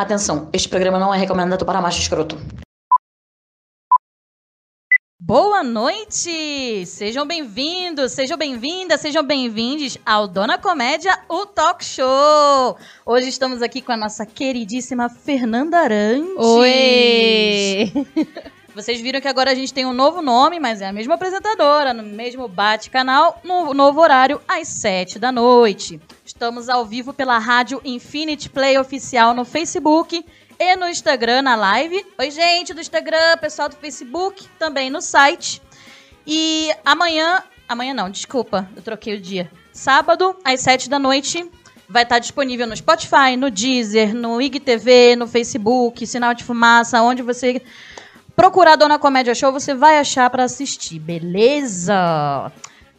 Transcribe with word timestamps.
Atenção, 0.00 0.48
este 0.50 0.66
programa 0.66 0.98
não 0.98 1.12
é 1.12 1.18
recomendado 1.18 1.66
para 1.66 1.78
macho 1.78 2.00
escroto. 2.00 2.34
Boa 5.20 5.62
noite! 5.62 6.86
Sejam 6.86 7.26
bem-vindos, 7.26 8.12
sejam 8.12 8.38
bem-vindas, 8.38 9.02
sejam 9.02 9.22
bem-vindos 9.22 9.98
ao 10.06 10.26
Dona 10.26 10.56
Comédia, 10.56 11.18
o 11.28 11.44
Talk 11.44 11.84
Show! 11.84 12.78
Hoje 13.04 13.28
estamos 13.28 13.60
aqui 13.60 13.82
com 13.82 13.92
a 13.92 13.96
nossa 13.98 14.24
queridíssima 14.24 15.10
Fernanda 15.10 15.76
Arantes. 15.76 16.34
Oi! 16.38 17.92
Vocês 18.74 19.02
viram 19.02 19.20
que 19.20 19.28
agora 19.28 19.50
a 19.50 19.54
gente 19.54 19.74
tem 19.74 19.84
um 19.84 19.92
novo 19.92 20.22
nome, 20.22 20.58
mas 20.58 20.80
é 20.80 20.86
a 20.86 20.92
mesma 20.94 21.16
apresentadora, 21.16 21.92
no 21.92 22.02
mesmo 22.02 22.48
bate-canal, 22.48 23.38
no 23.44 23.74
novo 23.74 24.00
horário, 24.00 24.40
às 24.48 24.66
7 24.68 25.18
da 25.18 25.30
noite. 25.30 26.00
Estamos 26.40 26.70
ao 26.70 26.86
vivo 26.86 27.12
pela 27.12 27.36
rádio 27.36 27.82
Infinity 27.84 28.48
Play 28.48 28.78
Oficial 28.78 29.34
no 29.34 29.44
Facebook 29.44 30.24
e 30.58 30.76
no 30.76 30.88
Instagram, 30.88 31.42
na 31.42 31.54
live. 31.54 32.02
Oi, 32.18 32.30
gente 32.30 32.72
do 32.72 32.80
Instagram, 32.80 33.36
pessoal 33.38 33.68
do 33.68 33.76
Facebook, 33.76 34.48
também 34.58 34.88
no 34.88 35.02
site. 35.02 35.60
E 36.26 36.70
amanhã. 36.82 37.42
Amanhã 37.68 37.92
não, 37.92 38.08
desculpa, 38.08 38.66
eu 38.74 38.80
troquei 38.80 39.16
o 39.16 39.20
dia. 39.20 39.50
Sábado, 39.70 40.34
às 40.42 40.62
7 40.62 40.88
da 40.88 40.98
noite, 40.98 41.46
vai 41.86 42.04
estar 42.04 42.18
disponível 42.18 42.66
no 42.66 42.74
Spotify, 42.74 43.36
no 43.36 43.50
Deezer, 43.50 44.14
no 44.14 44.40
IGTV, 44.40 45.16
no 45.16 45.26
Facebook, 45.26 46.06
Sinal 46.06 46.32
de 46.32 46.42
Fumaça, 46.42 47.02
onde 47.02 47.20
você 47.20 47.60
procurar 48.34 48.76
Dona 48.76 48.98
Comédia 48.98 49.34
Show, 49.34 49.52
você 49.52 49.74
vai 49.74 49.98
achar 49.98 50.30
para 50.30 50.44
assistir, 50.44 50.98
beleza? 51.00 52.50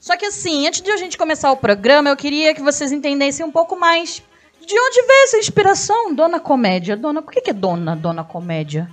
Só 0.02 0.18
que 0.18 0.26
assim, 0.26 0.68
antes 0.68 0.82
de 0.82 0.90
a 0.90 0.98
gente 0.98 1.16
começar 1.16 1.52
o 1.52 1.58
programa, 1.58 2.10
eu 2.10 2.18
queria 2.18 2.56
que 2.56 2.62
vocês 2.62 2.92
entendessem 2.92 3.46
um 3.46 3.52
pouco 3.52 3.80
mais 3.80 4.24
de 4.60 4.74
onde 4.80 5.02
veio 5.04 5.24
essa 5.26 5.38
inspiração, 5.38 6.16
Dona 6.16 6.40
Comédia. 6.40 6.98
Dona, 6.98 7.22
por 7.22 7.32
que, 7.32 7.40
que 7.40 7.52
é 7.52 7.54
Dona 7.54 7.96
Dona 7.96 8.24
Comédia? 8.24 8.90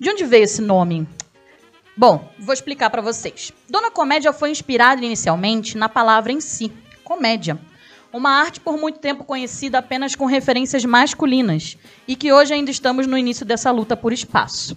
De 0.00 0.08
onde 0.08 0.24
veio 0.24 0.44
esse 0.44 0.62
nome? 0.62 1.06
Bom, 1.94 2.32
vou 2.38 2.54
explicar 2.54 2.88
para 2.88 3.02
vocês. 3.02 3.52
Dona 3.68 3.90
Comédia 3.90 4.32
foi 4.32 4.50
inspirada 4.50 5.04
inicialmente 5.04 5.76
na 5.76 5.86
palavra 5.86 6.32
em 6.32 6.40
si, 6.40 6.72
comédia. 7.04 7.58
Uma 8.10 8.30
arte 8.30 8.58
por 8.58 8.78
muito 8.78 9.00
tempo 9.00 9.24
conhecida 9.24 9.80
apenas 9.80 10.16
com 10.16 10.24
referências 10.24 10.82
masculinas 10.82 11.76
e 12.08 12.16
que 12.16 12.32
hoje 12.32 12.54
ainda 12.54 12.70
estamos 12.70 13.06
no 13.06 13.18
início 13.18 13.44
dessa 13.44 13.70
luta 13.70 13.94
por 13.94 14.14
espaço. 14.14 14.74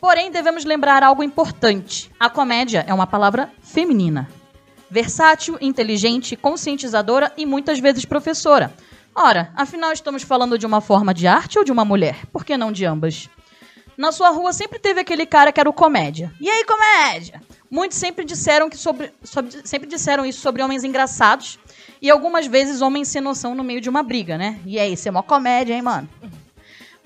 Porém, 0.00 0.32
devemos 0.32 0.64
lembrar 0.64 1.04
algo 1.04 1.22
importante: 1.22 2.10
a 2.18 2.28
comédia 2.28 2.84
é 2.88 2.92
uma 2.92 3.06
palavra 3.06 3.52
feminina. 3.62 4.28
Versátil, 4.90 5.58
inteligente, 5.60 6.36
conscientizadora 6.36 7.32
e 7.36 7.44
muitas 7.44 7.78
vezes 7.78 8.04
professora. 8.04 8.72
Ora, 9.14 9.52
afinal 9.56 9.92
estamos 9.92 10.22
falando 10.22 10.58
de 10.58 10.66
uma 10.66 10.80
forma 10.80 11.12
de 11.12 11.26
arte 11.26 11.58
ou 11.58 11.64
de 11.64 11.72
uma 11.72 11.84
mulher? 11.84 12.26
Por 12.32 12.44
que 12.44 12.56
não 12.56 12.72
de 12.72 12.84
ambas? 12.84 13.28
Na 13.96 14.12
sua 14.12 14.30
rua 14.30 14.52
sempre 14.52 14.78
teve 14.78 15.00
aquele 15.00 15.26
cara 15.26 15.50
que 15.52 15.60
era 15.60 15.68
o 15.68 15.72
comédia. 15.72 16.32
E 16.40 16.48
aí, 16.48 16.64
comédia? 16.64 17.42
Muitos 17.70 17.98
sempre 17.98 18.24
disseram, 18.24 18.70
que 18.70 18.76
sobre, 18.76 19.12
sobre, 19.22 19.50
sempre 19.64 19.88
disseram 19.88 20.24
isso 20.24 20.40
sobre 20.40 20.62
homens 20.62 20.84
engraçados 20.84 21.58
e 22.00 22.08
algumas 22.08 22.46
vezes 22.46 22.80
homens 22.80 23.08
sem 23.08 23.20
noção 23.20 23.54
no 23.54 23.64
meio 23.64 23.80
de 23.80 23.88
uma 23.88 24.02
briga, 24.02 24.38
né? 24.38 24.58
E 24.64 24.78
aí, 24.78 24.96
você 24.96 25.08
é 25.08 25.10
uma 25.10 25.22
comédia, 25.22 25.74
hein, 25.74 25.82
mano? 25.82 26.08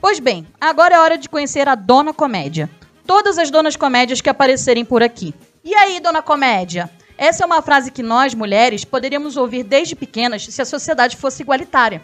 Pois 0.00 0.20
bem, 0.20 0.46
agora 0.60 0.94
é 0.94 0.98
hora 0.98 1.18
de 1.18 1.28
conhecer 1.28 1.66
a 1.68 1.74
Dona 1.74 2.12
Comédia 2.12 2.68
todas 3.06 3.38
as 3.38 3.50
donas 3.50 3.76
comédias 3.76 4.20
que 4.20 4.30
aparecerem 4.30 4.84
por 4.84 5.02
aqui. 5.02 5.34
E 5.64 5.74
aí, 5.74 6.00
dona 6.00 6.22
comédia? 6.22 6.90
Essa 7.22 7.44
é 7.44 7.46
uma 7.46 7.62
frase 7.62 7.92
que 7.92 8.02
nós, 8.02 8.34
mulheres, 8.34 8.84
poderíamos 8.84 9.36
ouvir 9.36 9.62
desde 9.62 9.94
pequenas 9.94 10.44
se 10.44 10.60
a 10.60 10.64
sociedade 10.64 11.16
fosse 11.16 11.40
igualitária. 11.40 12.02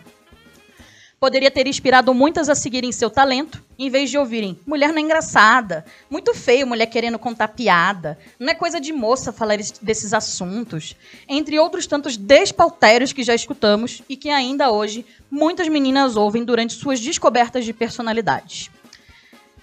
Poderia 1.18 1.50
ter 1.50 1.66
inspirado 1.66 2.14
muitas 2.14 2.48
a 2.48 2.54
seguirem 2.54 2.92
seu 2.92 3.10
talento, 3.10 3.60
em 3.76 3.90
vez 3.90 4.10
de 4.10 4.16
ouvirem 4.16 4.56
mulher 4.64 4.90
não 4.90 4.98
é 4.98 5.00
engraçada, 5.00 5.84
muito 6.08 6.32
feio 6.34 6.68
mulher 6.68 6.86
querendo 6.86 7.18
contar 7.18 7.48
piada, 7.48 8.16
não 8.38 8.48
é 8.48 8.54
coisa 8.54 8.80
de 8.80 8.92
moça 8.92 9.32
falar 9.32 9.58
desses 9.82 10.14
assuntos, 10.14 10.94
entre 11.28 11.58
outros 11.58 11.88
tantos 11.88 12.16
despautérios 12.16 13.12
que 13.12 13.24
já 13.24 13.34
escutamos 13.34 14.02
e 14.08 14.16
que 14.16 14.30
ainda 14.30 14.70
hoje 14.70 15.04
muitas 15.28 15.66
meninas 15.66 16.14
ouvem 16.14 16.44
durante 16.44 16.74
suas 16.74 17.00
descobertas 17.00 17.64
de 17.64 17.72
personalidades. 17.72 18.70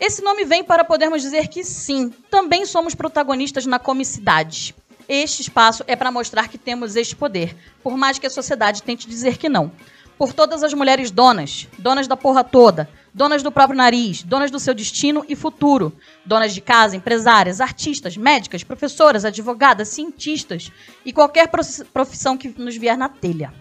Esse 0.01 0.21
nome 0.21 0.43
vem 0.43 0.65
para 0.65 0.83
podermos 0.83 1.21
dizer 1.21 1.47
que 1.47 1.63
sim, 1.63 2.09
também 2.29 2.65
somos 2.65 2.93
protagonistas 2.93 3.65
na 3.65 3.79
comicidade. 3.79 4.75
Este 5.07 5.41
espaço 5.41 5.83
é 5.87 5.95
para 5.95 6.11
mostrar 6.11 6.47
que 6.47 6.57
temos 6.57 6.95
este 6.95 7.15
poder, 7.15 7.55
por 7.83 7.95
mais 7.95 8.17
que 8.17 8.25
a 8.25 8.29
sociedade 8.29 8.81
tente 8.81 9.07
dizer 9.07 9.37
que 9.37 9.47
não. 9.47 9.71
Por 10.17 10.33
todas 10.33 10.63
as 10.63 10.73
mulheres 10.73 11.11
donas, 11.11 11.67
donas 11.77 12.07
da 12.07 12.15
porra 12.15 12.43
toda, 12.43 12.89
donas 13.13 13.43
do 13.43 13.51
próprio 13.51 13.77
nariz, 13.77 14.23
donas 14.23 14.49
do 14.49 14.59
seu 14.59 14.73
destino 14.73 15.25
e 15.27 15.35
futuro, 15.35 15.93
donas 16.25 16.53
de 16.53 16.61
casa, 16.61 16.95
empresárias, 16.95 17.61
artistas, 17.61 18.17
médicas, 18.17 18.63
professoras, 18.63 19.25
advogadas, 19.25 19.89
cientistas 19.89 20.71
e 21.05 21.13
qualquer 21.13 21.49
profissão 21.93 22.37
que 22.37 22.53
nos 22.57 22.75
vier 22.75 22.97
na 22.97 23.09
telha. 23.09 23.53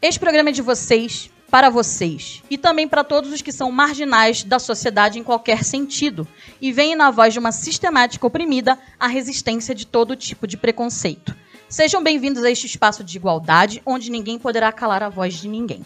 Este 0.00 0.20
programa 0.20 0.50
é 0.50 0.52
de 0.52 0.62
vocês, 0.62 1.30
para 1.50 1.70
vocês 1.70 2.42
e 2.50 2.58
também 2.58 2.86
para 2.86 3.02
todos 3.02 3.32
os 3.32 3.42
que 3.42 3.52
são 3.52 3.72
marginais 3.72 4.44
da 4.44 4.58
sociedade 4.58 5.18
em 5.18 5.24
qualquer 5.24 5.64
sentido 5.64 6.26
e 6.60 6.70
veem 6.72 6.94
na 6.94 7.10
voz 7.10 7.32
de 7.32 7.38
uma 7.38 7.52
sistemática 7.52 8.26
oprimida 8.26 8.78
a 9.00 9.06
resistência 9.06 9.74
de 9.74 9.86
todo 9.86 10.16
tipo 10.16 10.46
de 10.46 10.56
preconceito. 10.56 11.34
Sejam 11.68 12.02
bem-vindos 12.02 12.42
a 12.44 12.50
este 12.50 12.66
espaço 12.66 13.02
de 13.02 13.16
igualdade 13.16 13.82
onde 13.84 14.10
ninguém 14.10 14.38
poderá 14.38 14.70
calar 14.72 15.02
a 15.02 15.08
voz 15.08 15.34
de 15.34 15.48
ninguém. 15.48 15.84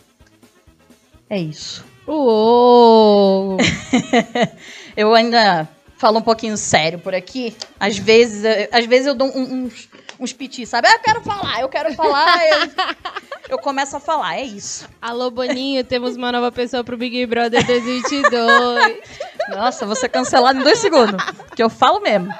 É 1.28 1.38
isso. 1.38 1.84
Uou! 2.06 3.56
eu 4.96 5.14
ainda 5.14 5.68
falo 6.02 6.18
um 6.18 6.22
pouquinho 6.22 6.56
sério 6.56 6.98
por 6.98 7.14
aqui. 7.14 7.56
Às 7.78 7.96
vezes, 7.96 8.42
às 8.72 8.84
vezes 8.86 9.06
eu 9.06 9.14
dou 9.14 9.28
uns, 9.28 9.88
uns 10.18 10.32
piti, 10.32 10.66
sabe? 10.66 10.88
Ah, 10.88 10.94
eu 10.94 10.98
quero 10.98 11.20
falar, 11.22 11.60
eu 11.60 11.68
quero 11.68 11.94
falar. 11.94 12.40
eu, 12.50 13.50
eu 13.50 13.58
começo 13.58 13.96
a 13.96 14.00
falar, 14.00 14.36
é 14.36 14.42
isso. 14.42 14.88
Alô, 15.00 15.30
Boninho, 15.30 15.84
temos 15.84 16.16
uma 16.16 16.32
nova 16.32 16.50
pessoa 16.50 16.82
pro 16.82 16.96
Big 16.96 17.24
Brother 17.26 17.64
2022. 17.64 18.98
Nossa, 19.54 19.86
vou 19.86 19.94
ser 19.94 20.08
cancelado 20.08 20.58
em 20.58 20.64
dois 20.64 20.80
segundos, 20.80 21.24
que 21.54 21.62
eu 21.62 21.70
falo 21.70 22.00
mesmo. 22.00 22.34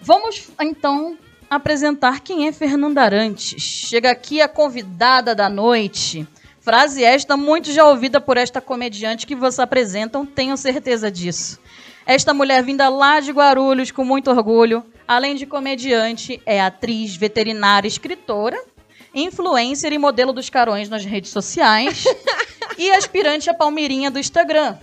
Vamos, 0.00 0.50
então, 0.60 1.18
apresentar 1.50 2.20
quem 2.20 2.46
é 2.46 2.52
Fernanda 2.52 3.02
Arantes. 3.02 3.60
Chega 3.60 4.12
aqui 4.12 4.40
a 4.40 4.46
convidada 4.46 5.34
da 5.34 5.48
noite. 5.48 6.24
Frase 6.60 7.02
esta 7.02 7.36
muito 7.36 7.72
já 7.72 7.84
ouvida 7.86 8.20
por 8.20 8.36
esta 8.36 8.60
comediante 8.60 9.26
que 9.26 9.34
vocês 9.34 9.58
apresentam, 9.58 10.24
tenho 10.24 10.56
certeza 10.56 11.10
disso. 11.10 11.58
Esta 12.06 12.34
mulher 12.34 12.62
vinda 12.62 12.88
lá 12.88 13.18
de 13.18 13.32
Guarulhos 13.32 13.90
com 13.90 14.04
muito 14.04 14.30
orgulho, 14.30 14.84
além 15.08 15.34
de 15.34 15.46
comediante, 15.46 16.40
é 16.44 16.60
atriz, 16.60 17.16
veterinária, 17.16 17.88
escritora, 17.88 18.62
influencer 19.14 19.92
e 19.92 19.98
modelo 19.98 20.32
dos 20.32 20.50
carões 20.50 20.88
nas 20.88 21.04
redes 21.04 21.30
sociais 21.30 22.04
e 22.76 22.90
aspirante 22.90 23.48
a 23.48 23.54
palmeirinha 23.54 24.10
do 24.10 24.18
Instagram. 24.18 24.76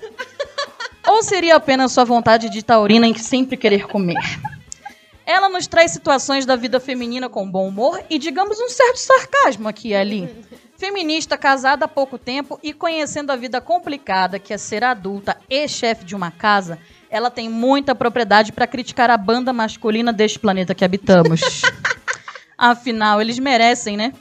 Ou 1.08 1.22
seria 1.22 1.56
apenas 1.56 1.92
sua 1.92 2.06
vontade 2.06 2.50
de 2.50 2.64
taurina 2.64 3.06
em 3.08 3.16
sempre 3.16 3.58
querer 3.58 3.88
comer? 3.88 4.18
Ela 5.26 5.50
nos 5.50 5.68
traz 5.68 5.92
situações 5.92 6.46
da 6.46 6.56
vida 6.56 6.80
feminina 6.80 7.30
com 7.30 7.50
bom 7.50 7.68
humor 7.68 8.04
e, 8.10 8.18
digamos, 8.18 8.60
um 8.60 8.70
certo 8.70 8.98
sarcasmo 8.98 9.68
aqui 9.68 9.90
e 9.90 9.96
ali. 9.96 10.30
Feminista, 10.78 11.38
casada 11.38 11.86
há 11.86 11.88
pouco 11.88 12.18
tempo 12.18 12.60
e 12.64 12.74
conhecendo 12.74 13.32
a 13.32 13.36
vida 13.36 13.62
complicada 13.62 14.40
que 14.40 14.52
é 14.52 14.58
ser 14.58 14.84
adulta 14.84 15.38
e 15.48 15.68
chefe 15.68 16.04
de 16.04 16.16
uma 16.16 16.32
casa, 16.32 16.80
ela 17.12 17.30
tem 17.30 17.50
muita 17.50 17.94
propriedade 17.94 18.54
para 18.54 18.66
criticar 18.66 19.10
a 19.10 19.18
banda 19.18 19.52
masculina 19.52 20.14
deste 20.14 20.40
planeta 20.40 20.74
que 20.74 20.86
habitamos. 20.86 21.42
Afinal, 22.58 23.20
eles 23.20 23.38
merecem, 23.38 23.98
né? 23.98 24.14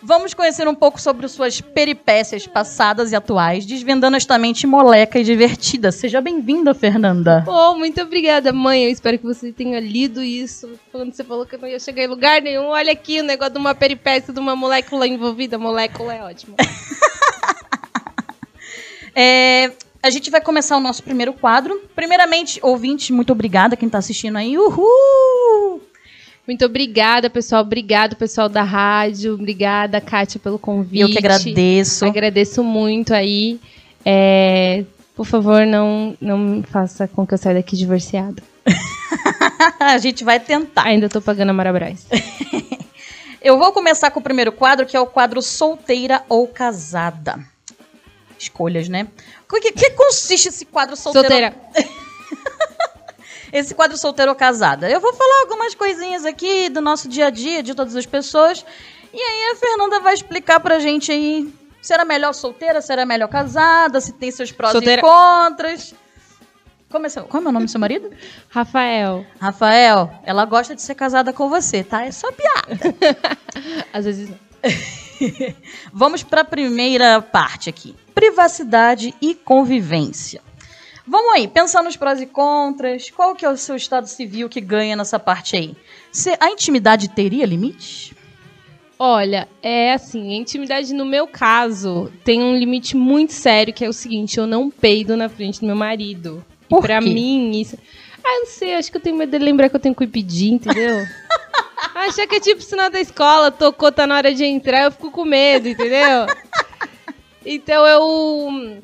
Vamos 0.00 0.32
conhecer 0.32 0.68
um 0.68 0.76
pouco 0.76 1.00
sobre 1.00 1.26
suas 1.26 1.60
peripécias 1.60 2.46
passadas 2.46 3.10
e 3.10 3.16
atuais, 3.16 3.66
desvendando 3.66 4.16
esta 4.16 4.38
mente 4.38 4.64
moleca 4.64 5.18
e 5.18 5.24
divertida. 5.24 5.90
Seja 5.90 6.20
bem-vinda, 6.20 6.72
Fernanda. 6.72 7.44
Oh, 7.48 7.74
muito 7.74 8.00
obrigada, 8.00 8.52
mãe. 8.52 8.84
Eu 8.84 8.90
espero 8.90 9.18
que 9.18 9.24
você 9.24 9.50
tenha 9.50 9.80
lido 9.80 10.22
isso. 10.22 10.70
Quando 10.92 11.12
você 11.12 11.24
falou 11.24 11.44
que 11.44 11.56
eu 11.56 11.58
não 11.58 11.66
ia 11.66 11.80
chegar 11.80 12.04
em 12.04 12.06
lugar 12.06 12.40
nenhum, 12.40 12.66
olha 12.68 12.92
aqui 12.92 13.20
o 13.20 13.24
negócio 13.24 13.54
de 13.54 13.58
uma 13.58 13.74
peripécia 13.74 14.32
de 14.32 14.38
uma 14.38 14.54
molécula 14.54 15.04
envolvida. 15.04 15.58
Molécula 15.58 16.14
é 16.14 16.22
ótimo. 16.22 16.54
é, 19.16 19.72
a 20.02 20.10
gente 20.10 20.30
vai 20.30 20.40
começar 20.40 20.76
o 20.76 20.80
nosso 20.80 21.02
primeiro 21.02 21.32
quadro. 21.32 21.80
Primeiramente, 21.94 22.60
ouvinte, 22.62 23.12
muito 23.12 23.32
obrigada 23.32 23.76
quem 23.76 23.86
está 23.86 23.98
assistindo 23.98 24.36
aí. 24.36 24.56
Uhul! 24.56 25.82
Muito 26.46 26.64
obrigada, 26.64 27.28
pessoal. 27.28 27.62
Obrigado, 27.62 28.16
pessoal 28.16 28.48
da 28.48 28.62
rádio. 28.62 29.34
Obrigada, 29.34 30.00
Kátia, 30.00 30.40
pelo 30.40 30.58
convite. 30.58 31.02
Eu 31.02 31.10
que 31.10 31.18
agradeço. 31.18 32.06
Agradeço 32.06 32.64
muito 32.64 33.12
aí. 33.12 33.60
É, 34.04 34.84
por 35.14 35.26
favor, 35.26 35.66
não, 35.66 36.16
não 36.20 36.62
faça 36.62 37.06
com 37.06 37.26
que 37.26 37.34
eu 37.34 37.38
saia 37.38 37.56
daqui 37.56 37.76
divorciada. 37.76 38.42
a 39.78 39.98
gente 39.98 40.24
vai 40.24 40.40
tentar. 40.40 40.84
Ainda 40.84 41.06
estou 41.06 41.20
pagando 41.20 41.50
a 41.50 41.52
Marabras. 41.52 42.06
eu 43.42 43.58
vou 43.58 43.72
começar 43.72 44.10
com 44.10 44.20
o 44.20 44.22
primeiro 44.22 44.52
quadro, 44.52 44.86
que 44.86 44.96
é 44.96 45.00
o 45.00 45.06
quadro 45.06 45.42
Solteira 45.42 46.22
ou 46.30 46.48
Casada. 46.48 47.38
escolhas, 48.38 48.88
né? 48.88 49.08
O 49.50 49.60
que, 49.60 49.72
que 49.72 49.90
consiste 49.90 50.48
esse 50.48 50.64
quadro 50.64 50.94
solteiro? 50.96 51.28
Solteira. 51.28 51.54
Esse 53.50 53.74
quadro 53.74 53.96
solteiro 53.96 54.30
ou 54.30 54.36
casada. 54.36 54.90
Eu 54.90 55.00
vou 55.00 55.14
falar 55.14 55.40
algumas 55.40 55.74
coisinhas 55.74 56.26
aqui 56.26 56.68
do 56.68 56.82
nosso 56.82 57.08
dia 57.08 57.28
a 57.28 57.30
dia, 57.30 57.62
de 57.62 57.74
todas 57.74 57.96
as 57.96 58.04
pessoas. 58.04 58.62
E 59.12 59.18
aí 59.18 59.52
a 59.52 59.56
Fernanda 59.56 60.00
vai 60.00 60.12
explicar 60.12 60.60
pra 60.60 60.78
gente 60.78 61.10
aí 61.10 61.50
se 61.80 61.94
era 61.94 62.04
melhor 62.04 62.34
solteira, 62.34 62.82
se 62.82 62.92
era 62.92 63.06
melhor 63.06 63.28
casada, 63.28 64.00
se 64.00 64.12
tem 64.12 64.30
seus 64.30 64.52
prós 64.52 64.72
Solteira. 64.72 65.00
e 65.00 65.02
contras. 65.02 65.94
Como 66.90 67.06
é, 67.06 67.08
seu, 67.08 67.24
como 67.24 67.48
é 67.48 67.50
o 67.50 67.52
nome 67.52 67.66
do 67.66 67.70
seu 67.70 67.80
marido? 67.80 68.10
Rafael. 68.48 69.24
Rafael, 69.40 70.10
ela 70.24 70.44
gosta 70.44 70.74
de 70.74 70.82
ser 70.82 70.94
casada 70.94 71.32
com 71.32 71.48
você, 71.48 71.82
tá? 71.82 72.04
É 72.04 72.10
só 72.10 72.30
piada. 72.32 72.78
Às 73.92 74.04
vezes 74.04 74.28
não. 74.28 74.38
Vamos 75.92 76.22
para 76.22 76.42
a 76.42 76.44
primeira 76.44 77.20
parte 77.20 77.68
aqui: 77.68 77.94
privacidade 78.18 79.14
e 79.22 79.32
convivência. 79.32 80.40
Vamos 81.06 81.34
aí, 81.34 81.46
pensar 81.46 81.84
nos 81.84 81.96
prós 81.96 82.20
e 82.20 82.26
contras. 82.26 83.10
Qual 83.10 83.32
que 83.32 83.46
é 83.46 83.48
o 83.48 83.56
seu 83.56 83.76
estado 83.76 84.08
civil 84.08 84.48
que 84.48 84.60
ganha 84.60 84.96
nessa 84.96 85.20
parte 85.20 85.54
aí? 85.54 85.76
Se 86.10 86.36
a 86.40 86.50
intimidade 86.50 87.08
teria 87.10 87.46
limite? 87.46 88.16
Olha, 88.98 89.46
é 89.62 89.92
assim, 89.92 90.32
a 90.32 90.36
intimidade 90.36 90.92
no 90.92 91.06
meu 91.06 91.28
caso 91.28 92.10
tem 92.24 92.42
um 92.42 92.56
limite 92.56 92.96
muito 92.96 93.32
sério, 93.32 93.72
que 93.72 93.84
é 93.84 93.88
o 93.88 93.92
seguinte, 93.92 94.36
eu 94.36 94.48
não 94.48 94.68
peido 94.68 95.16
na 95.16 95.28
frente 95.28 95.60
do 95.60 95.66
meu 95.66 95.76
marido. 95.76 96.44
Por 96.68 96.80
e 96.80 96.82
pra 96.82 96.98
quê? 96.98 97.08
mim, 97.08 97.52
isso. 97.52 97.78
Ah, 98.24 98.34
eu 98.34 98.40
não 98.40 98.46
sei, 98.46 98.74
acho 98.74 98.90
que 98.90 98.96
eu 98.96 99.00
tenho 99.00 99.16
medo 99.16 99.30
dele 99.30 99.44
lembrar 99.44 99.68
que 99.68 99.76
eu 99.76 99.80
tenho 99.80 99.94
que 99.94 100.08
pedir, 100.08 100.50
entendeu? 100.54 101.06
Achar 101.94 102.26
que 102.26 102.34
é 102.34 102.40
tipo 102.40 102.60
sinal 102.60 102.90
da 102.90 103.00
escola, 103.00 103.52
tocou, 103.52 103.92
tá 103.92 104.08
na 104.08 104.16
hora 104.16 104.34
de 104.34 104.44
entrar, 104.44 104.82
eu 104.82 104.90
fico 104.90 105.12
com 105.12 105.24
medo, 105.24 105.68
entendeu? 105.68 106.26
Então 107.50 107.86
eu. 107.86 108.82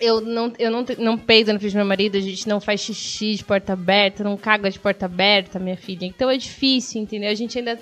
Eu 0.00 0.20
não, 0.20 0.52
eu 0.58 0.68
não, 0.68 0.84
não 0.98 1.16
peido 1.16 1.52
na 1.52 1.60
frente 1.60 1.74
do 1.74 1.76
meu 1.76 1.86
marido, 1.86 2.16
a 2.16 2.20
gente 2.20 2.48
não 2.48 2.60
faz 2.60 2.80
xixi 2.80 3.36
de 3.36 3.44
porta 3.44 3.74
aberta, 3.74 4.24
não 4.24 4.36
caga 4.36 4.68
de 4.68 4.76
porta 4.76 5.06
aberta, 5.06 5.60
minha 5.60 5.76
filha. 5.76 6.04
Então 6.04 6.28
é 6.28 6.36
difícil, 6.36 7.00
entendeu? 7.00 7.30
A 7.30 7.34
gente 7.34 7.56
ainda. 7.56 7.78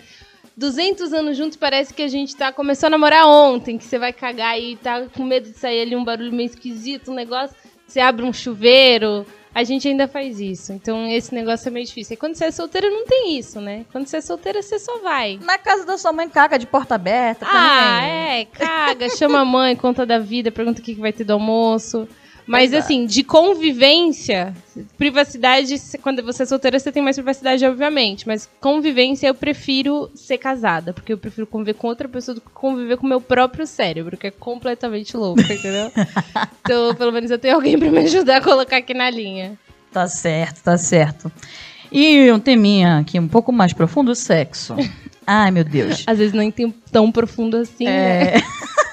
200 0.54 1.14
anos 1.14 1.38
juntos, 1.38 1.56
parece 1.56 1.94
que 1.94 2.02
a 2.02 2.08
gente 2.08 2.36
tá 2.36 2.52
começou 2.52 2.88
a 2.88 2.90
namorar 2.90 3.26
ontem, 3.26 3.78
que 3.78 3.84
você 3.84 3.98
vai 3.98 4.12
cagar 4.12 4.60
e 4.60 4.76
tá 4.76 5.06
com 5.06 5.24
medo 5.24 5.48
de 5.48 5.56
sair 5.56 5.80
ali 5.80 5.96
um 5.96 6.04
barulho 6.04 6.30
meio 6.30 6.48
esquisito, 6.48 7.10
um 7.10 7.14
negócio. 7.14 7.56
Você 7.86 7.98
abre 7.98 8.26
um 8.26 8.32
chuveiro, 8.32 9.24
a 9.54 9.64
gente 9.64 9.88
ainda 9.88 10.06
faz 10.06 10.40
isso. 10.40 10.72
Então 10.72 11.06
esse 11.08 11.34
negócio 11.34 11.68
é 11.68 11.70
meio 11.70 11.84
difícil. 11.86 12.14
E 12.14 12.16
quando 12.16 12.34
você 12.36 12.44
é 12.46 12.50
solteira, 12.50 12.88
não 12.90 13.04
tem 13.06 13.36
isso, 13.38 13.60
né? 13.60 13.84
Quando 13.92 14.06
você 14.06 14.18
é 14.18 14.20
solteira, 14.20 14.62
você 14.62 14.78
só 14.78 14.98
vai. 14.98 15.38
Na 15.42 15.58
casa 15.58 15.84
da 15.84 15.98
sua 15.98 16.12
mãe 16.12 16.28
caga 16.28 16.58
de 16.58 16.66
porta 16.66 16.94
aberta 16.94 17.46
Ah, 17.48 17.50
também. 18.00 18.10
é, 18.40 18.44
caga, 18.46 19.08
chama 19.10 19.40
a 19.40 19.44
mãe, 19.44 19.74
conta 19.76 20.04
da 20.06 20.18
vida, 20.18 20.50
pergunta 20.50 20.80
o 20.80 20.84
que 20.84 20.94
que 20.94 21.00
vai 21.00 21.12
ter 21.12 21.24
do 21.24 21.32
almoço. 21.32 22.08
Mas 22.46 22.72
Exato. 22.72 22.84
assim, 22.84 23.06
de 23.06 23.22
convivência, 23.22 24.54
privacidade, 24.98 25.74
quando 26.02 26.22
você 26.22 26.42
é 26.42 26.46
solteira, 26.46 26.78
você 26.78 26.90
tem 26.90 27.02
mais 27.02 27.16
privacidade, 27.16 27.64
obviamente. 27.64 28.26
Mas 28.26 28.48
convivência, 28.60 29.28
eu 29.28 29.34
prefiro 29.34 30.10
ser 30.14 30.38
casada, 30.38 30.92
porque 30.92 31.12
eu 31.12 31.18
prefiro 31.18 31.46
conviver 31.46 31.74
com 31.74 31.86
outra 31.86 32.08
pessoa 32.08 32.34
do 32.34 32.40
que 32.40 32.50
conviver 32.50 32.96
com 32.96 33.06
o 33.06 33.08
meu 33.08 33.20
próprio 33.20 33.66
cérebro, 33.66 34.16
que 34.16 34.26
é 34.26 34.30
completamente 34.30 35.16
louco, 35.16 35.40
entendeu? 35.40 35.90
então, 36.64 36.94
pelo 36.94 37.12
menos 37.12 37.30
eu 37.30 37.38
tenho 37.38 37.54
alguém 37.54 37.78
pra 37.78 37.90
me 37.90 37.98
ajudar 37.98 38.38
a 38.38 38.40
colocar 38.40 38.78
aqui 38.78 38.94
na 38.94 39.10
linha. 39.10 39.58
Tá 39.92 40.06
certo, 40.06 40.62
tá 40.62 40.76
certo. 40.76 41.30
E 41.90 42.30
um 42.30 42.38
teminha 42.38 42.98
aqui 42.98 43.18
um 43.18 43.26
pouco 43.26 43.52
mais 43.52 43.72
profundo, 43.72 44.12
o 44.12 44.14
sexo. 44.14 44.76
Ai, 45.26 45.50
meu 45.50 45.64
Deus. 45.64 46.04
Às 46.06 46.18
vezes 46.18 46.32
não 46.32 46.50
tem 46.50 46.70
tão 46.90 47.10
profundo 47.10 47.56
assim, 47.56 47.84
né? 47.84 48.36
É. 48.36 48.42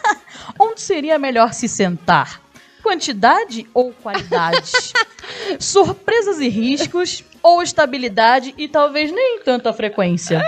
Onde 0.60 0.82
seria 0.82 1.20
melhor 1.20 1.54
se 1.54 1.68
sentar? 1.68 2.42
Quantidade 2.88 3.68
ou 3.74 3.92
qualidade? 3.92 4.72
Surpresas 5.60 6.40
e 6.40 6.48
riscos 6.48 7.22
ou 7.44 7.62
estabilidade 7.62 8.56
e 8.58 8.70
talvez 8.70 9.12
nem 9.12 9.40
tanta 9.44 9.74
frequência? 9.74 10.42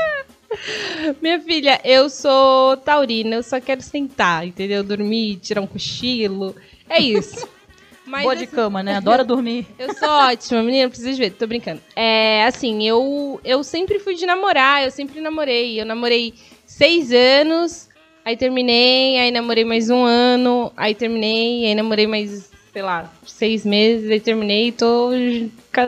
Minha 1.22 1.42
filha, 1.42 1.82
eu 1.84 2.10
sou 2.10 2.78
taurina, 2.78 3.36
eu 3.36 3.44
só 3.44 3.60
quero 3.60 3.82
sentar, 3.82 4.48
entendeu? 4.48 4.86
Dormir, 4.86 5.36
tirar 5.36 5.60
um 5.60 5.68
cochilo. 5.68 6.56
É 6.90 6.98
isso. 7.02 7.46
Mas 8.08 8.24
Boa 8.24 8.38
de 8.38 8.46
assim, 8.46 8.56
cama, 8.56 8.82
né? 8.82 8.96
Adora 8.98 9.26
dormir. 9.26 9.68
eu 9.78 9.94
sou 9.96 10.08
ótima, 10.08 10.64
menina, 10.64 10.84
não 10.84 10.90
precisa 10.90 11.18
ver, 11.18 11.32
tô 11.32 11.46
brincando. 11.46 11.82
É, 11.94 12.46
assim, 12.46 12.88
eu, 12.88 13.42
eu 13.44 13.66
sempre 13.66 14.00
fui 14.00 14.16
de 14.16 14.26
namorar, 14.26 14.86
eu 14.86 14.92
sempre 14.92 15.20
namorei. 15.20 15.80
Eu 15.80 15.86
namorei 15.86 16.34
seis 16.66 17.12
anos, 17.12 17.89
aí 18.24 18.38
terminei, 18.38 19.20
aí 19.20 19.32
namorei 19.32 19.66
mais 19.66 19.90
um 19.90 20.04
ano, 20.04 20.72
aí 20.76 20.94
terminei, 20.94 21.66
aí 21.66 21.76
namorei 21.76 22.08
mais, 22.08 22.50
sei 22.74 22.82
lá, 22.82 23.12
seis 23.26 23.66
meses, 23.66 24.10
aí 24.10 24.20
terminei, 24.20 24.72
tô. 24.72 25.12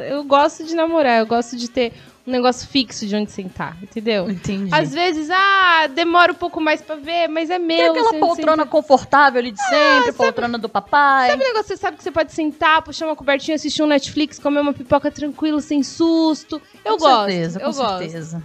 Eu 0.10 0.24
gosto 0.24 0.64
de 0.64 0.76
namorar, 0.76 1.20
eu 1.20 1.26
gosto 1.26 1.56
de 1.56 1.70
ter 1.70 1.94
um 2.26 2.32
negócio 2.32 2.68
fixo 2.68 3.06
de 3.08 3.16
onde 3.16 3.32
sentar, 3.32 3.76
entendeu? 3.82 4.30
Entendi. 4.30 4.74
Às 4.74 4.94
vezes, 4.94 5.30
ah, 5.32 5.88
demora 5.88 6.32
um 6.32 6.36
pouco 6.36 6.62
mais 6.62 6.82
pra 6.82 6.96
ver, 6.96 7.28
mas 7.28 7.50
é 7.50 7.58
Tem 7.58 7.68
meu. 7.68 7.92
aquela 7.92 8.10
você 8.12 8.20
poltrona 8.20 8.66
confortável 8.66 9.40
ali 9.40 9.52
de 9.52 9.62
sempre, 9.62 10.12
poltrona 10.14 10.58
do 10.58 10.70
papai. 10.70 11.32
Sabe 11.32 11.44
o 11.44 11.48
negócio 11.48 11.68
você 11.70 11.78
sabe 11.78 11.98
que 11.98 12.04
você 12.04 12.12
pode 12.12 12.32
sentar, 12.32 12.84
puxar 12.84 13.08
uma 13.08 13.16
cobertinha, 13.16 13.56
assistir 13.56 13.82
um 13.82 13.88
Netflix, 13.88 14.38
comer 14.38 14.60
uma 14.62 14.74
pipoca 14.74 15.10
tranquilo, 15.12 15.60
sem 15.62 15.82
susto? 15.82 16.62
Eu 16.86 16.94
com 16.94 17.00
gosto. 17.00 17.32
certeza, 17.32 17.60
eu 17.60 17.72
com 17.72 17.78
gosto. 17.78 17.98
certeza. 18.00 18.44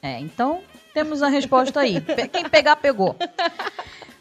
É, 0.00 0.20
então 0.20 0.60
temos 0.94 1.22
a 1.22 1.28
resposta 1.28 1.80
aí. 1.80 2.00
Quem 2.32 2.48
pegar, 2.48 2.76
pegou. 2.76 3.16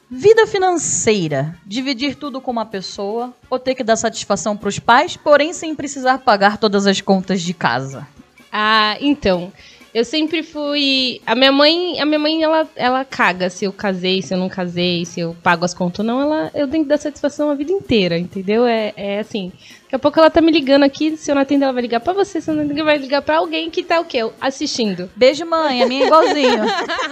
Vida 0.09 0.45
financeira. 0.47 1.55
Dividir 1.65 2.15
tudo 2.15 2.41
com 2.41 2.51
uma 2.51 2.65
pessoa 2.65 3.33
ou 3.49 3.59
ter 3.59 3.75
que 3.75 3.83
dar 3.83 3.95
satisfação 3.95 4.57
pros 4.57 4.79
pais, 4.79 5.15
porém 5.15 5.53
sem 5.53 5.75
precisar 5.75 6.17
pagar 6.17 6.57
todas 6.57 6.87
as 6.87 6.99
contas 6.99 7.41
de 7.41 7.53
casa. 7.53 8.07
Ah, 8.51 8.97
então. 8.99 9.53
Eu 9.93 10.03
sempre 10.03 10.41
fui. 10.41 11.21
A 11.23 11.35
minha 11.35 11.51
mãe, 11.51 11.99
a 11.99 12.05
minha 12.05 12.17
mãe, 12.17 12.41
ela, 12.41 12.67
ela 12.75 13.05
caga 13.05 13.47
se 13.51 13.65
eu 13.65 13.71
casei, 13.71 14.23
se 14.23 14.33
eu 14.33 14.39
não 14.39 14.49
casei, 14.49 15.05
se 15.05 15.19
eu 15.19 15.35
pago 15.43 15.63
as 15.63 15.73
contas 15.73 15.99
ou 15.99 16.05
não. 16.05 16.19
Ela, 16.19 16.51
eu 16.55 16.67
tenho 16.67 16.83
que 16.83 16.89
dar 16.89 16.97
satisfação 16.97 17.51
a 17.51 17.53
vida 17.53 17.71
inteira, 17.71 18.17
entendeu? 18.17 18.65
É, 18.65 18.91
é 18.97 19.19
assim. 19.19 19.51
Daqui 19.93 19.97
a 19.97 20.09
pouco 20.09 20.19
ela 20.19 20.31
tá 20.31 20.41
me 20.41 20.51
ligando 20.51 20.81
aqui, 20.81 21.15
se 21.15 21.29
eu 21.29 21.35
não 21.35 21.43
atender, 21.43 21.65
ela 21.65 21.73
vai 21.73 21.83
ligar 21.83 21.99
pra 21.99 22.13
você, 22.13 22.41
se 22.41 22.49
eu 22.49 22.55
não 22.55 22.63
atender, 22.63 22.81
vai 22.81 22.97
ligar 22.97 23.21
pra 23.21 23.37
alguém 23.37 23.69
que 23.69 23.83
tá 23.83 23.99
o 23.99 24.05
quê? 24.05 24.27
Assistindo. 24.41 25.07
Beijo, 25.15 25.45
mãe. 25.45 25.83
A 25.83 25.85
minha 25.85 26.05
é 26.05 26.07
igualzinho. 26.07 26.63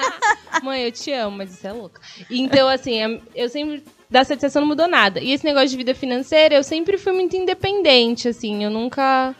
Mãe, 0.63 0.81
eu 0.85 0.91
te 0.91 1.11
amo, 1.11 1.37
mas 1.37 1.53
isso 1.53 1.67
é 1.67 1.71
louco. 1.71 1.99
Então, 2.27 2.67
assim, 2.67 3.21
eu 3.35 3.47
sempre. 3.49 3.83
Da 4.09 4.23
satisfação 4.23 4.61
não 4.61 4.67
mudou 4.67 4.87
nada. 4.87 5.19
E 5.19 5.31
esse 5.31 5.45
negócio 5.45 5.69
de 5.69 5.77
vida 5.77 5.93
financeira, 5.93 6.55
eu 6.55 6.63
sempre 6.63 6.97
fui 6.97 7.13
muito 7.13 7.35
independente, 7.35 8.27
assim. 8.27 8.63
Eu 8.63 8.71
nunca. 8.71 9.35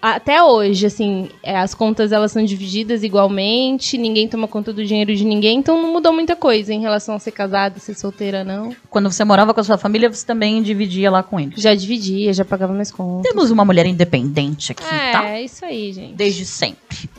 Até 0.00 0.40
hoje, 0.40 0.86
assim, 0.86 1.28
é, 1.42 1.58
as 1.58 1.74
contas 1.74 2.12
elas 2.12 2.30
são 2.30 2.44
divididas 2.44 3.02
igualmente, 3.02 3.98
ninguém 3.98 4.28
toma 4.28 4.46
conta 4.46 4.72
do 4.72 4.84
dinheiro 4.84 5.14
de 5.14 5.24
ninguém, 5.24 5.58
então 5.58 5.82
não 5.82 5.92
mudou 5.92 6.12
muita 6.12 6.36
coisa 6.36 6.72
em 6.72 6.80
relação 6.80 7.16
a 7.16 7.18
ser 7.18 7.32
casada, 7.32 7.80
ser 7.80 7.94
solteira, 7.94 8.44
não. 8.44 8.74
Quando 8.88 9.10
você 9.10 9.24
morava 9.24 9.52
com 9.52 9.60
a 9.60 9.64
sua 9.64 9.76
família, 9.76 10.08
você 10.08 10.24
também 10.24 10.62
dividia 10.62 11.10
lá 11.10 11.24
com 11.24 11.40
eles. 11.40 11.60
Já 11.60 11.74
dividia, 11.74 12.32
já 12.32 12.44
pagava 12.44 12.72
minhas 12.72 12.92
contas. 12.92 13.28
Temos 13.28 13.50
uma 13.50 13.64
mulher 13.64 13.86
independente 13.86 14.70
aqui, 14.70 14.84
É, 14.84 15.10
tá? 15.12 15.24
é 15.30 15.42
isso 15.42 15.64
aí, 15.64 15.92
gente. 15.92 16.14
Desde 16.14 16.46
sempre. 16.46 17.10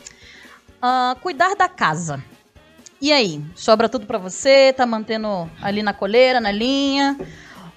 Ah, 0.80 1.14
cuidar 1.20 1.54
da 1.54 1.68
casa. 1.68 2.24
E 2.98 3.12
aí? 3.12 3.42
Sobra 3.54 3.88
tudo 3.90 4.06
pra 4.06 4.16
você? 4.18 4.72
Tá 4.72 4.86
mantendo 4.86 5.50
ali 5.60 5.82
na 5.82 5.92
coleira, 5.92 6.40
na 6.40 6.50
linha? 6.50 7.18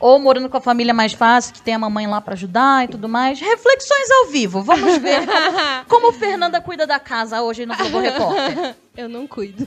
Ou 0.06 0.20
morando 0.20 0.50
com 0.50 0.58
a 0.58 0.62
família 0.62 0.94
mais 0.94 1.14
fácil, 1.14 1.54
que 1.54 1.62
tem 1.62 1.74
a 1.76 1.80
mamãe 1.80 2.06
lá 2.08 2.20
pra 2.20 2.34
ajudar 2.34 2.84
e 2.84 2.88
tudo 2.90 3.08
mais? 3.08 3.40
Reflexões 3.40 4.12
ao 4.12 4.28
vivo. 4.28 4.62
Vamos 4.62 4.98
ver 4.98 5.22
como, 5.26 5.86
como 6.12 6.12
Fernanda 6.12 6.60
cuida 6.60 6.86
da 6.86 7.00
casa 7.00 7.42
hoje 7.42 7.66
no 7.66 7.74
Globo 7.74 8.00
Repórter. 8.00 8.76
Eu 8.98 9.08
não 9.08 9.26
cuido. 9.26 9.66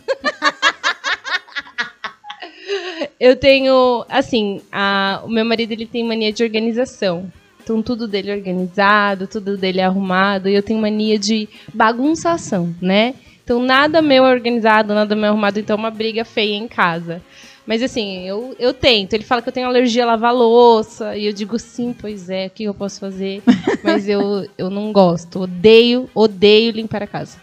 eu 3.18 3.34
tenho, 3.36 4.04
assim, 4.10 4.60
a- 4.70 5.22
o 5.24 5.28
meu 5.28 5.44
marido 5.44 5.72
ele 5.72 5.86
tem 5.86 6.04
mania 6.04 6.30
de 6.30 6.42
organização. 6.44 7.32
Então 7.62 7.80
tudo 7.82 8.06
dele 8.06 8.30
é 8.30 8.34
organizado, 8.36 9.26
tudo 9.26 9.56
dele 9.56 9.80
é 9.80 9.84
arrumado, 9.84 10.48
e 10.50 10.54
eu 10.54 10.62
tenho 10.62 10.78
mania 10.80 11.18
de 11.18 11.48
bagunçação, 11.74 12.74
né? 12.80 13.14
Então 13.42 13.60
nada 13.60 14.02
meu 14.02 14.24
é 14.26 14.30
organizado, 14.30 14.92
nada 14.94 15.16
meu 15.16 15.24
é 15.24 15.28
arrumado, 15.28 15.58
então 15.58 15.76
é 15.76 15.78
uma 15.78 15.90
briga 15.90 16.24
feia 16.24 16.54
em 16.56 16.68
casa. 16.68 17.22
Mas 17.66 17.82
assim, 17.82 18.26
eu, 18.26 18.54
eu 18.58 18.72
tento. 18.72 19.14
Ele 19.14 19.24
fala 19.24 19.42
que 19.42 19.48
eu 19.48 19.52
tenho 19.52 19.66
alergia 19.66 20.04
a 20.04 20.06
lavar 20.06 20.32
louça. 20.32 21.16
E 21.16 21.26
eu 21.26 21.32
digo, 21.32 21.58
sim, 21.58 21.94
pois 21.98 22.30
é, 22.30 22.46
o 22.46 22.50
que 22.50 22.64
eu 22.64 22.74
posso 22.74 23.00
fazer? 23.00 23.42
Mas 23.82 24.08
eu, 24.08 24.48
eu 24.56 24.70
não 24.70 24.92
gosto. 24.92 25.40
Odeio, 25.40 26.08
odeio 26.14 26.70
limpar 26.70 27.02
a 27.02 27.06
casa. 27.06 27.38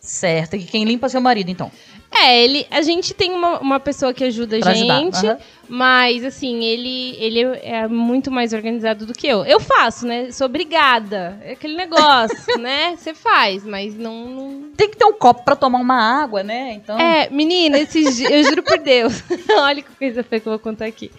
Certo. 0.00 0.54
E 0.56 0.62
quem 0.62 0.84
limpa 0.84 1.06
é 1.06 1.08
seu 1.10 1.20
marido, 1.20 1.50
então? 1.50 1.70
É, 2.10 2.42
ele, 2.42 2.66
a 2.70 2.80
gente 2.82 3.12
tem 3.14 3.32
uma, 3.32 3.58
uma 3.60 3.78
pessoa 3.78 4.14
que 4.14 4.24
ajuda 4.24 4.56
a 4.56 4.60
Pra 4.60 4.72
gente, 4.74 5.26
aham. 5.26 5.38
mas 5.68 6.24
assim, 6.24 6.64
ele, 6.64 7.14
ele 7.20 7.42
é 7.62 7.86
muito 7.86 8.30
mais 8.30 8.52
organizado 8.54 9.04
do 9.04 9.12
que 9.12 9.26
eu. 9.26 9.44
Eu 9.44 9.60
faço, 9.60 10.06
né? 10.06 10.30
Sou 10.32 10.46
obrigada. 10.46 11.38
É 11.44 11.52
aquele 11.52 11.76
negócio, 11.76 12.36
né? 12.58 12.96
Você 12.96 13.12
faz, 13.14 13.64
mas 13.64 13.94
não- 13.96 14.24
não, 14.26 14.62
Tem 14.76 14.88
que 14.90 14.96
ter 14.96 15.04
um 15.04 15.12
copo 15.12 15.44
pra 15.44 15.54
tomar 15.54 15.78
uma 15.80 16.22
água, 16.22 16.42
né? 16.42 16.72
Então. 16.72 16.98
É, 16.98 17.28
menina, 17.30 17.78
esses 17.78 18.20
eu 18.20 18.42
juro 18.44 18.62
por 18.62 18.78
Deus. 18.78 19.22
Olha 19.58 19.82
que 19.82 19.90
coisa 19.96 20.22
feia 20.22 20.40
que 20.40 20.48
eu 20.48 20.52
vou 20.52 20.58
contar 20.58 20.86
aqui. 20.86 21.10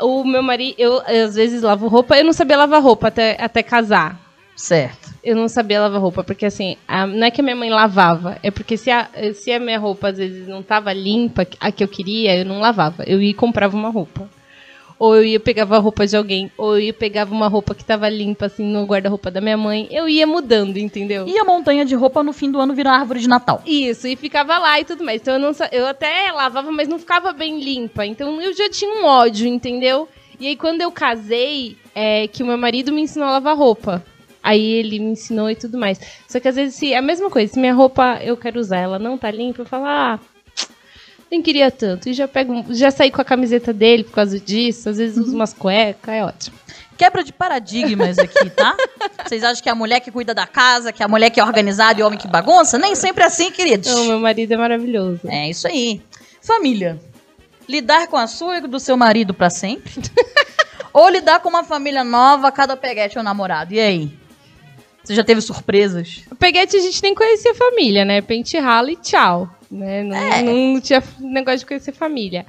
O 0.00 0.24
meu 0.24 0.42
marido, 0.42 0.74
eu, 0.78 1.02
eu, 1.06 1.26
às 1.26 1.34
vezes 1.34 1.62
lavo 1.62 1.86
roupa, 1.86 2.16
eu 2.18 2.24
não 2.24 2.32
sabia 2.32 2.56
lavar 2.56 2.82
roupa 2.82 3.08
até, 3.08 3.36
até 3.40 3.62
casar. 3.62 4.19
Certo. 4.60 5.08
Eu 5.24 5.34
não 5.36 5.48
sabia 5.48 5.80
lavar 5.80 6.00
roupa, 6.00 6.22
porque 6.22 6.44
assim, 6.44 6.76
a- 6.86 7.06
não 7.06 7.26
é 7.26 7.30
que 7.30 7.40
a 7.40 7.44
minha 7.44 7.56
mãe 7.56 7.70
lavava, 7.70 8.36
é 8.42 8.50
porque 8.50 8.76
se 8.76 8.90
a, 8.90 9.08
se 9.34 9.50
a 9.50 9.58
minha 9.58 9.78
roupa 9.78 10.08
às 10.08 10.18
vezes 10.18 10.46
não 10.46 10.62
tava 10.62 10.92
limpa, 10.92 11.46
a 11.58 11.72
que 11.72 11.82
eu 11.82 11.88
queria, 11.88 12.36
eu 12.36 12.44
não 12.44 12.60
lavava. 12.60 13.02
Eu 13.06 13.22
ia 13.22 13.30
e 13.30 13.34
comprava 13.34 13.74
uma 13.74 13.88
roupa. 13.88 14.28
Ou 14.98 15.16
eu 15.16 15.24
ia 15.24 15.40
pegava 15.40 15.76
a 15.76 15.78
roupa 15.78 16.06
de 16.06 16.14
alguém, 16.14 16.52
ou 16.58 16.74
eu 16.74 16.80
ia 16.80 16.92
pegava 16.92 17.32
uma 17.34 17.48
roupa 17.48 17.74
que 17.74 17.82
tava 17.82 18.06
limpa, 18.10 18.46
assim, 18.46 18.62
no 18.62 18.84
guarda-roupa 18.84 19.30
da 19.30 19.40
minha 19.40 19.56
mãe. 19.56 19.88
Eu 19.90 20.06
ia 20.06 20.26
mudando, 20.26 20.76
entendeu? 20.76 21.26
E 21.26 21.38
a 21.38 21.44
montanha 21.44 21.86
de 21.86 21.94
roupa 21.94 22.22
no 22.22 22.34
fim 22.34 22.50
do 22.50 22.60
ano 22.60 22.74
vira 22.74 22.90
árvore 22.92 23.18
de 23.20 23.28
Natal. 23.28 23.62
Isso, 23.64 24.06
e 24.06 24.14
ficava 24.14 24.58
lá 24.58 24.78
e 24.78 24.84
tudo 24.84 25.02
mais. 25.02 25.22
Então 25.22 25.34
eu, 25.34 25.40
não, 25.40 25.52
eu 25.72 25.86
até 25.86 26.30
lavava, 26.30 26.70
mas 26.70 26.86
não 26.86 26.98
ficava 26.98 27.32
bem 27.32 27.60
limpa. 27.60 28.04
Então 28.04 28.42
eu 28.42 28.52
já 28.52 28.68
tinha 28.68 28.90
um 28.94 29.06
ódio, 29.06 29.46
entendeu? 29.46 30.06
E 30.38 30.46
aí 30.48 30.56
quando 30.56 30.82
eu 30.82 30.92
casei, 30.92 31.78
é 31.94 32.26
que 32.28 32.42
o 32.42 32.46
meu 32.46 32.58
marido 32.58 32.92
me 32.92 33.00
ensinou 33.00 33.26
a 33.28 33.32
lavar 33.32 33.56
roupa. 33.56 34.04
Aí 34.42 34.64
ele 34.64 34.98
me 34.98 35.12
ensinou 35.12 35.50
e 35.50 35.54
tudo 35.54 35.78
mais. 35.78 36.00
Só 36.28 36.40
que 36.40 36.48
às 36.48 36.56
vezes, 36.56 36.74
se, 36.74 36.92
é 36.92 36.96
a 36.96 37.02
mesma 37.02 37.30
coisa, 37.30 37.52
se 37.52 37.58
minha 37.58 37.74
roupa 37.74 38.18
eu 38.22 38.36
quero 38.36 38.58
usar, 38.58 38.78
ela 38.78 38.98
não 38.98 39.18
tá 39.18 39.30
limpa, 39.30 39.62
eu 39.62 39.66
falo, 39.66 39.84
ah, 39.84 40.18
nem 41.30 41.40
queria 41.40 41.70
tanto. 41.70 42.08
E 42.08 42.12
já 42.12 42.26
pego, 42.26 42.64
já 42.70 42.90
saí 42.90 43.10
com 43.10 43.20
a 43.20 43.24
camiseta 43.24 43.72
dele 43.72 44.04
por 44.04 44.12
causa 44.12 44.40
disso, 44.40 44.88
às 44.88 44.98
vezes 44.98 45.16
uso 45.16 45.34
umas 45.34 45.52
cuecas, 45.52 46.14
é 46.14 46.24
ótimo. 46.24 46.58
Quebra 46.98 47.24
de 47.24 47.32
paradigmas 47.32 48.18
aqui, 48.18 48.50
tá? 48.50 48.76
Vocês 49.24 49.42
acham 49.42 49.62
que 49.62 49.68
é 49.68 49.72
a 49.72 49.74
mulher 49.74 50.00
que 50.00 50.10
cuida 50.10 50.34
da 50.34 50.46
casa, 50.46 50.92
que 50.92 51.02
é 51.02 51.06
a 51.06 51.08
mulher 51.08 51.30
que 51.30 51.40
é 51.40 51.44
organizada 51.44 51.98
e 51.98 52.02
o 52.02 52.06
homem 52.06 52.18
que 52.18 52.28
bagunça? 52.28 52.78
Nem 52.78 52.94
sempre 52.94 53.24
é 53.24 53.26
assim, 53.26 53.50
queridos. 53.50 53.88
Então, 53.90 54.04
meu 54.04 54.18
marido 54.18 54.52
é 54.52 54.56
maravilhoso. 54.56 55.20
É 55.26 55.48
isso 55.48 55.66
aí. 55.66 56.02
Família. 56.42 57.00
Lidar 57.66 58.06
com 58.08 58.18
a 58.18 58.26
sua 58.26 58.58
e 58.58 58.60
do 58.60 58.78
seu 58.78 58.98
marido 58.98 59.32
pra 59.32 59.48
sempre? 59.48 59.94
Ou 60.92 61.08
lidar 61.08 61.40
com 61.40 61.48
uma 61.48 61.64
família 61.64 62.02
nova 62.02 62.50
cada 62.50 62.76
peguete 62.76 63.16
ou 63.16 63.22
namorado? 63.22 63.72
E 63.72 63.78
aí? 63.78 64.19
Você 65.02 65.14
já 65.14 65.24
teve 65.24 65.40
surpresas? 65.40 66.22
O 66.30 66.34
Peguete 66.34 66.76
a 66.76 66.80
gente 66.80 67.02
nem 67.02 67.14
conhecia 67.14 67.54
família, 67.54 68.04
né? 68.04 68.20
Pente 68.20 68.58
rala 68.58 68.90
e 68.92 68.96
tchau. 68.96 69.48
Né? 69.70 70.02
Não, 70.02 70.16
É. 70.16 70.42
não 70.42 70.80
tinha 70.80 71.02
negócio 71.20 71.60
de 71.60 71.66
conhecer 71.66 71.92
família. 71.92 72.44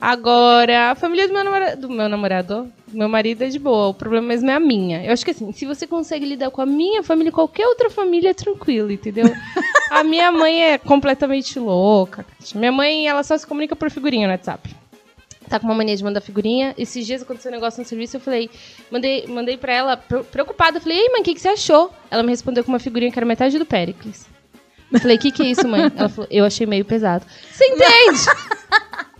Agora, 0.00 0.90
a 0.90 0.94
família 0.96 1.28
do 1.28 1.32
meu, 1.34 1.44
namora- 1.44 1.76
do 1.76 1.88
meu 1.88 2.08
namorado, 2.08 2.72
do 2.88 2.98
meu 2.98 3.08
marido 3.08 3.42
é 3.44 3.48
de 3.48 3.58
boa. 3.58 3.88
O 3.88 3.94
problema 3.94 4.26
mesmo 4.26 4.50
é 4.50 4.54
a 4.54 4.58
minha. 4.58 5.04
Eu 5.04 5.12
acho 5.12 5.24
que 5.24 5.30
assim, 5.30 5.52
se 5.52 5.64
você 5.64 5.86
consegue 5.86 6.24
lidar 6.26 6.50
com 6.50 6.60
a 6.60 6.66
minha 6.66 7.04
família, 7.04 7.30
qualquer 7.30 7.66
outra 7.68 7.88
família 7.88 8.30
é 8.30 8.34
tranquilo, 8.34 8.90
entendeu? 8.90 9.26
a 9.92 10.02
minha 10.02 10.32
mãe 10.32 10.60
é 10.72 10.76
completamente 10.78 11.56
louca. 11.60 12.26
Minha 12.52 12.72
mãe, 12.72 13.06
ela 13.06 13.22
só 13.22 13.38
se 13.38 13.46
comunica 13.46 13.76
por 13.76 13.90
figurinha 13.92 14.26
no 14.26 14.32
WhatsApp. 14.32 14.74
Tá 15.52 15.60
com 15.60 15.66
uma 15.66 15.74
mania 15.74 15.94
de 15.94 16.02
mandar 16.02 16.22
figurinha. 16.22 16.74
Esses 16.78 17.06
dias 17.06 17.20
aconteceu 17.20 17.50
um 17.50 17.54
negócio 17.54 17.82
no 17.82 17.86
serviço, 17.86 18.16
eu 18.16 18.20
falei, 18.20 18.48
mandei, 18.90 19.26
mandei 19.26 19.58
pra 19.58 19.70
ela, 19.74 19.96
pre- 19.98 20.22
preocupada, 20.22 20.80
falei, 20.80 20.98
ei, 20.98 21.08
mãe, 21.10 21.20
o 21.20 21.24
que, 21.24 21.34
que 21.34 21.40
você 21.42 21.48
achou? 21.48 21.92
Ela 22.10 22.22
me 22.22 22.30
respondeu 22.30 22.64
com 22.64 22.72
uma 22.72 22.78
figurinha 22.78 23.12
que 23.12 23.18
era 23.18 23.26
metade 23.26 23.58
do 23.58 23.66
Péricles. 23.66 24.26
Eu 24.90 24.98
falei, 24.98 25.16
o 25.18 25.20
que, 25.20 25.30
que 25.30 25.42
é 25.42 25.46
isso, 25.46 25.68
mãe? 25.68 25.92
Ela 25.94 26.08
falou, 26.08 26.26
eu 26.30 26.44
achei 26.46 26.66
meio 26.66 26.86
pesado. 26.86 27.26
Você 27.50 27.66
entende? 27.66 28.18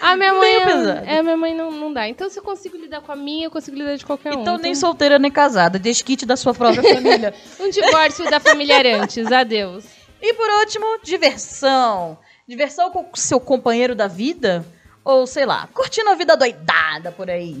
A 0.00 0.16
minha 0.16 0.32
mãe, 0.32 0.64
Meio 0.64 0.90
é- 0.90 1.04
é, 1.14 1.18
a 1.18 1.22
minha 1.24 1.36
mãe 1.36 1.54
não, 1.56 1.72
não 1.72 1.92
dá. 1.92 2.08
Então, 2.08 2.30
se 2.30 2.38
eu 2.38 2.42
consigo 2.42 2.76
lidar 2.76 3.00
com 3.00 3.10
a 3.10 3.16
minha, 3.16 3.46
eu 3.46 3.50
consigo 3.50 3.76
lidar 3.76 3.96
de 3.96 4.06
qualquer 4.06 4.32
um. 4.36 4.42
Então, 4.42 4.56
nem 4.56 4.72
solteira 4.74 5.18
nem 5.18 5.30
casada. 5.30 5.76
Desquite 5.78 6.24
da 6.24 6.36
sua 6.36 6.54
própria 6.54 6.82
família. 6.94 7.34
Um 7.58 7.68
divórcio 7.68 8.28
da 8.30 8.38
familiar 8.38 8.86
antes, 8.86 9.30
adeus. 9.32 9.84
E 10.22 10.32
por 10.34 10.48
último, 10.60 10.86
diversão. 11.02 12.16
Diversão 12.46 12.90
com 12.92 13.08
o 13.12 13.16
seu 13.16 13.40
companheiro 13.40 13.94
da 13.96 14.06
vida? 14.06 14.64
Ou, 15.08 15.26
sei 15.26 15.46
lá, 15.46 15.66
curtindo 15.72 16.10
a 16.10 16.14
vida 16.14 16.36
doidada 16.36 17.10
por 17.10 17.30
aí? 17.30 17.56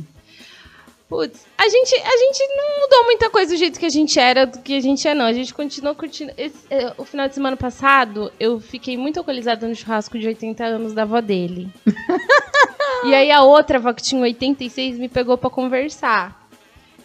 Putz, 1.08 1.46
a 1.56 1.66
gente, 1.66 1.94
a 1.94 2.16
gente 2.18 2.46
não 2.54 2.80
mudou 2.80 3.04
muita 3.04 3.30
coisa 3.30 3.54
do 3.54 3.56
jeito 3.56 3.80
que 3.80 3.86
a 3.86 3.88
gente 3.88 4.20
era, 4.20 4.44
do 4.44 4.60
que 4.60 4.76
a 4.76 4.80
gente 4.80 5.08
é, 5.08 5.14
não. 5.14 5.24
A 5.24 5.32
gente 5.32 5.54
continuou 5.54 5.94
curtindo. 5.94 6.30
Esse, 6.36 6.66
é, 6.68 6.92
o 6.98 7.06
final 7.06 7.26
de 7.26 7.32
semana 7.34 7.56
passado, 7.56 8.30
eu 8.38 8.60
fiquei 8.60 8.98
muito 8.98 9.16
alcoolizada 9.16 9.66
no 9.66 9.74
churrasco 9.74 10.18
de 10.18 10.26
80 10.26 10.62
anos 10.62 10.92
da 10.92 11.04
avó 11.04 11.22
dele. 11.22 11.72
e 13.06 13.14
aí 13.14 13.30
a 13.30 13.40
outra 13.40 13.78
avó, 13.78 13.94
que 13.94 14.02
tinha 14.02 14.20
86, 14.20 14.98
me 14.98 15.08
pegou 15.08 15.38
pra 15.38 15.48
conversar. 15.48 16.46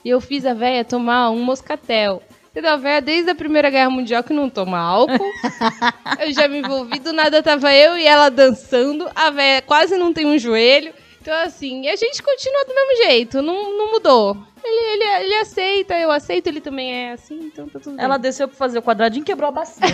E 0.04 0.10
eu 0.10 0.20
fiz 0.20 0.46
a 0.46 0.54
véia 0.54 0.84
tomar 0.84 1.30
um 1.30 1.42
moscatel. 1.42 2.22
A 2.56 2.78
véia, 2.78 3.02
desde 3.02 3.32
a 3.32 3.36
Primeira 3.36 3.68
Guerra 3.70 3.90
Mundial, 3.90 4.24
que 4.24 4.32
não 4.32 4.48
toma 4.48 4.78
álcool. 4.78 5.18
eu 6.20 6.32
já 6.32 6.48
me 6.48 6.60
envolvi, 6.60 7.00
do 7.00 7.12
nada 7.12 7.42
tava 7.42 7.74
eu 7.74 7.98
e 7.98 8.06
ela 8.06 8.30
dançando. 8.30 9.10
A 9.16 9.32
véia 9.32 9.62
quase 9.64 9.98
não 9.98 10.14
tem 10.14 10.28
um 10.28 10.38
joelho. 10.38 10.94
Então, 11.20 11.34
assim, 11.42 11.88
a 11.88 11.96
gente 11.96 12.22
continua 12.22 12.66
do 12.66 12.76
mesmo 12.76 13.04
jeito, 13.06 13.42
não, 13.42 13.76
não 13.76 13.92
mudou. 13.92 14.38
Ele, 14.64 14.94
ele, 14.94 15.04
ele 15.24 15.34
aceita, 15.36 15.98
eu 15.98 16.12
aceito, 16.12 16.48
ele 16.48 16.62
também 16.62 16.94
é 16.94 17.14
assim, 17.14 17.40
então 17.46 17.68
tá 17.68 17.80
tudo 17.80 17.96
bem. 17.96 18.06
Ela 18.06 18.18
desceu 18.18 18.48
pra 18.48 18.56
fazer 18.56 18.78
o 18.80 18.84
quadradinho 18.84 19.24
e 19.24 19.26
quebrou 19.26 19.50
a 19.50 19.52
bacia. 19.52 19.84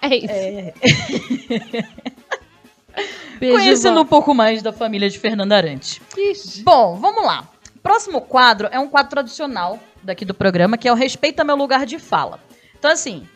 É 0.00 0.14
isso. 0.14 0.32
É. 0.32 0.72
Beijo, 3.38 3.58
Conhecendo 3.58 3.96
vó. 3.96 4.02
um 4.02 4.06
pouco 4.06 4.32
mais 4.32 4.62
da 4.62 4.72
família 4.72 5.10
de 5.10 5.18
Fernanda 5.18 5.56
Arantes. 5.56 6.00
Ixi. 6.16 6.62
Bom, 6.62 6.94
vamos 6.96 7.24
lá. 7.24 7.48
Próximo 7.82 8.20
quadro 8.20 8.68
é 8.70 8.78
um 8.78 8.86
quadro 8.88 9.10
tradicional 9.10 9.76
daqui 10.02 10.24
do 10.24 10.34
programa, 10.34 10.76
que 10.78 10.88
é 10.88 10.92
o 10.92 10.96
Respeita 10.96 11.44
Meu 11.44 11.56
Lugar 11.56 11.86
de 11.86 11.98
Fala. 11.98 12.40
Então, 12.78 12.90
assim, 12.90 13.28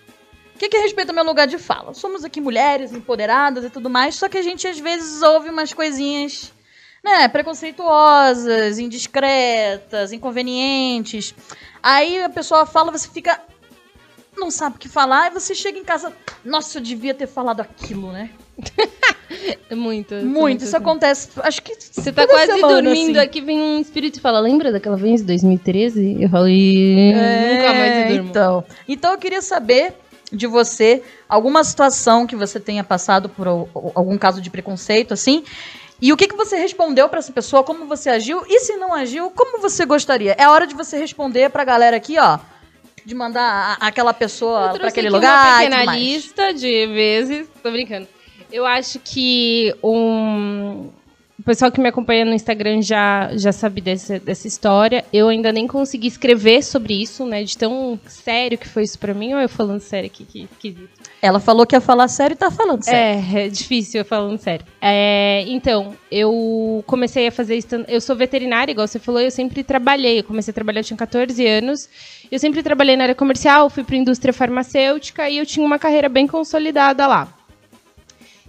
o 0.54 0.58
que, 0.58 0.68
que 0.68 0.76
é 0.76 0.80
Respeita 0.80 1.12
Meu 1.12 1.24
Lugar 1.24 1.46
de 1.46 1.58
Fala? 1.58 1.94
Somos 1.94 2.24
aqui 2.24 2.40
mulheres 2.40 2.92
empoderadas 2.92 3.64
e 3.64 3.70
tudo 3.70 3.90
mais, 3.90 4.14
só 4.14 4.28
que 4.28 4.38
a 4.38 4.42
gente 4.42 4.66
às 4.66 4.78
vezes 4.78 5.22
ouve 5.22 5.48
umas 5.48 5.72
coisinhas, 5.72 6.52
né, 7.02 7.26
preconceituosas, 7.28 8.78
indiscretas, 8.78 10.12
inconvenientes. 10.12 11.34
Aí 11.82 12.22
a 12.22 12.28
pessoa 12.28 12.64
fala, 12.64 12.92
você 12.92 13.08
fica. 13.08 13.40
Não 14.36 14.50
sabe 14.50 14.76
o 14.76 14.78
que 14.78 14.88
falar, 14.88 15.28
e 15.28 15.34
você 15.34 15.54
chega 15.54 15.78
em 15.78 15.84
casa. 15.84 16.12
Nossa, 16.44 16.78
eu 16.78 16.82
devia 16.82 17.14
ter 17.14 17.26
falado 17.26 17.60
aquilo, 17.60 18.10
né? 18.12 18.30
É 19.70 19.74
muito. 19.74 20.14
Muito. 20.16 20.62
Isso 20.62 20.76
assim. 20.76 20.84
acontece. 20.84 21.28
Acho 21.42 21.62
que. 21.62 21.74
Você 21.74 22.12
tá 22.12 22.26
quase 22.26 22.52
semana, 22.52 22.82
dormindo 22.82 23.16
assim. 23.18 23.26
aqui, 23.26 23.40
vem 23.40 23.58
um 23.58 23.80
espírito 23.80 24.18
e 24.18 24.20
fala: 24.20 24.38
Lembra 24.38 24.70
daquela 24.70 24.96
vez 24.96 25.20
de 25.20 25.26
2013? 25.28 26.18
Eu 26.22 26.28
falei: 26.28 27.14
Nunca 27.14 27.72
mais 27.72 27.96
eu 28.10 28.14
durmo. 28.16 28.28
Então, 28.30 28.64
então 28.86 29.12
eu 29.12 29.18
queria 29.18 29.40
saber 29.40 29.94
de 30.30 30.46
você 30.46 31.02
alguma 31.28 31.64
situação 31.64 32.26
que 32.26 32.36
você 32.36 32.60
tenha 32.60 32.84
passado 32.84 33.28
por 33.30 33.48
al- 33.48 33.68
algum 33.94 34.18
caso 34.18 34.40
de 34.40 34.50
preconceito, 34.50 35.14
assim. 35.14 35.44
E 36.00 36.12
o 36.12 36.16
que, 36.16 36.28
que 36.28 36.36
você 36.36 36.56
respondeu 36.56 37.08
pra 37.08 37.20
essa 37.20 37.32
pessoa, 37.32 37.64
como 37.64 37.86
você 37.86 38.10
agiu, 38.10 38.44
e 38.46 38.60
se 38.60 38.76
não 38.76 38.92
agiu, 38.92 39.30
como 39.30 39.60
você 39.62 39.86
gostaria? 39.86 40.36
É 40.38 40.46
hora 40.46 40.66
de 40.66 40.74
você 40.74 40.98
responder 40.98 41.48
pra 41.48 41.64
galera 41.64 41.96
aqui, 41.96 42.18
ó. 42.18 42.38
De 43.04 43.14
mandar 43.14 43.78
a- 43.80 43.86
aquela 43.86 44.14
pessoa 44.14 44.68
trouxe 44.70 44.86
aquele 44.88 45.10
lugar. 45.10 45.44
uma 45.46 45.58
pequena 45.58 45.94
lista 45.96 46.52
de 46.54 46.86
vezes. 46.86 47.48
Tô 47.62 47.70
brincando. 47.70 48.06
Eu 48.50 48.64
acho 48.66 48.98
que 49.00 49.74
um. 49.82 50.90
O 51.42 51.44
pessoal 51.44 51.72
que 51.72 51.80
me 51.80 51.88
acompanha 51.88 52.24
no 52.24 52.32
Instagram 52.32 52.80
já, 52.82 53.30
já 53.34 53.50
sabe 53.50 53.80
dessa, 53.80 54.16
dessa 54.20 54.46
história. 54.46 55.04
Eu 55.12 55.26
ainda 55.26 55.50
nem 55.50 55.66
consegui 55.66 56.06
escrever 56.06 56.62
sobre 56.62 56.94
isso, 56.94 57.26
né? 57.26 57.42
De 57.42 57.58
tão 57.58 57.98
sério 58.06 58.56
que 58.56 58.68
foi 58.68 58.84
isso 58.84 58.96
pra 58.96 59.12
mim. 59.12 59.34
Ou 59.34 59.40
eu 59.40 59.48
falando 59.48 59.80
sério 59.80 60.06
aqui, 60.06 60.24
que 60.24 60.44
esquisito. 60.44 61.10
Ela 61.20 61.40
falou 61.40 61.66
que 61.66 61.74
ia 61.74 61.80
falar 61.80 62.06
sério 62.06 62.34
e 62.34 62.36
tá 62.36 62.48
falando 62.48 62.84
sério. 62.84 63.26
É, 63.36 63.46
é 63.46 63.48
difícil 63.48 64.02
eu 64.02 64.04
falando 64.04 64.38
sério. 64.38 64.64
É, 64.80 65.42
então, 65.48 65.96
eu 66.12 66.84
comecei 66.86 67.26
a 67.26 67.32
fazer 67.32 67.56
stand 67.56 67.86
Eu 67.88 68.00
sou 68.00 68.14
veterinária, 68.14 68.70
igual 68.70 68.86
você 68.86 69.00
falou, 69.00 69.20
eu 69.20 69.30
sempre 69.32 69.64
trabalhei. 69.64 70.20
Eu 70.20 70.24
comecei 70.24 70.52
a 70.52 70.54
trabalhar, 70.54 70.78
eu 70.78 70.84
tinha 70.84 70.96
14 70.96 71.44
anos. 71.44 71.88
Eu 72.30 72.38
sempre 72.38 72.62
trabalhei 72.62 72.96
na 72.96 73.02
área 73.02 73.14
comercial, 73.16 73.68
fui 73.68 73.82
para 73.82 73.96
indústria 73.96 74.32
farmacêutica 74.32 75.28
e 75.28 75.38
eu 75.38 75.44
tinha 75.44 75.66
uma 75.66 75.78
carreira 75.80 76.08
bem 76.08 76.28
consolidada 76.28 77.04
lá. 77.08 77.34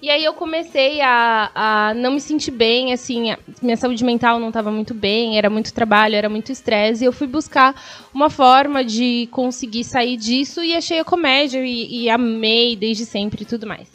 E 0.03 0.09
aí 0.09 0.25
eu 0.25 0.33
comecei 0.33 0.99
a, 0.99 1.49
a 1.55 1.93
não 1.93 2.11
me 2.11 2.19
sentir 2.19 2.51
bem, 2.51 2.91
assim, 2.91 3.33
minha 3.61 3.77
saúde 3.77 4.03
mental 4.03 4.37
não 4.37 4.49
estava 4.49 4.69
muito 4.69 4.93
bem, 4.93 5.37
era 5.37 5.49
muito 5.49 5.73
trabalho, 5.73 6.13
era 6.13 6.27
muito 6.27 6.51
estresse, 6.51 7.05
e 7.05 7.07
eu 7.07 7.13
fui 7.13 7.25
buscar 7.25 7.73
uma 8.13 8.29
forma 8.29 8.83
de 8.83 9.29
conseguir 9.31 9.85
sair 9.85 10.17
disso 10.17 10.61
e 10.61 10.75
achei 10.75 10.99
a 10.99 11.05
comédia 11.05 11.65
e, 11.65 12.01
e 12.01 12.09
amei 12.09 12.75
desde 12.75 13.05
sempre 13.05 13.43
e 13.43 13.45
tudo 13.45 13.65
mais. 13.65 13.87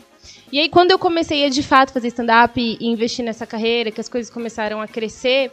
E 0.50 0.59
aí, 0.59 0.71
quando 0.71 0.93
eu 0.93 0.99
comecei 0.99 1.45
a 1.45 1.50
de 1.50 1.62
fato 1.62 1.93
fazer 1.93 2.09
stand-up 2.09 2.59
e 2.59 2.87
investir 2.87 3.23
nessa 3.23 3.47
carreira, 3.47 3.91
que 3.91 4.00
as 4.00 4.09
coisas 4.09 4.33
começaram 4.33 4.81
a 4.81 4.88
crescer, 4.88 5.53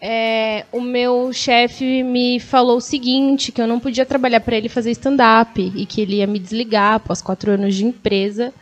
é, 0.00 0.64
o 0.70 0.80
meu 0.80 1.32
chefe 1.32 2.04
me 2.04 2.38
falou 2.38 2.76
o 2.76 2.80
seguinte: 2.80 3.50
que 3.50 3.60
eu 3.60 3.66
não 3.66 3.80
podia 3.80 4.06
trabalhar 4.06 4.38
para 4.42 4.56
ele 4.56 4.68
fazer 4.68 4.92
stand-up 4.92 5.60
e 5.60 5.84
que 5.84 6.00
ele 6.00 6.18
ia 6.18 6.26
me 6.28 6.38
desligar 6.38 6.94
após 6.94 7.20
quatro 7.20 7.50
anos 7.50 7.74
de 7.74 7.84
empresa, 7.84 8.54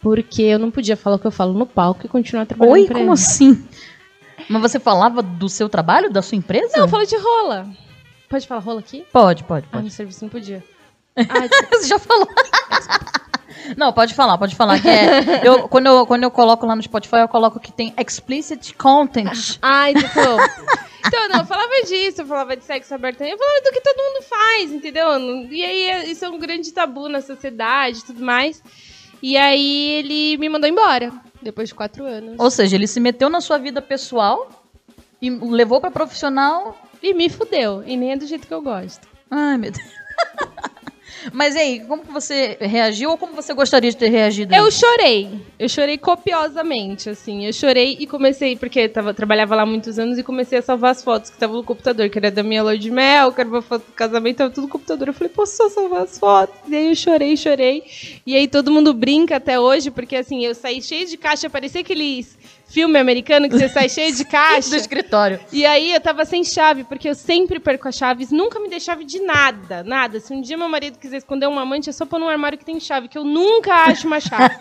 porque 0.00 0.42
eu 0.42 0.58
não 0.58 0.70
podia 0.70 0.96
falar 0.96 1.16
o 1.16 1.18
que 1.18 1.26
eu 1.26 1.30
falo 1.30 1.52
no 1.52 1.66
palco 1.66 2.04
e 2.04 2.08
continuar 2.08 2.46
trabalhando 2.46 2.72
Oi, 2.74 2.86
como 2.86 3.00
ele. 3.00 3.10
assim? 3.10 3.66
Mas 4.48 4.62
você 4.62 4.78
falava 4.78 5.22
do 5.22 5.48
seu 5.48 5.68
trabalho, 5.68 6.10
da 6.10 6.22
sua 6.22 6.36
empresa? 6.36 6.76
Não, 6.76 6.84
eu 6.84 6.88
falo 6.88 7.04
de 7.06 7.16
rola. 7.16 7.66
Pode 8.28 8.46
falar 8.46 8.60
rola 8.60 8.80
aqui? 8.80 9.04
Pode, 9.12 9.44
pode, 9.44 9.66
Ah, 9.68 9.72
pode. 9.72 9.84
no 9.84 9.90
serviço 9.90 10.24
não 10.24 10.28
podia. 10.30 10.62
Ah. 11.18 11.48
Você 11.78 11.88
já 11.88 11.98
falou. 11.98 12.28
Não, 13.76 13.92
pode 13.92 14.14
falar, 14.14 14.36
pode 14.38 14.54
falar. 14.54 14.80
Que 14.80 14.88
é, 14.88 15.40
eu, 15.42 15.66
quando, 15.68 15.86
eu, 15.86 16.06
quando 16.06 16.22
eu 16.22 16.30
coloco 16.30 16.66
lá 16.66 16.76
no 16.76 16.82
Spotify, 16.82 17.16
eu 17.16 17.28
coloco 17.28 17.58
que 17.58 17.72
tem 17.72 17.92
explicit 17.98 18.74
content. 18.74 19.58
Ai, 19.62 19.92
então. 19.96 20.36
Então, 21.04 21.28
não, 21.30 21.40
eu 21.40 21.46
falava 21.46 21.72
disso, 21.86 22.20
eu 22.20 22.26
falava 22.26 22.56
de 22.56 22.64
sexo 22.64 22.94
aberto, 22.94 23.22
eu 23.22 23.38
falava 23.38 23.60
do 23.64 23.72
que 23.72 23.80
todo 23.80 23.96
mundo 23.96 24.22
faz, 24.24 24.72
entendeu? 24.72 25.08
E 25.50 25.64
aí, 25.64 26.10
isso 26.12 26.24
é 26.24 26.28
um 26.28 26.38
grande 26.38 26.70
tabu 26.72 27.08
na 27.08 27.20
sociedade 27.22 28.00
e 28.00 28.04
tudo 28.04 28.24
mais. 28.24 28.62
E 29.22 29.36
aí, 29.36 29.90
ele 29.90 30.36
me 30.38 30.48
mandou 30.48 30.68
embora, 30.68 31.12
depois 31.42 31.68
de 31.68 31.74
quatro 31.74 32.04
anos. 32.04 32.36
Ou 32.38 32.50
seja, 32.50 32.76
ele 32.76 32.86
se 32.86 33.00
meteu 33.00 33.28
na 33.28 33.40
sua 33.40 33.58
vida 33.58 33.80
pessoal 33.80 34.50
e 35.20 35.30
levou 35.30 35.80
pra 35.80 35.90
profissional. 35.90 36.76
E 37.02 37.12
me 37.12 37.28
fudeu, 37.28 37.84
e 37.86 37.96
nem 37.96 38.12
é 38.12 38.16
do 38.16 38.26
jeito 38.26 38.46
que 38.46 38.54
eu 38.54 38.62
gosto. 38.62 39.06
Ai, 39.30 39.58
meu 39.58 39.70
Deus. 39.70 39.86
Mas 41.32 41.54
e 41.54 41.58
aí, 41.58 41.80
como 41.80 42.02
que 42.02 42.12
você 42.12 42.56
reagiu 42.60 43.10
ou 43.10 43.18
como 43.18 43.34
você 43.34 43.52
gostaria 43.54 43.90
de 43.90 43.96
ter 43.96 44.08
reagido? 44.08 44.54
Eu 44.54 44.70
chorei. 44.70 45.28
Eu 45.58 45.68
chorei 45.68 45.98
copiosamente, 45.98 47.10
assim. 47.10 47.46
Eu 47.46 47.52
chorei 47.52 47.96
e 47.98 48.06
comecei, 48.06 48.56
porque 48.56 48.88
tava, 48.88 49.14
trabalhava 49.14 49.54
lá 49.54 49.62
há 49.62 49.66
muitos 49.66 49.98
anos, 49.98 50.18
e 50.18 50.22
comecei 50.22 50.58
a 50.58 50.62
salvar 50.62 50.92
as 50.92 51.02
fotos 51.02 51.30
que 51.30 51.36
estavam 51.36 51.56
no 51.56 51.64
computador, 51.64 52.08
que 52.08 52.18
era 52.18 52.30
da 52.30 52.42
minha 52.42 52.62
lua 52.62 52.78
de 52.78 52.90
mel, 52.90 53.32
que 53.32 53.40
era 53.40 53.48
uma 53.48 53.62
foto 53.62 53.86
do 53.86 53.92
casamento, 53.92 54.38
tava 54.38 54.50
tudo 54.50 54.64
no 54.64 54.70
computador. 54.70 55.08
Eu 55.08 55.14
falei, 55.14 55.32
posso 55.32 55.56
só 55.56 55.68
salvar 55.68 56.02
as 56.02 56.18
fotos? 56.18 56.54
E 56.68 56.76
aí 56.76 56.88
eu 56.88 56.94
chorei, 56.94 57.36
chorei. 57.36 57.82
E 58.26 58.34
aí 58.36 58.48
todo 58.48 58.70
mundo 58.70 58.92
brinca 58.92 59.36
até 59.36 59.58
hoje, 59.58 59.90
porque 59.90 60.16
assim, 60.16 60.44
eu 60.44 60.54
saí 60.54 60.82
cheio 60.82 61.06
de 61.06 61.16
caixa, 61.16 61.50
parecia 61.50 61.80
aqueles 61.80 62.36
filme 62.66 62.98
americano 62.98 63.48
que 63.48 63.56
você 63.56 63.68
sai 63.68 63.88
cheio 63.88 64.14
de 64.14 64.24
do 64.24 64.30
caixa. 64.30 64.76
escritório. 64.76 65.40
E 65.52 65.64
aí 65.64 65.92
eu 65.92 66.00
tava 66.00 66.24
sem 66.24 66.44
chave, 66.44 66.84
porque 66.84 67.08
eu 67.08 67.14
sempre 67.14 67.58
perco 67.58 67.88
as 67.88 67.94
chaves, 67.94 68.30
nunca 68.30 68.58
me 68.60 68.68
dei 68.68 68.80
chave 68.80 69.04
de 69.04 69.20
nada, 69.20 69.82
nada. 69.82 70.20
Se 70.20 70.32
um 70.32 70.40
dia 70.40 70.56
meu 70.56 70.68
marido 70.68 70.98
quiser 70.98 71.18
esconder 71.18 71.46
um 71.46 71.58
amante, 71.58 71.88
é 71.88 71.92
só 71.92 72.04
pôr 72.04 72.18
num 72.18 72.28
armário 72.28 72.58
que 72.58 72.64
tem 72.64 72.78
chave, 72.80 73.08
que 73.08 73.16
eu 73.16 73.24
nunca 73.24 73.72
acho 73.72 74.06
uma 74.06 74.20
chave. 74.20 74.56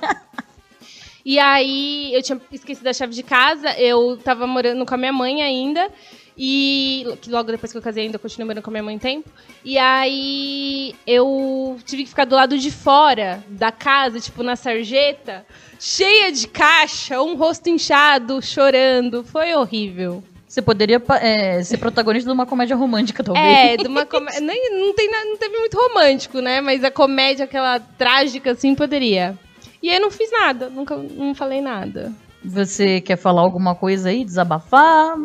e 1.25 1.39
aí 1.39 2.13
eu 2.13 2.21
tinha 2.21 2.39
esquecido 2.51 2.87
a 2.87 2.93
chave 2.93 3.13
de 3.13 3.23
casa, 3.23 3.71
eu 3.79 4.17
tava 4.17 4.45
morando 4.45 4.85
com 4.85 4.93
a 4.93 4.97
minha 4.97 5.13
mãe 5.13 5.41
ainda. 5.41 5.89
E 6.37 7.05
que 7.21 7.29
logo 7.29 7.49
depois 7.49 7.71
que 7.71 7.77
eu 7.77 7.81
casei 7.81 8.03
ainda 8.03 8.17
eu 8.17 8.19
continuei 8.19 8.45
morando 8.45 8.63
com 8.63 8.69
a 8.69 8.73
minha 8.73 8.83
mãe 8.83 8.95
um 8.97 8.99
tempo. 8.99 9.29
E 9.63 9.77
aí 9.77 10.93
eu 11.07 11.79
tive 11.85 12.03
que 12.03 12.09
ficar 12.09 12.25
do 12.25 12.35
lado 12.35 12.57
de 12.57 12.69
fora 12.71 13.41
da 13.47 13.71
casa, 13.71 14.19
tipo 14.19 14.43
na 14.43 14.57
sarjeta, 14.57 15.45
cheia 15.79 16.31
de 16.31 16.47
caixa, 16.47 17.21
um 17.21 17.35
rosto 17.35 17.69
inchado, 17.69 18.41
chorando. 18.41 19.23
Foi 19.23 19.53
horrível. 19.53 20.23
Você 20.47 20.61
poderia 20.61 21.01
é, 21.21 21.61
ser 21.63 21.77
protagonista 21.77 22.29
de 22.29 22.33
uma 22.33 22.45
comédia 22.45 22.77
romântica, 22.77 23.23
talvez. 23.23 23.45
É, 23.45 23.75
de 23.75 23.87
uma 23.87 24.05
comédia. 24.05 24.39
Não, 24.39 24.93
tem, 24.93 25.09
não 25.11 25.37
teve 25.37 25.57
muito 25.57 25.75
romântico, 25.77 26.39
né? 26.39 26.61
Mas 26.61 26.83
a 26.83 26.89
comédia, 26.89 27.43
aquela 27.43 27.79
trágica, 27.79 28.51
assim, 28.51 28.73
poderia. 28.73 29.37
E 29.83 29.89
aí 29.89 29.97
eu 29.97 30.01
não 30.01 30.09
fiz 30.09 30.31
nada, 30.31 30.69
nunca 30.69 30.95
não 30.95 31.35
falei 31.35 31.61
nada. 31.61 32.11
Você 32.43 33.01
quer 33.01 33.17
falar 33.17 33.41
alguma 33.41 33.75
coisa 33.75 34.09
aí, 34.09 34.23
desabafar? 34.23 35.17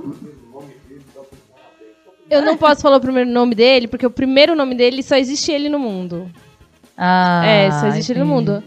Eu 2.28 2.42
não 2.42 2.56
posso 2.56 2.80
falar 2.80 2.96
o 2.96 3.00
primeiro 3.00 3.30
nome 3.30 3.54
dele, 3.54 3.88
porque 3.88 4.06
o 4.06 4.10
primeiro 4.10 4.56
nome 4.56 4.74
dele 4.74 5.02
só 5.02 5.16
existe 5.16 5.52
ele 5.52 5.68
no 5.68 5.78
mundo. 5.78 6.30
Ah, 6.96 7.44
é, 7.46 7.70
só 7.70 7.86
existe 7.86 8.12
ele 8.12 8.20
no 8.20 8.26
mundo. 8.26 8.62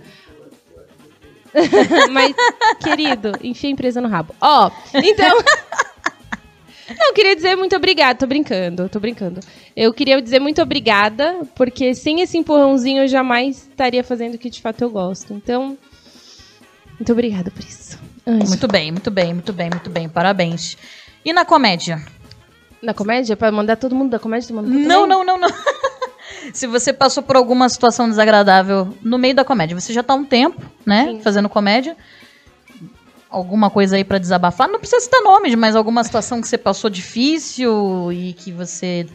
Mas, 2.12 2.36
querido, 2.84 3.32
enfia 3.44 3.70
a 3.70 3.74
empresa 3.74 4.02
no 4.02 4.08
rabo. 4.08 4.36
Ó, 4.42 4.72
então. 4.94 5.44
Não, 6.90 7.08
eu 7.08 7.14
queria 7.14 7.36
dizer 7.36 7.56
muito 7.56 7.76
obrigada. 7.76 8.20
Tô 8.20 8.28
brincando, 8.28 8.90
tô 8.90 9.00
brincando. 9.00 9.40
Eu 9.76 9.94
queria 9.94 10.22
dizer 10.22 10.40
muito 10.40 10.62
obrigada, 10.62 11.42
porque 11.56 11.96
sem 11.96 12.22
esse 12.22 12.38
empurrãozinho 12.38 13.04
eu 13.04 13.08
jamais 13.08 13.68
estaria 13.70 14.04
fazendo 14.04 14.36
o 14.36 14.38
que 14.38 14.50
de 14.50 14.62
fato 14.62 14.82
eu 14.82 14.90
gosto. 14.90 15.34
Então, 15.34 15.78
muito 17.00 17.12
obrigada 17.12 17.50
por 17.50 17.64
isso. 17.64 17.98
Anjo. 18.28 18.48
Muito 18.48 18.68
bem, 18.68 18.92
muito 18.92 19.10
bem, 19.10 19.34
muito 19.34 19.54
bem, 19.54 19.70
muito 19.70 19.90
bem. 19.90 20.10
Parabéns. 20.10 20.78
E 21.24 21.32
na 21.32 21.46
comédia? 21.46 22.04
Na 22.82 22.94
comédia? 22.94 23.36
Pra 23.38 23.52
mandar 23.52 23.78
todo 23.78 23.96
mundo 23.96 24.12
da 24.12 24.20
comédia? 24.20 24.50
Todo 24.50 24.62
mundo 24.62 24.70
Não, 24.70 25.08
não, 25.08 25.24
não, 25.24 25.38
não. 25.38 25.50
Se 26.52 26.68
você 26.68 26.92
passou 26.92 27.24
por 27.24 27.36
alguma 27.36 27.70
situação 27.70 28.10
desagradável 28.10 28.94
no 29.02 29.18
meio 29.18 29.36
da 29.36 29.46
comédia, 29.46 29.80
você 29.80 29.94
já 29.94 30.04
tá 30.04 30.14
há 30.14 30.16
um 30.18 30.26
tempo, 30.26 30.62
né, 30.86 31.06
Sim. 31.12 31.22
fazendo 31.22 31.48
comédia. 31.48 31.96
Alguma 33.30 33.70
coisa 33.70 33.96
aí 33.96 34.04
pra 34.04 34.20
desabafar? 34.20 34.68
Não 34.70 34.80
precisa 34.80 35.02
citar 35.02 35.22
nomes, 35.24 35.56
mas 35.56 35.76
alguma 35.76 36.04
situação 36.04 36.40
que 36.40 36.48
você 36.48 36.58
passou 36.58 36.90
difícil 36.90 38.12
e 38.12 38.34
que 38.34 38.52
você 38.52 39.08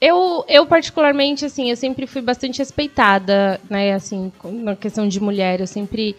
Eu, 0.00 0.44
eu 0.48 0.66
particularmente, 0.66 1.44
assim, 1.44 1.70
eu 1.70 1.76
sempre 1.76 2.06
fui 2.06 2.22
bastante 2.22 2.58
respeitada, 2.58 3.60
né, 3.68 3.92
assim, 3.92 4.32
na 4.44 4.74
questão 4.74 5.06
de 5.06 5.20
mulher, 5.20 5.60
eu 5.60 5.66
sempre, 5.66 6.16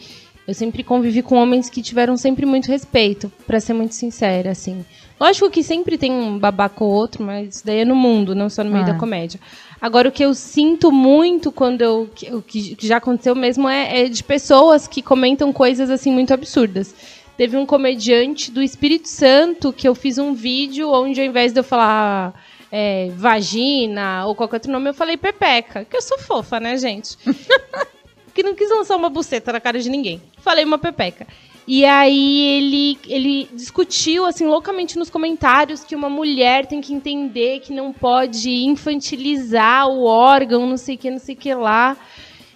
eu 0.48 0.54
sempre 0.54 0.84
convivi 0.84 1.22
com 1.24 1.36
homens 1.36 1.70
que 1.70 1.82
tiveram 1.82 2.16
sempre 2.16 2.46
muito 2.46 2.68
respeito, 2.68 3.30
pra 3.48 3.60
ser 3.60 3.74
muito 3.74 3.96
sincera, 3.96 4.52
assim. 4.52 4.86
Lógico 5.20 5.50
que 5.50 5.64
sempre 5.64 5.98
tem 5.98 6.12
um 6.12 6.38
babaca 6.40 6.84
ou 6.84 6.92
outro, 6.92 7.24
mas 7.24 7.56
isso 7.56 7.66
daí 7.66 7.80
é 7.80 7.86
no 7.86 7.96
mundo, 7.96 8.34
não 8.36 8.50
só 8.50 8.64
no 8.64 8.72
meio 8.72 8.84
Ah. 8.86 8.92
da 8.92 8.98
comédia. 8.98 9.40
Agora, 9.82 10.10
o 10.10 10.12
que 10.12 10.24
eu 10.24 10.36
sinto 10.36 10.91
muito 10.91 11.52
quando 11.52 11.82
eu, 11.82 12.10
o 12.34 12.41
que 12.41 12.78
já 12.80 12.98
aconteceu 12.98 13.34
mesmo 13.34 13.67
é, 13.67 14.02
é 14.02 14.10
de 14.10 14.24
pessoas 14.24 14.88
que 14.88 15.02
comentam 15.02 15.52
coisas, 15.52 15.89
assim, 15.89 16.12
muito 16.12 16.32
absurdas. 16.32 16.94
Teve 17.36 17.58
um 17.58 17.65
comediante 17.65 18.52
do 18.52 18.62
Espírito 18.62 19.08
Santo 19.08 19.74
que 19.74 19.88
eu 19.88 19.96
fiz 19.96 20.20
um 20.20 20.36
vídeo 20.36 20.91
onde, 20.91 21.20
ao 21.20 21.26
invés 21.26 21.52
de 21.52 21.60
eu 21.60 21.63
falar 21.63 22.39
é, 22.72 23.10
vagina 23.15 24.28
ou 24.28 24.36
qualquer 24.36 24.58
outro 24.58 24.72
nome, 24.72 24.89
eu 24.89 24.94
falei 24.94 25.17
pepeca. 25.17 25.84
Que 25.84 25.98
eu 25.98 26.02
sou 26.02 26.20
fofa, 26.20 26.60
né, 26.60 26.78
gente? 26.78 27.17
que 28.36 28.44
não 28.44 28.54
quis 28.54 28.70
lançar 28.70 28.96
uma 28.96 29.10
buceta 29.10 29.52
na 29.52 29.60
cara 29.60 29.80
de 29.80 29.89
ninguém. 29.89 30.22
Falei 30.38 30.63
uma 30.63 30.78
pepeca. 30.78 31.26
E 31.67 31.86
aí 31.86 32.58
ele, 32.58 33.00
ele 33.08 33.50
discutiu, 33.54 34.26
assim, 34.26 34.45
loucamente 34.45 34.97
nos 34.97 35.10
comentários 35.10 35.84
que 35.84 35.95
uma 35.95 36.10
mulher 36.10 36.65
tem 36.65 36.82
que 36.82 36.93
entender 36.93 37.60
que 37.60 37.71
não 37.71 37.93
pode 37.93 38.50
infantilizar 38.50 39.88
o 39.88 40.04
órgão, 40.04 40.65
não 40.65 40.78
sei 40.78 40.95
o 40.95 40.97
que, 40.97 41.12
não 41.12 41.19
sei 41.19 41.36
o 41.36 41.38
que 41.38 41.54
lá. 41.54 41.95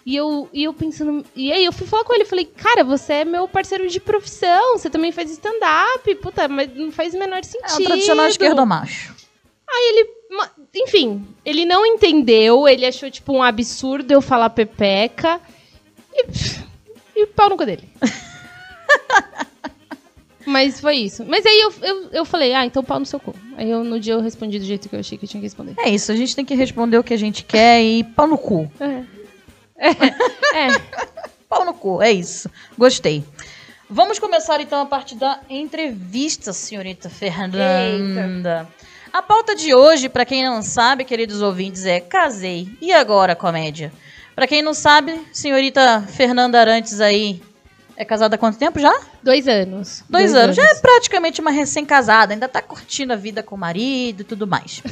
E 0.06 0.16
eu, 0.16 0.50
e 0.54 0.64
eu 0.64 0.74
pensando. 0.74 1.26
E 1.36 1.52
aí 1.52 1.64
eu 1.66 1.72
fui 1.72 1.88
falar 1.88 2.04
com 2.04 2.14
ele, 2.14 2.26
falei, 2.26 2.46
cara, 2.46 2.84
você 2.84 3.14
é 3.14 3.26
meu 3.26 3.48
parceiro 3.48 3.88
de 3.88 4.00
profissão, 4.00 4.78
você 4.78 4.90
também 4.90 5.12
faz 5.12 5.32
stand-up, 5.32 6.16
puta, 6.16 6.48
mas 6.48 6.76
não 6.76 6.92
faz 6.92 7.14
o 7.14 7.20
menor 7.20 7.40
é 7.40 7.44
sentido. 7.44 7.82
o 7.82 7.86
tradicional 7.86 8.28
esquerdo 8.28 8.66
macho. 8.66 9.16
Ma- 10.32 10.50
Enfim, 10.76 11.26
ele 11.46 11.66
não 11.66 11.86
entendeu, 11.86 12.68
ele 12.68 12.86
achou, 12.86 13.10
tipo, 13.10 13.34
um 13.34 13.42
absurdo 13.42 14.12
eu 14.12 14.22
falar 14.22 14.50
pepeca. 14.50 15.40
E, 16.14 16.26
e 17.16 17.26
pau 17.28 17.50
no 17.50 17.58
cu 17.58 17.66
dele. 17.66 17.88
Mas 20.46 20.80
foi 20.80 20.98
isso. 20.98 21.26
Mas 21.26 21.46
aí 21.46 21.60
eu, 21.60 21.74
eu, 21.82 22.10
eu 22.12 22.26
falei, 22.26 22.54
ah, 22.54 22.66
então 22.66 22.84
pau 22.84 23.00
no 23.00 23.06
seu 23.06 23.20
cu. 23.20 23.34
Aí 23.58 23.70
eu, 23.70 23.84
no 23.84 24.00
dia 24.00 24.14
eu 24.14 24.22
respondi 24.22 24.60
do 24.60 24.66
jeito 24.66 24.88
que 24.88 24.96
eu 24.96 25.00
achei 25.00 25.18
que 25.18 25.26
eu 25.26 25.30
tinha 25.30 25.42
que 25.42 25.48
responder. 25.48 25.74
É 25.78 25.90
isso, 25.90 26.12
a 26.12 26.16
gente 26.16 26.36
tem 26.36 26.46
que 26.46 26.54
responder 26.54 26.98
o 26.98 27.04
que 27.04 27.14
a 27.14 27.18
gente 27.18 27.44
quer 27.44 27.82
e 27.82 28.04
pau 28.04 28.28
no 28.28 28.38
cu. 28.38 28.72
É. 28.80 29.04
É. 30.56 30.68
Pau 31.50 31.66
no 31.66 31.74
cu, 31.74 32.02
é 32.02 32.12
isso. 32.12 32.50
Gostei. 32.78 33.24
Vamos 33.90 34.20
começar 34.20 34.62
então 34.62 34.82
a 34.82 34.86
parte 34.86 35.16
da 35.16 35.42
entrevista, 35.50 36.54
senhorita 36.54 37.10
Fernanda. 37.10 38.68
A 39.12 39.22
pauta 39.22 39.54
de 39.54 39.76
hoje, 39.76 40.10
pra 40.10 40.26
quem 40.26 40.44
não 40.44 40.62
sabe, 40.62 41.04
queridos 41.04 41.42
ouvintes, 41.42 41.86
é 41.86 42.00
casei. 42.00 42.70
E 42.82 42.94
agora, 42.94 43.36
comédia? 43.36 43.92
Pra 44.36 44.48
quem 44.48 44.62
não 44.62 44.74
sabe, 44.74 45.22
senhorita 45.32 46.02
Fernanda 46.02 46.60
Arantes 46.60 47.00
aí 47.00 47.42
é 47.98 48.04
casada 48.04 48.36
há 48.36 48.38
quanto 48.38 48.58
tempo 48.58 48.80
já? 48.80 48.94
Dois 49.24 49.48
anos. 49.48 50.04
Dois, 50.10 50.36
anos. 50.36 50.56
Já 50.56 50.64
é 50.64 50.76
praticamente 50.76 51.40
uma 51.42 51.52
recém-casada, 51.52 52.34
ainda 52.34 52.48
tá 52.48 52.62
curtindo 52.62 53.14
a 53.14 53.16
vida 53.16 53.42
com 53.42 53.56
o 53.56 53.58
marido 53.58 54.22
e 54.22 54.24
tudo 54.24 54.48
mais. 54.48 54.82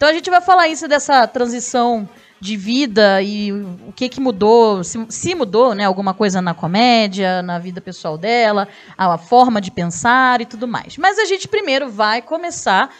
Então 0.00 0.08
a 0.08 0.14
gente 0.14 0.30
vai 0.30 0.40
falar 0.40 0.66
isso 0.66 0.88
dessa 0.88 1.26
transição 1.26 2.08
de 2.40 2.56
vida 2.56 3.20
e 3.20 3.52
o 3.52 3.92
que 3.94 4.08
que 4.08 4.18
mudou, 4.18 4.82
se, 4.82 4.98
se 5.10 5.34
mudou, 5.34 5.74
né, 5.74 5.84
alguma 5.84 6.14
coisa 6.14 6.40
na 6.40 6.54
comédia, 6.54 7.42
na 7.42 7.58
vida 7.58 7.82
pessoal 7.82 8.16
dela, 8.16 8.66
a, 8.96 9.12
a 9.12 9.18
forma 9.18 9.60
de 9.60 9.70
pensar 9.70 10.40
e 10.40 10.46
tudo 10.46 10.66
mais. 10.66 10.96
Mas 10.96 11.18
a 11.18 11.26
gente 11.26 11.46
primeiro 11.46 11.90
vai 11.90 12.22
começar 12.22 12.90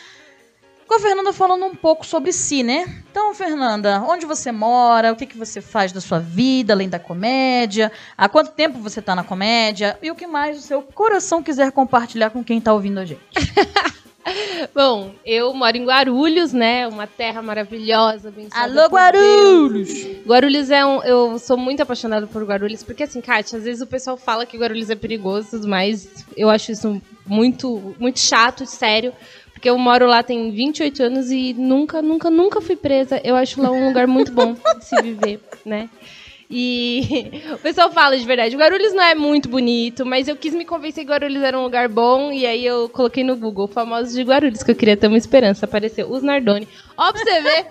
com 0.91 0.97
a 0.97 0.99
Fernanda 0.99 1.33
falando 1.33 1.67
um 1.67 1.75
pouco 1.77 2.05
sobre 2.05 2.33
si, 2.33 2.65
né? 2.65 2.85
Então, 3.09 3.33
Fernanda, 3.33 4.03
onde 4.09 4.27
você 4.27 4.51
mora? 4.51 5.13
O 5.13 5.17
que, 5.17 5.25
que 5.25 5.39
você 5.39 5.61
faz 5.61 5.93
da 5.93 6.01
sua 6.01 6.19
vida, 6.19 6.73
além 6.73 6.89
da 6.89 6.99
comédia? 6.99 7.93
Há 8.19 8.29
quanto 8.29 8.51
tempo 8.51 8.77
você 8.81 9.01
tá 9.01 9.15
na 9.15 9.23
comédia? 9.23 9.97
E 10.03 10.11
o 10.11 10.17
que 10.17 10.27
mais 10.27 10.59
o 10.59 10.61
seu 10.61 10.83
coração 10.83 11.45
quiser 11.45 11.71
compartilhar 11.71 12.31
com 12.31 12.43
quem 12.43 12.61
tá 12.61 12.73
ouvindo 12.73 12.99
a 12.99 13.05
gente? 13.05 13.21
Bom, 14.75 15.15
eu 15.25 15.55
moro 15.55 15.77
em 15.77 15.85
Guarulhos, 15.85 16.53
né? 16.53 16.87
Uma 16.89 17.07
terra 17.07 17.41
maravilhosa, 17.41 18.29
abençoada 18.29 18.81
Alô, 18.81 18.89
Guarulhos! 18.89 19.91
Guarulhos 20.27 20.71
é 20.71 20.85
um. 20.85 21.03
Eu 21.03 21.39
sou 21.39 21.57
muito 21.57 21.83
apaixonada 21.83 22.27
por 22.27 22.45
Guarulhos, 22.45 22.83
porque 22.83 23.05
assim, 23.05 23.21
Kátia, 23.21 23.59
às 23.59 23.65
vezes 23.65 23.81
o 23.81 23.87
pessoal 23.87 24.17
fala 24.17 24.45
que 24.45 24.59
Guarulhos 24.59 24.91
é 24.91 24.95
perigoso, 24.95 25.67
mas 25.67 26.27
eu 26.37 26.51
acho 26.51 26.73
isso 26.73 27.01
muito, 27.27 27.95
muito 27.99 28.19
chato, 28.19 28.67
sério. 28.67 29.13
Porque 29.61 29.69
eu 29.69 29.77
moro 29.77 30.07
lá 30.07 30.23
tem 30.23 30.51
28 30.51 31.03
anos 31.03 31.31
e 31.31 31.53
nunca, 31.53 32.01
nunca, 32.01 32.31
nunca 32.31 32.63
fui 32.63 32.77
presa. 32.77 33.21
Eu 33.23 33.37
acho 33.37 33.61
lá 33.61 33.71
um 33.71 33.89
lugar 33.89 34.07
muito 34.07 34.33
bom 34.33 34.55
de 34.79 34.85
se 34.87 35.03
viver, 35.03 35.39
né? 35.67 35.91
E 36.51 37.31
o 37.53 37.59
pessoal 37.59 37.93
fala 37.93 38.17
de 38.17 38.25
verdade. 38.25 38.57
Guarulhos 38.57 38.95
não 38.95 39.03
é 39.05 39.15
muito 39.15 39.51
bonito, 39.51 40.07
mas 40.07 40.29
eu 40.29 40.35
quis 40.35 40.55
me 40.55 40.65
convencer 40.65 41.05
que 41.05 41.11
Guarulhos 41.11 41.43
era 41.43 41.59
um 41.59 41.63
lugar 41.63 41.91
bom. 41.91 42.33
E 42.33 42.47
aí 42.47 42.65
eu 42.65 42.89
coloquei 42.89 43.23
no 43.23 43.37
Google 43.37 43.69
famosos 43.69 44.15
de 44.15 44.23
Guarulhos, 44.23 44.63
que 44.63 44.71
eu 44.71 44.75
queria 44.75 44.97
ter 44.97 45.09
uma 45.09 45.19
esperança. 45.19 45.67
Apareceu 45.67 46.11
os 46.11 46.23
Nardoni. 46.23 46.67
Ó, 46.97 47.13
pra 47.13 47.23
você 47.23 47.41
ver. 47.43 47.67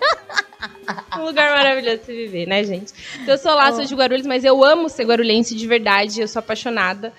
um 1.18 1.24
lugar 1.24 1.50
maravilhoso 1.50 1.98
de 1.98 2.04
se 2.04 2.12
viver, 2.12 2.46
né, 2.46 2.62
gente? 2.62 2.92
Então 3.20 3.34
eu 3.34 3.38
sou 3.38 3.52
lá, 3.52 3.72
sou 3.72 3.84
de 3.84 3.96
Guarulhos, 3.96 4.28
mas 4.28 4.44
eu 4.44 4.62
amo 4.62 4.88
ser 4.88 5.06
guarulhense 5.06 5.56
de 5.56 5.66
verdade. 5.66 6.20
Eu 6.20 6.28
sou 6.28 6.38
apaixonada. 6.38 7.12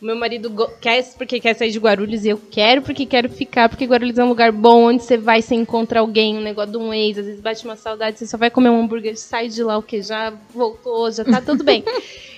O 0.00 0.04
meu 0.04 0.14
marido 0.14 0.50
quer 0.80 1.04
porque 1.16 1.40
quer 1.40 1.54
sair 1.54 1.72
de 1.72 1.78
Guarulhos 1.78 2.24
e 2.24 2.28
eu 2.28 2.40
quero 2.50 2.82
porque 2.82 3.04
quero 3.04 3.28
ficar, 3.28 3.68
porque 3.68 3.84
Guarulhos 3.84 4.18
é 4.18 4.24
um 4.24 4.28
lugar 4.28 4.52
bom 4.52 4.84
onde 4.84 5.02
você 5.02 5.16
vai, 5.16 5.42
você 5.42 5.56
encontra 5.56 6.00
alguém, 6.00 6.36
um 6.36 6.40
negócio 6.40 6.70
de 6.70 6.78
um 6.78 6.94
ex, 6.94 7.18
às 7.18 7.26
vezes 7.26 7.40
bate 7.40 7.64
uma 7.64 7.74
saudade, 7.74 8.18
você 8.18 8.26
só 8.26 8.38
vai 8.38 8.48
comer 8.48 8.70
um 8.70 8.80
hambúrguer, 8.80 9.16
sai 9.16 9.48
de 9.48 9.62
lá 9.62 9.76
o 9.76 9.82
que 9.82 10.00
já 10.00 10.32
voltou, 10.54 11.10
já 11.10 11.24
tá 11.24 11.40
tudo 11.40 11.64
bem. 11.64 11.84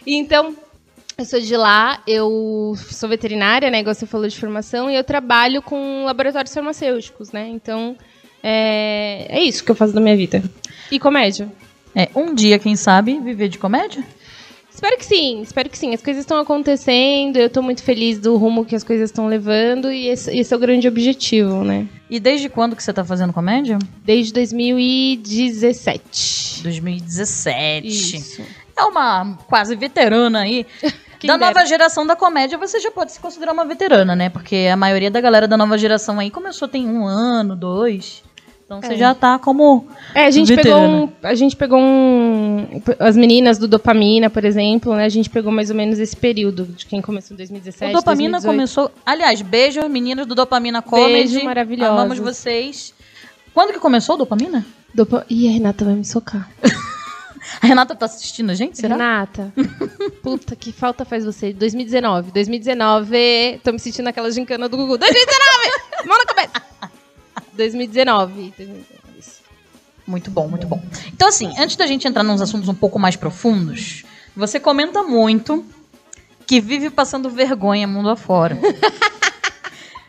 E 0.07 0.16
então, 0.16 0.57
eu 1.18 1.25
sou 1.27 1.38
de 1.38 1.55
lá, 1.55 2.03
eu 2.07 2.75
sou 2.77 3.09
veterinária, 3.09 3.70
né, 3.70 3.81
igual 3.81 3.94
você 3.94 4.07
falou 4.07 4.27
de 4.27 4.38
formação, 4.38 4.90
e 4.90 4.94
eu 4.94 5.05
trabalho 5.05 5.61
com 5.61 6.05
laboratórios 6.07 6.55
farmacêuticos, 6.55 7.31
né? 7.31 7.46
Então, 7.49 7.94
é, 8.42 9.27
é 9.29 9.42
isso 9.42 9.62
que 9.62 9.70
eu 9.70 9.75
faço 9.75 9.92
da 9.92 10.01
minha 10.01 10.16
vida. 10.16 10.42
E 10.90 10.99
comédia. 10.99 11.53
É, 11.94 12.09
um 12.14 12.35
dia, 12.35 12.59
quem 12.59 12.75
sabe, 12.75 13.18
viver 13.20 13.49
de 13.49 13.59
comédia? 13.59 14.03
Espero 14.80 14.96
que 14.96 15.04
sim, 15.04 15.42
espero 15.42 15.68
que 15.68 15.76
sim. 15.76 15.92
As 15.92 16.00
coisas 16.00 16.22
estão 16.22 16.38
acontecendo, 16.38 17.36
eu 17.36 17.50
tô 17.50 17.60
muito 17.60 17.82
feliz 17.82 18.18
do 18.18 18.34
rumo 18.38 18.64
que 18.64 18.74
as 18.74 18.82
coisas 18.82 19.10
estão 19.10 19.26
levando 19.26 19.92
e 19.92 20.08
esse, 20.08 20.34
esse 20.34 20.54
é 20.54 20.56
o 20.56 20.58
grande 20.58 20.88
objetivo, 20.88 21.62
né? 21.62 21.86
E 22.08 22.18
desde 22.18 22.48
quando 22.48 22.74
que 22.74 22.82
você 22.82 22.90
tá 22.90 23.04
fazendo 23.04 23.30
comédia? 23.30 23.78
Desde 24.02 24.32
2017. 24.32 26.62
2017. 26.62 27.86
Isso. 27.86 28.42
É 28.74 28.82
uma 28.84 29.36
quase 29.48 29.76
veterana 29.76 30.40
aí. 30.40 30.66
Quem 31.20 31.28
da 31.28 31.36
dera. 31.36 31.52
nova 31.52 31.66
geração 31.66 32.06
da 32.06 32.16
comédia, 32.16 32.56
você 32.56 32.80
já 32.80 32.90
pode 32.90 33.12
se 33.12 33.20
considerar 33.20 33.52
uma 33.52 33.66
veterana, 33.66 34.16
né? 34.16 34.30
Porque 34.30 34.66
a 34.72 34.76
maioria 34.78 35.10
da 35.10 35.20
galera 35.20 35.46
da 35.46 35.58
nova 35.58 35.76
geração 35.76 36.18
aí 36.18 36.30
começou 36.30 36.66
tem 36.66 36.88
um 36.88 37.06
ano, 37.06 37.54
dois. 37.54 38.22
Então 38.70 38.80
você 38.80 38.94
É. 38.94 38.96
já 38.96 39.12
tá 39.16 39.37
como. 39.37 39.88
É, 40.14 40.26
a 40.26 40.30
gente 40.30 40.54
pegou 40.54 40.62
Veterana. 40.80 40.96
um, 41.02 41.12
a 41.24 41.35
gente 41.35 41.56
pegou 41.56 41.80
um 41.80 42.80
as 43.00 43.16
meninas 43.16 43.59
do 43.59 43.66
dopamina, 43.66 44.30
por 44.30 44.44
exemplo, 44.44 44.94
né? 44.94 45.06
A 45.06 45.09
gente 45.09 45.28
pegou 45.28 45.50
mais 45.50 45.70
ou 45.70 45.76
menos 45.76 45.98
esse 45.98 46.16
período 46.16 46.66
de 46.66 46.87
quem 46.87 47.02
começou 47.02 47.35
em 47.35 47.38
2017, 47.38 47.90
o 47.90 47.96
Dopamina 47.98 48.38
2018. 48.38 48.46
começou. 48.46 48.92
Aliás, 49.04 49.42
beijo, 49.42 49.88
meninos 49.88 50.24
do 50.24 50.37
Dopamina 50.37 50.80
Comedy. 50.80 51.33
Beijo, 51.33 51.44
maravilhosos. 51.44 51.98
Amamos 51.98 52.18
vocês. 52.20 52.94
Quando 53.52 53.72
que 53.72 53.80
começou 53.80 54.14
o 54.14 54.18
Dopamina? 54.18 54.64
Dopa... 54.94 55.26
Ih, 55.28 55.48
a 55.48 55.50
Renata 55.50 55.85
vai 55.85 55.94
me 55.94 56.04
socar. 56.04 56.48
A 57.61 57.66
Renata 57.66 57.96
tá 57.96 58.06
assistindo 58.06 58.50
a 58.50 58.54
gente, 58.54 58.78
será? 58.78 58.94
Renata, 58.94 59.52
puta, 60.22 60.54
que 60.54 60.70
falta 60.72 61.04
faz 61.04 61.24
você? 61.24 61.52
2019. 61.52 62.30
2019, 62.30 63.61
tô 63.64 63.72
me 63.72 63.78
sentindo 63.80 64.04
naquela 64.04 64.30
gincana 64.30 64.68
do 64.68 64.76
Google. 64.76 64.96
2019! 64.98 66.06
Mão 66.06 66.16
na 66.16 66.24
cabeça! 66.26 66.69
2019. 67.54 68.52
2019, 68.56 68.84
isso. 69.18 69.40
Muito 70.06 70.30
bom, 70.30 70.48
muito 70.48 70.66
bom. 70.66 70.82
Então, 71.12 71.28
assim, 71.28 71.52
antes 71.58 71.76
da 71.76 71.86
gente 71.86 72.06
entrar 72.08 72.22
nos 72.22 72.40
assuntos 72.42 72.68
um 72.68 72.74
pouco 72.74 72.98
mais 72.98 73.16
profundos, 73.16 74.04
você 74.36 74.58
comenta 74.60 75.02
muito 75.02 75.64
que 76.46 76.60
vive 76.60 76.90
passando 76.90 77.30
vergonha 77.30 77.86
mundo 77.86 78.10
afora. 78.10 78.58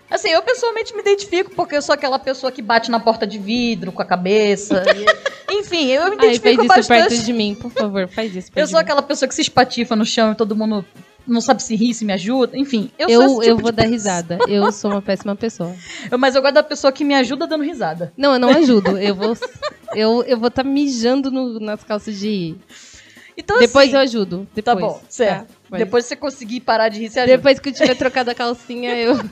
Assim, 0.10 0.27
eu 0.27 0.41
pessoalmente 0.41 0.93
me 0.93 0.99
identifico 0.99 1.51
porque 1.56 1.73
eu 1.77 1.82
sou 1.82 1.93
aquela 1.93 2.19
pessoa 2.19 2.51
que 2.51 2.62
bate 2.62 2.91
na 2.91 2.99
porta 2.99 3.25
de 3.25 3.39
vidro 3.39 3.93
com 3.93 4.01
a 4.01 4.06
cabeça. 4.06 4.84
e- 4.93 5.06
enfim, 5.56 5.88
eu 5.88 6.04
me 6.10 6.12
Ai, 6.12 6.17
faz 6.17 6.36
identifico 6.36 6.62
isso 6.63 6.67
bastante. 6.67 7.08
perto 7.10 7.23
de 7.23 7.32
mim, 7.34 7.56
por 7.56 7.71
favor, 7.71 8.10
faz 8.10 8.36
isso 8.36 8.51
perto 8.51 8.58
Eu 8.58 8.67
sou 8.67 8.77
mim. 8.77 8.84
aquela 8.84 9.01
pessoa 9.01 9.30
que 9.30 9.34
se 9.36 9.41
espatifa 9.41 9.95
no 9.95 10.06
chão 10.06 10.34
e 10.34 10.36
todo 10.36 10.54
mundo 10.54 10.86
não 11.27 11.39
sabe 11.41 11.62
se 11.63 11.75
ri, 11.75 11.93
se 11.93 12.03
me 12.05 12.13
ajuda. 12.13 12.57
Enfim, 12.57 12.91
eu, 12.97 13.07
sou 13.10 13.15
Eu, 13.17 13.21
esse 13.23 13.36
tipo 13.39 13.43
eu 13.51 13.57
vou 13.57 13.71
dar 13.71 13.84
pessoa. 13.84 13.91
risada. 13.93 14.39
Eu 14.47 14.71
sou 14.71 14.91
uma 14.91 15.01
péssima 15.01 15.36
pessoa. 15.36 15.73
Mas 16.19 16.36
eu 16.36 16.41
gosto 16.41 16.53
da 16.55 16.63
pessoa 16.63 16.91
que 16.91 17.03
me 17.03 17.13
ajuda 17.15 17.45
dando 17.47 17.63
risada. 17.63 18.12
Não, 18.17 18.34
eu 18.34 18.39
não 18.39 18.49
ajudo. 18.49 18.97
Eu 18.97 19.15
vou 19.15 19.38
eu, 19.95 20.23
eu 20.23 20.38
vou 20.38 20.47
estar 20.47 20.63
mijando 20.63 21.29
no- 21.31 21.60
nas 21.60 21.84
calças 21.84 22.17
de 22.19 22.27
rir. 22.29 22.57
Então, 23.38 23.57
Depois 23.60 23.88
assim, 23.88 23.95
eu 23.95 23.99
ajudo. 24.01 24.47
Depois, 24.53 24.75
Tá 24.75 24.81
bom, 24.81 25.01
certo. 25.10 25.47
tá? 25.47 25.53
Mas 25.69 25.79
Depois 25.79 26.05
você 26.05 26.15
conseguir 26.15 26.60
parar 26.62 26.89
de 26.89 26.99
rir, 26.99 27.10
você 27.10 27.19
ajuda. 27.21 27.38
depois 27.38 27.60
que 27.60 27.69
eu 27.69 27.73
tiver 27.73 27.95
trocado 27.95 28.29
a 28.31 28.36
calcinha, 28.36 28.95
eu. 28.95 29.15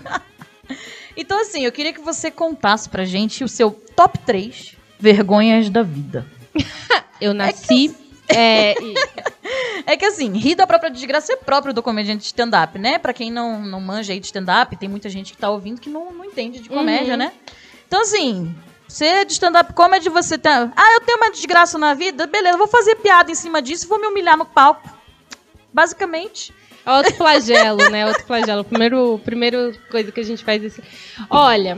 Então, 1.17 1.41
assim, 1.41 1.65
eu 1.65 1.71
queria 1.71 1.91
que 1.91 1.99
você 1.99 2.31
contasse 2.31 2.87
pra 2.87 3.03
gente 3.03 3.43
o 3.43 3.47
seu 3.47 3.71
top 3.71 4.17
3 4.19 4.75
vergonhas 4.99 5.69
da 5.69 5.81
vida. 5.83 6.25
Eu 7.19 7.33
nasci. 7.33 7.93
É, 8.29 8.73
e- 8.81 8.93
É 9.85 9.95
que, 9.97 10.05
assim, 10.05 10.31
rir 10.37 10.55
da 10.55 10.65
própria 10.67 10.89
desgraça 10.91 11.33
é 11.33 11.35
próprio 11.35 11.73
do 11.73 11.81
comediante 11.83 12.21
de 12.21 12.25
stand-up, 12.27 12.77
né? 12.77 12.97
Pra 12.97 13.13
quem 13.13 13.31
não, 13.31 13.61
não 13.61 13.79
manja 13.81 14.13
aí 14.13 14.19
de 14.19 14.25
stand-up, 14.27 14.75
tem 14.77 14.89
muita 14.89 15.09
gente 15.09 15.33
que 15.33 15.37
tá 15.37 15.49
ouvindo 15.49 15.79
que 15.81 15.89
não, 15.89 16.11
não 16.11 16.25
entende 16.25 16.59
de 16.59 16.69
comédia, 16.69 17.13
Uhum. 17.13 17.19
né? 17.19 17.31
Então, 17.87 18.01
assim, 18.01 18.55
você 18.87 19.05
é 19.05 19.25
de 19.25 19.33
stand-up 19.33 19.73
comedy, 19.73 20.09
você 20.09 20.37
tá... 20.37 20.71
Ah, 20.75 20.93
eu 20.95 21.01
tenho 21.01 21.17
uma 21.17 21.31
desgraça 21.31 21.77
na 21.77 21.93
vida? 21.93 22.27
Beleza, 22.27 22.57
vou 22.57 22.67
fazer 22.67 22.95
piada 22.95 23.31
em 23.31 23.35
cima 23.35 23.61
disso 23.61 23.87
vou 23.87 23.99
me 23.99 24.07
humilhar 24.07 24.37
no 24.37 24.45
palco. 24.45 24.89
Basicamente. 25.73 26.53
Autoflagelo, 26.85 27.89
né? 27.89 28.03
Autoflagelo. 28.05 28.63
Primeiro, 28.63 29.21
primeiro 29.23 29.75
coisa 29.91 30.11
que 30.11 30.19
a 30.19 30.23
gente 30.23 30.43
faz 30.43 30.63
assim. 30.65 30.81
Olha, 31.29 31.77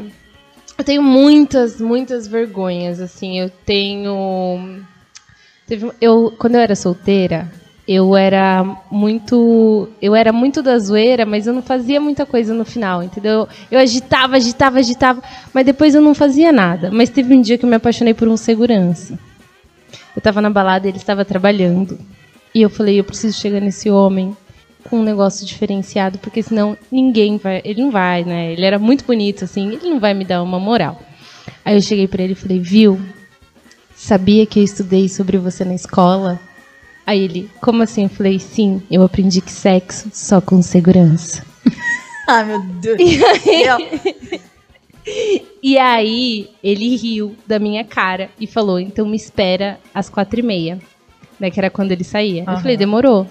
eu 0.77 0.83
tenho 0.83 1.01
muitas, 1.03 1.81
muitas 1.81 2.27
vergonhas, 2.27 2.99
assim. 3.01 3.39
Eu 3.39 3.49
tenho. 3.49 4.81
Teve, 5.67 5.91
eu, 5.99 6.33
quando 6.37 6.55
eu 6.55 6.61
era 6.61 6.75
solteira, 6.75 7.51
eu 7.91 8.15
era 8.15 8.63
muito. 8.89 9.89
Eu 10.01 10.15
era 10.15 10.31
muito 10.31 10.61
da 10.61 10.77
zoeira, 10.79 11.25
mas 11.25 11.47
eu 11.47 11.53
não 11.53 11.61
fazia 11.61 11.99
muita 11.99 12.25
coisa 12.25 12.53
no 12.53 12.63
final, 12.63 13.03
entendeu? 13.03 13.47
Eu 13.69 13.79
agitava, 13.79 14.37
agitava, 14.37 14.79
agitava, 14.79 15.21
mas 15.53 15.65
depois 15.65 15.93
eu 15.93 16.01
não 16.01 16.13
fazia 16.13 16.51
nada. 16.51 16.89
Mas 16.91 17.09
teve 17.09 17.33
um 17.33 17.41
dia 17.41 17.57
que 17.57 17.65
eu 17.65 17.69
me 17.69 17.75
apaixonei 17.75 18.13
por 18.13 18.27
um 18.27 18.37
segurança. 18.37 19.19
Eu 20.15 20.21
tava 20.21 20.41
na 20.41 20.49
balada 20.49 20.87
ele 20.87 20.97
estava 20.97 21.25
trabalhando. 21.25 21.99
E 22.53 22.61
eu 22.61 22.69
falei, 22.69 22.99
eu 22.99 23.03
preciso 23.03 23.39
chegar 23.39 23.59
nesse 23.59 23.89
homem 23.89 24.35
com 24.89 24.99
um 24.99 25.03
negócio 25.03 25.45
diferenciado, 25.45 26.17
porque 26.19 26.41
senão 26.41 26.77
ninguém 26.91 27.37
vai. 27.37 27.61
Ele 27.63 27.81
não 27.81 27.91
vai, 27.91 28.23
né? 28.23 28.53
Ele 28.53 28.65
era 28.65 28.79
muito 28.79 29.05
bonito, 29.05 29.45
assim, 29.45 29.73
ele 29.73 29.89
não 29.89 29.99
vai 29.99 30.13
me 30.13 30.25
dar 30.25 30.41
uma 30.43 30.59
moral. 30.59 31.01
Aí 31.65 31.75
eu 31.75 31.81
cheguei 31.81 32.07
pra 32.07 32.23
ele 32.23 32.33
e 32.33 32.35
falei, 32.35 32.59
viu? 32.59 32.99
Sabia 33.95 34.45
que 34.45 34.59
eu 34.59 34.63
estudei 34.63 35.07
sobre 35.07 35.37
você 35.37 35.63
na 35.63 35.75
escola? 35.75 36.39
Aí 37.05 37.19
ele, 37.19 37.49
como 37.61 37.83
assim? 37.83 38.03
Eu 38.03 38.09
falei, 38.09 38.39
sim, 38.39 38.81
eu 38.89 39.03
aprendi 39.03 39.41
que 39.41 39.51
sexo 39.51 40.09
só 40.13 40.39
com 40.39 40.61
segurança. 40.61 41.45
Ai, 42.27 42.45
meu 42.45 42.61
Deus 42.61 42.97
do 42.97 43.39
céu. 43.39 43.77
E 45.63 45.77
aí 45.77 46.49
ele 46.63 46.95
riu 46.95 47.35
da 47.45 47.59
minha 47.59 47.83
cara 47.83 48.29
e 48.39 48.47
falou, 48.47 48.79
então 48.79 49.07
me 49.07 49.15
espera 49.15 49.79
às 49.93 50.09
quatro 50.09 50.39
e 50.39 50.43
meia. 50.43 50.79
Né, 51.39 51.49
que 51.49 51.59
era 51.59 51.71
quando 51.71 51.91
ele 51.91 52.03
saía. 52.03 52.43
Eu 52.43 52.49
Aham. 52.49 52.61
falei, 52.61 52.77
demorou. 52.77 53.27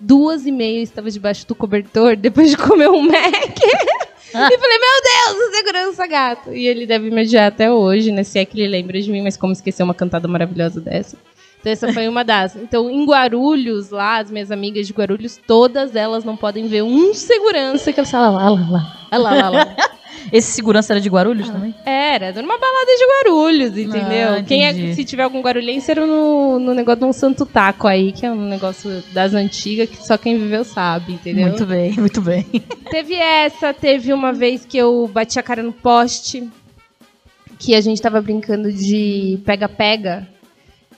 Duas 0.00 0.44
e 0.44 0.50
meia 0.50 0.78
eu 0.78 0.82
estava 0.82 1.08
debaixo 1.08 1.46
do 1.46 1.54
cobertor 1.54 2.16
depois 2.16 2.50
de 2.50 2.56
comer 2.56 2.88
um 2.88 3.00
Mac. 3.02 3.14
e 3.14 4.32
falei, 4.32 4.78
meu 4.78 5.02
Deus, 5.04 5.48
o 5.48 5.54
segurança 5.54 6.06
gato. 6.08 6.52
E 6.52 6.66
ele 6.66 6.84
deve 6.84 7.10
me 7.10 7.22
odiar 7.22 7.46
até 7.46 7.70
hoje, 7.70 8.10
né? 8.10 8.24
Se 8.24 8.40
é 8.40 8.44
que 8.44 8.60
ele 8.60 8.68
lembra 8.68 9.00
de 9.00 9.08
mim, 9.10 9.22
mas 9.22 9.36
como 9.36 9.52
esquecer 9.52 9.84
uma 9.84 9.94
cantada 9.94 10.26
maravilhosa 10.26 10.80
dessa. 10.80 11.16
Então 11.64 11.72
essa 11.72 11.92
foi 11.94 12.06
uma 12.06 12.22
das. 12.22 12.54
Então 12.56 12.90
em 12.90 13.06
Guarulhos, 13.06 13.88
lá, 13.88 14.18
as 14.18 14.30
minhas 14.30 14.50
amigas 14.50 14.86
de 14.86 14.92
Guarulhos, 14.92 15.40
todas 15.46 15.96
elas 15.96 16.22
não 16.22 16.36
podem 16.36 16.68
ver 16.68 16.82
um 16.82 17.14
segurança 17.14 17.90
que 17.90 17.98
eu 17.98 18.04
falo, 18.04 18.36
lá, 18.36 18.50
lá, 18.50 18.60
lá, 18.70 18.98
lá, 19.10 19.18
lá, 19.18 19.34
lá, 19.34 19.48
lá. 19.50 19.76
Esse 20.30 20.52
segurança 20.52 20.92
era 20.92 21.00
de 21.00 21.08
Guarulhos 21.08 21.48
também? 21.48 21.74
Era, 21.84 22.26
era 22.26 22.42
numa 22.42 22.58
balada 22.58 22.86
de 22.86 23.04
Guarulhos, 23.06 23.78
entendeu? 23.78 24.34
Ah, 24.38 24.42
Quem 24.42 24.64
é, 24.66 24.94
se 24.94 25.04
tiver 25.04 25.22
algum 25.22 25.40
guarulhense, 25.40 25.90
era 25.90 26.06
no, 26.06 26.58
no 26.58 26.74
negócio 26.74 27.00
de 27.00 27.06
um 27.06 27.12
santo 27.12 27.44
taco 27.46 27.86
aí, 27.86 28.10
que 28.12 28.24
é 28.26 28.30
um 28.30 28.48
negócio 28.48 29.02
das 29.12 29.32
antigas 29.34 29.88
que 29.88 30.04
só 30.04 30.16
quem 30.18 30.38
viveu 30.38 30.64
sabe, 30.64 31.14
entendeu? 31.14 31.48
Muito 31.48 31.66
bem, 31.66 31.92
muito 31.92 32.20
bem. 32.20 32.44
Teve 32.90 33.14
essa, 33.14 33.72
teve 33.72 34.12
uma 34.12 34.32
vez 34.32 34.64
que 34.64 34.76
eu 34.78 35.08
bati 35.12 35.38
a 35.38 35.42
cara 35.42 35.62
no 35.62 35.72
poste. 35.72 36.48
que 37.58 37.74
a 37.74 37.80
gente 37.80 38.00
tava 38.02 38.20
brincando 38.20 38.72
de 38.72 39.38
pega-pega. 39.44 40.26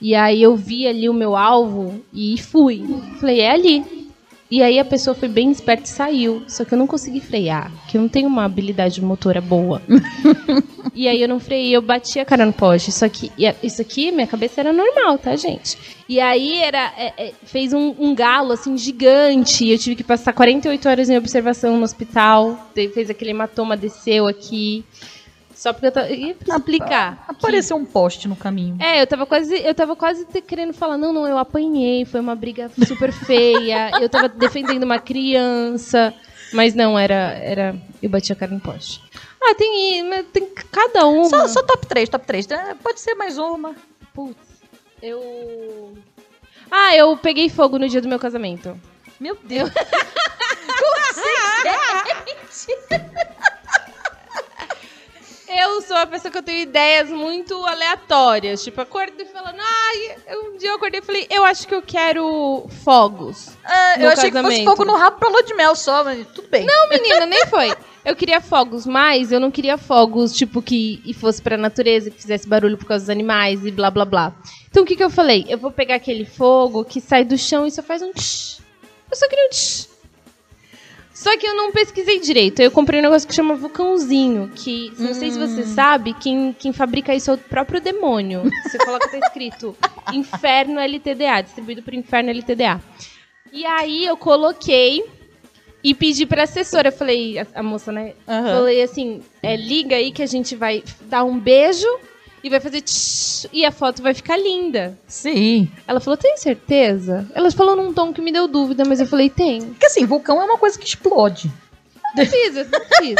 E 0.01 0.13
aí 0.15 0.41
eu 0.41 0.55
vi 0.55 0.87
ali 0.87 1.09
o 1.09 1.13
meu 1.13 1.35
alvo 1.35 2.01
e 2.13 2.37
fui. 2.37 2.83
Falei, 3.19 3.41
é 3.41 3.51
ali. 3.51 3.83
E 4.49 4.63
aí 4.63 4.79
a 4.79 4.85
pessoa 4.85 5.13
foi 5.13 5.27
bem 5.27 5.51
esperta 5.51 5.83
e 5.83 5.89
saiu. 5.89 6.43
Só 6.47 6.63
que 6.63 6.73
eu 6.73 6.77
não 6.77 6.87
consegui 6.87 7.19
frear, 7.19 7.69
que 7.89 7.97
eu 7.97 8.01
não 8.01 8.07
tenho 8.07 8.27
uma 8.27 8.45
habilidade 8.45 9.01
motora 9.01 9.41
boa. 9.41 9.81
e 10.95 11.07
aí 11.07 11.21
eu 11.21 11.27
não 11.27 11.39
freiei, 11.39 11.75
eu 11.75 11.81
bati 11.81 12.17
a 12.19 12.23
cara 12.25 12.45
no 12.45 12.53
poste. 12.53 12.91
Só 12.91 13.09
que 13.09 13.29
e 13.37 13.45
a- 13.45 13.55
isso 13.61 13.81
aqui, 13.81 14.09
minha 14.11 14.25
cabeça 14.27 14.61
era 14.61 14.71
normal, 14.71 15.17
tá, 15.17 15.35
gente? 15.35 15.77
E 16.07 16.19
aí 16.21 16.59
era 16.59 16.93
é, 16.97 17.13
é, 17.17 17.33
fez 17.43 17.73
um, 17.73 17.93
um 17.99 18.15
galo 18.15 18.53
assim 18.53 18.77
gigante. 18.77 19.65
e 19.65 19.71
Eu 19.71 19.77
tive 19.77 19.97
que 19.97 20.03
passar 20.03 20.31
48 20.31 20.87
horas 20.87 21.09
em 21.09 21.17
observação 21.17 21.75
no 21.75 21.83
hospital. 21.83 22.69
Fez 22.93 23.09
aquele 23.09 23.31
hematoma, 23.31 23.75
desceu 23.75 24.27
aqui. 24.27 24.85
Só 25.57 25.73
porque 25.73 25.87
eu 25.87 25.91
tava. 25.91 26.09
Ia 26.11 26.35
explicar. 26.47 27.15
que- 27.25 27.31
Apareceu 27.31 27.75
um 27.75 27.83
poste 27.83 28.27
no 28.27 28.35
caminho. 28.35 28.77
é, 28.79 29.01
eu 29.01 29.07
tava 29.07 29.25
quase, 29.25 29.55
eu 29.57 29.73
tava 29.73 29.95
quase 29.95 30.23
querendo 30.43 30.71
falar, 30.71 30.97
não, 30.99 31.11
não, 31.11 31.27
eu 31.27 31.35
apanhei, 31.37 32.05
foi 32.05 32.19
uma 32.19 32.35
briga 32.35 32.69
super 32.85 33.11
feia, 33.11 33.89
eu 33.99 34.07
tava 34.07 34.29
defendendo 34.29 34.83
uma 34.83 34.99
criança, 34.99 36.13
mas 36.53 36.75
não, 36.75 36.97
era, 36.97 37.33
era, 37.41 37.75
eu 38.03 38.07
bati 38.09 38.31
a 38.31 38.35
cara 38.35 38.51
no 38.51 38.59
poste. 38.59 39.01
Ah, 39.41 39.55
tem, 39.55 40.03
mas 40.07 40.25
tem 40.31 40.47
cada 40.71 41.07
uma. 41.07 41.27
Só, 41.29 41.47
só 41.47 41.63
top 41.63 41.87
3, 41.87 42.07
top 42.07 42.25
3. 42.27 42.47
Pode 42.83 42.99
ser 42.99 43.15
mais 43.15 43.37
uma. 43.39 43.75
Putz, 44.13 44.37
eu... 45.01 45.97
Ah, 46.69 46.95
eu 46.95 47.15
peguei 47.17 47.49
fogo 47.49 47.79
no 47.79 47.87
dia 47.89 48.01
do 48.01 48.07
meu 48.09 48.19
casamento. 48.19 48.79
Meu 49.19 49.35
Deus. 49.43 49.69
Como 49.73 50.95
assim, 51.11 52.67
gente? 52.67 53.03
Eu 55.59 55.81
sou 55.81 55.97
a 55.97 56.05
pessoa 56.05 56.31
que 56.31 56.37
eu 56.37 56.43
tenho 56.43 56.59
ideias 56.61 57.09
muito 57.09 57.53
aleatórias. 57.65 58.63
Tipo, 58.63 58.81
acordei 58.81 59.25
falando, 59.25 59.57
ai, 59.59 60.15
eu- 60.27 60.51
um 60.53 60.57
dia 60.57 60.69
eu 60.69 60.75
acordei 60.75 60.99
e 60.99 61.03
falei, 61.03 61.25
eu 61.29 61.43
acho 61.43 61.67
que 61.67 61.73
eu 61.73 61.81
quero 61.81 62.67
fogos. 62.83 63.49
Ah, 63.65 63.95
eu 63.99 64.09
achei 64.09 64.29
que 64.29 64.37
fosse 64.37 64.43
casamento. 64.43 64.65
fogo 64.69 64.85
no 64.85 64.95
rabo 64.95 65.17
pra 65.17 65.29
lua 65.29 65.43
de 65.43 65.53
mel 65.55 65.75
só, 65.75 66.03
mas 66.03 66.27
tudo 66.27 66.47
bem. 66.49 66.65
Não, 66.65 66.89
menina, 66.89 67.25
nem 67.25 67.45
foi. 67.47 67.73
Eu 68.05 68.15
queria 68.15 68.39
fogos, 68.39 68.85
mas 68.85 69.31
eu 69.31 69.39
não 69.39 69.49
queria 69.51 69.77
fogos, 69.77 70.31
tipo, 70.33 70.61
que 70.61 71.01
e 71.03 71.13
fosse 71.13 71.41
pra 71.41 71.57
natureza, 71.57 72.09
que 72.11 72.21
fizesse 72.21 72.47
barulho 72.47 72.77
por 72.77 72.85
causa 72.85 73.03
dos 73.05 73.09
animais 73.09 73.65
e 73.65 73.71
blá 73.71 73.89
blá 73.91 74.05
blá. 74.05 74.33
Então 74.69 74.83
o 74.83 74.85
que 74.85 74.95
que 74.95 75.03
eu 75.03 75.09
falei? 75.09 75.45
Eu 75.49 75.57
vou 75.57 75.71
pegar 75.71 75.95
aquele 75.95 76.23
fogo 76.23 76.85
que 76.85 77.01
sai 77.01 77.25
do 77.25 77.37
chão 77.37 77.65
e 77.65 77.71
só 77.71 77.81
faz 77.81 78.01
um 78.01 78.11
tsh. 78.13 78.59
Eu 79.11 79.17
só 79.17 79.27
queria 79.27 79.45
um 79.47 79.49
tsh. 79.49 79.89
Só 81.17 81.35
que 81.35 81.47
eu 81.47 81.55
não 81.55 81.71
pesquisei 81.71 82.19
direito. 82.19 82.61
Eu 82.61 82.69
comprei 82.69 82.99
um 82.99 83.03
negócio 83.03 83.27
que 83.27 83.33
chama 83.33 83.55
vulcãozinho, 83.55 84.51
que 84.53 84.93
não 84.99 85.15
sei 85.15 85.31
se 85.31 85.39
você 85.39 85.65
sabe, 85.65 86.13
quem, 86.13 86.53
quem 86.53 86.71
fabrica 86.71 87.15
isso 87.15 87.31
é 87.31 87.33
o 87.33 87.37
próprio 87.39 87.81
demônio. 87.81 88.43
Você 88.63 88.77
coloca 88.77 89.09
tá 89.09 89.17
escrito 89.17 89.75
Inferno 90.13 90.79
LTDA, 90.79 91.41
distribuído 91.41 91.81
por 91.81 91.95
Inferno 91.95 92.29
LTDA. 92.29 92.79
E 93.51 93.65
aí 93.65 94.05
eu 94.05 94.15
coloquei 94.15 95.03
e 95.83 95.95
pedi 95.95 96.27
pra 96.27 96.43
assessora, 96.43 96.89
eu 96.89 96.93
falei, 96.93 97.39
a, 97.39 97.47
a 97.55 97.63
moça, 97.63 97.91
né? 97.91 98.13
Aham. 98.27 98.53
Falei 98.53 98.83
assim, 98.83 99.23
é, 99.41 99.55
liga 99.55 99.95
aí 99.95 100.11
que 100.11 100.21
a 100.21 100.27
gente 100.27 100.55
vai 100.55 100.83
dar 101.01 101.23
um 101.23 101.39
beijo 101.39 101.87
e 102.43 102.49
vai 102.49 102.59
fazer 102.59 102.81
tsh, 102.81 103.47
e 103.51 103.65
a 103.65 103.71
foto 103.71 104.01
vai 104.01 104.13
ficar 104.13 104.37
linda. 104.37 104.97
Sim. 105.07 105.69
Ela 105.87 105.99
falou, 105.99 106.17
tem 106.17 106.37
certeza? 106.37 107.29
Ela 107.33 107.49
falou 107.51 107.75
num 107.75 107.93
tom 107.93 108.13
que 108.13 108.21
me 108.21 108.31
deu 108.31 108.47
dúvida, 108.47 108.83
mas 108.85 108.99
eu 108.99 109.05
falei, 109.07 109.29
tem. 109.29 109.61
Porque 109.61 109.85
assim, 109.85 110.05
vulcão 110.05 110.41
é 110.41 110.45
uma 110.45 110.57
coisa 110.57 110.77
que 110.77 110.85
explode. 110.85 111.51
Não 112.15 112.25
fiz, 112.25 112.55
eu 112.55 112.65
não 112.69 112.79
fiz. 112.97 113.15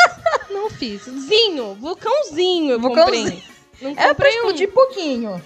Não 0.49 0.69
fiz. 0.69 1.01
Zinho, 1.03 1.75
vulcãozinho 1.75 2.71
eu 2.71 2.79
Vulcãozinho. 2.79 3.23
comprei. 3.31 3.43
Não 3.81 3.91
É 3.91 3.93
pra 3.95 4.07
comprei 4.09 4.31
um. 4.31 4.35
explodir 4.37 4.71
pouquinho. 4.71 5.41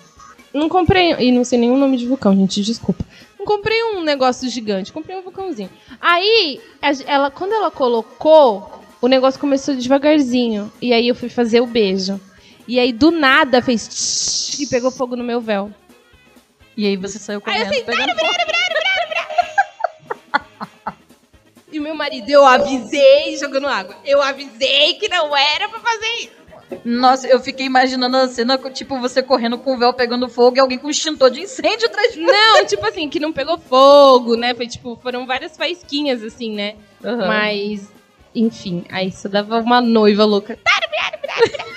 Não 0.53 0.69
comprei. 0.69 1.13
E 1.19 1.31
não 1.31 1.43
sei 1.43 1.57
nenhum 1.59 1.77
nome 1.77 1.97
de 1.97 2.07
vulcão, 2.07 2.35
gente, 2.35 2.61
desculpa. 2.61 3.03
Não 3.39 3.45
comprei 3.45 3.81
um 3.83 4.03
negócio 4.03 4.47
gigante, 4.49 4.93
comprei 4.93 5.17
um 5.17 5.21
vulcãozinho. 5.21 5.69
Aí, 5.99 6.61
ela, 7.07 7.31
quando 7.31 7.53
ela 7.53 7.71
colocou, 7.71 8.69
o 9.01 9.07
negócio 9.07 9.39
começou 9.39 9.75
devagarzinho. 9.75 10.71
E 10.81 10.93
aí 10.93 11.07
eu 11.07 11.15
fui 11.15 11.27
fazer 11.29 11.59
o 11.61 11.65
beijo. 11.65 12.19
E 12.71 12.79
aí, 12.79 12.93
do 12.93 13.11
nada, 13.11 13.61
fez 13.61 13.85
tsh, 13.85 14.61
e 14.61 14.65
pegou 14.65 14.89
fogo 14.89 15.17
no 15.17 15.25
meu 15.25 15.41
véu. 15.41 15.69
E 16.77 16.87
aí 16.87 16.95
você 16.95 17.19
saiu 17.19 17.43
Aí 17.45 17.59
eu 17.59 17.65
correndo, 17.65 17.73
assim, 17.73 17.83
pegando. 17.83 18.13
E 21.69 21.79
o 21.79 21.81
meu 21.81 21.93
marido, 21.93 22.29
eu 22.29 22.45
avisei, 22.45 23.35
jogando 23.37 23.67
água. 23.67 23.97
Eu 24.05 24.21
avisei 24.21 24.93
que 24.93 25.09
não 25.09 25.35
era 25.35 25.67
pra 25.67 25.81
fazer 25.81 26.07
isso. 26.21 26.31
Nossa, 26.85 27.27
eu 27.27 27.41
fiquei 27.41 27.65
imaginando 27.65 28.15
a 28.15 28.29
cena, 28.29 28.57
tipo, 28.69 28.97
você 29.01 29.21
correndo 29.21 29.57
com 29.57 29.75
o 29.75 29.77
véu 29.77 29.91
pegando 29.91 30.29
fogo 30.29 30.55
e 30.55 30.61
alguém 30.61 30.77
com 30.77 30.87
um 30.87 30.91
extintor 30.91 31.29
de 31.29 31.41
incêndio 31.41 31.89
atrás 31.89 32.13
de 32.13 32.23
você. 32.23 32.31
Não, 32.31 32.65
tipo 32.65 32.85
assim, 32.85 33.09
que 33.09 33.19
não 33.19 33.33
pegou 33.33 33.57
fogo, 33.57 34.37
né? 34.37 34.55
Foi 34.55 34.65
tipo, 34.65 34.97
foram 35.03 35.27
várias 35.27 35.57
faísquinhas, 35.57 36.23
assim, 36.23 36.55
né? 36.55 36.75
Aham. 37.03 37.27
Mas, 37.27 37.91
enfim, 38.33 38.85
aí 38.89 39.09
isso 39.09 39.27
dava 39.27 39.59
uma 39.59 39.81
noiva 39.81 40.23
louca. 40.23 40.57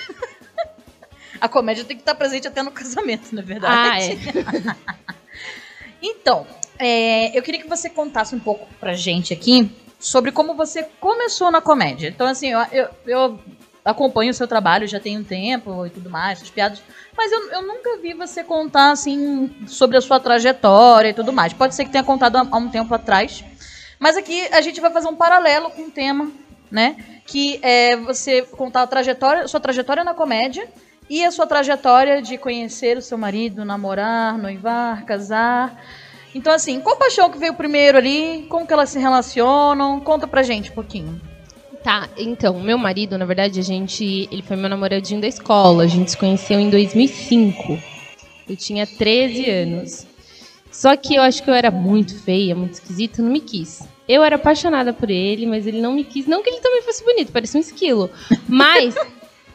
A 1.45 1.49
comédia 1.49 1.83
tem 1.85 1.95
que 1.95 2.01
estar 2.01 2.15
presente 2.15 2.47
até 2.47 2.63
no 2.63 2.71
casamento, 2.73 3.33
na 3.35 3.41
Ah, 3.41 3.45
verdade. 3.45 4.11
é. 4.11 4.75
Então, 6.01 6.45
é, 6.77 7.37
eu 7.37 7.41
queria 7.41 7.61
que 7.61 7.67
você 7.69 7.89
contasse 7.89 8.35
um 8.35 8.39
pouco 8.39 8.67
pra 8.79 8.93
gente 8.93 9.33
aqui 9.33 9.71
sobre 9.99 10.31
como 10.31 10.53
você 10.55 10.83
começou 10.99 11.49
na 11.51 11.61
comédia. 11.61 12.09
Então, 12.09 12.27
assim, 12.27 12.47
eu, 12.51 12.59
eu, 12.71 12.89
eu 13.07 13.39
acompanho 13.83 14.31
o 14.31 14.33
seu 14.33 14.47
trabalho 14.47 14.87
já 14.87 14.99
tem 14.99 15.17
um 15.17 15.23
tempo 15.23 15.85
e 15.85 15.89
tudo 15.89 16.09
mais, 16.09 16.39
suas 16.39 16.49
piadas, 16.51 16.81
mas 17.17 17.31
eu, 17.31 17.51
eu 17.51 17.61
nunca 17.63 17.97
vi 17.97 18.13
você 18.13 18.43
contar, 18.43 18.91
assim, 18.91 19.55
sobre 19.67 19.97
a 19.97 20.01
sua 20.01 20.19
trajetória 20.19 21.09
e 21.09 21.13
tudo 21.13 21.31
mais. 21.33 21.53
Pode 21.53 21.73
ser 21.75 21.85
que 21.85 21.91
tenha 21.91 22.03
contado 22.03 22.35
há, 22.37 22.47
há 22.51 22.57
um 22.57 22.69
tempo 22.69 22.93
atrás, 22.93 23.43
mas 23.99 24.17
aqui 24.17 24.47
a 24.51 24.61
gente 24.61 24.81
vai 24.81 24.91
fazer 24.91 25.07
um 25.07 25.15
paralelo 25.15 25.69
com 25.71 25.83
o 25.83 25.91
tema, 25.91 26.29
né? 26.69 26.97
Que 27.25 27.59
é 27.63 27.95
você 27.95 28.41
contar 28.43 28.81
a 28.83 28.87
trajetória, 28.87 29.47
sua 29.47 29.59
trajetória 29.59 30.03
na 30.03 30.13
comédia 30.13 30.67
e 31.09 31.23
a 31.23 31.31
sua 31.31 31.45
trajetória 31.45 32.21
de 32.21 32.37
conhecer 32.37 32.97
o 32.97 33.01
seu 33.01 33.17
marido, 33.17 33.63
namorar, 33.63 34.37
noivar, 34.37 35.05
casar. 35.05 35.83
Então, 36.33 36.53
assim, 36.53 36.79
qual 36.79 36.97
paixão 36.97 37.29
que 37.29 37.37
veio 37.37 37.53
primeiro 37.53 37.97
ali? 37.97 38.45
Como 38.49 38.65
que 38.65 38.73
elas 38.73 38.89
se 38.89 38.99
relacionam? 38.99 39.99
Conta 39.99 40.27
pra 40.27 40.43
gente 40.43 40.71
um 40.71 40.73
pouquinho. 40.73 41.21
Tá, 41.83 42.09
então, 42.17 42.59
meu 42.59 42.77
marido, 42.77 43.17
na 43.17 43.25
verdade, 43.25 43.59
a 43.59 43.63
gente. 43.63 44.27
Ele 44.31 44.41
foi 44.41 44.57
meu 44.57 44.67
namoradinho 44.67 45.21
da 45.21 45.27
escola. 45.27 45.83
A 45.83 45.87
gente 45.87 46.11
se 46.11 46.17
conheceu 46.17 46.59
em 46.59 46.69
2005. 46.69 47.77
Eu 48.49 48.55
tinha 48.55 48.87
13 48.87 49.49
anos. 49.49 50.07
Só 50.71 50.97
que 50.97 51.15
eu 51.15 51.21
acho 51.21 51.41
que 51.41 51.49
eu 51.49 51.53
era 51.53 51.71
muito 51.71 52.19
feia, 52.21 52.53
muito 52.53 52.73
esquisita, 52.73 53.21
não 53.21 53.31
me 53.31 53.39
quis. 53.39 53.87
Eu 54.09 54.23
era 54.23 54.35
apaixonada 54.35 54.91
por 54.91 55.09
ele, 55.09 55.45
mas 55.45 55.65
ele 55.65 55.79
não 55.79 55.93
me 55.93 56.03
quis. 56.03 56.27
Não 56.27 56.43
que 56.43 56.49
ele 56.49 56.59
também 56.59 56.81
fosse 56.81 57.03
bonito, 57.03 57.31
parecia 57.31 57.57
um 57.57 57.61
esquilo. 57.61 58.09
Mas 58.47 58.93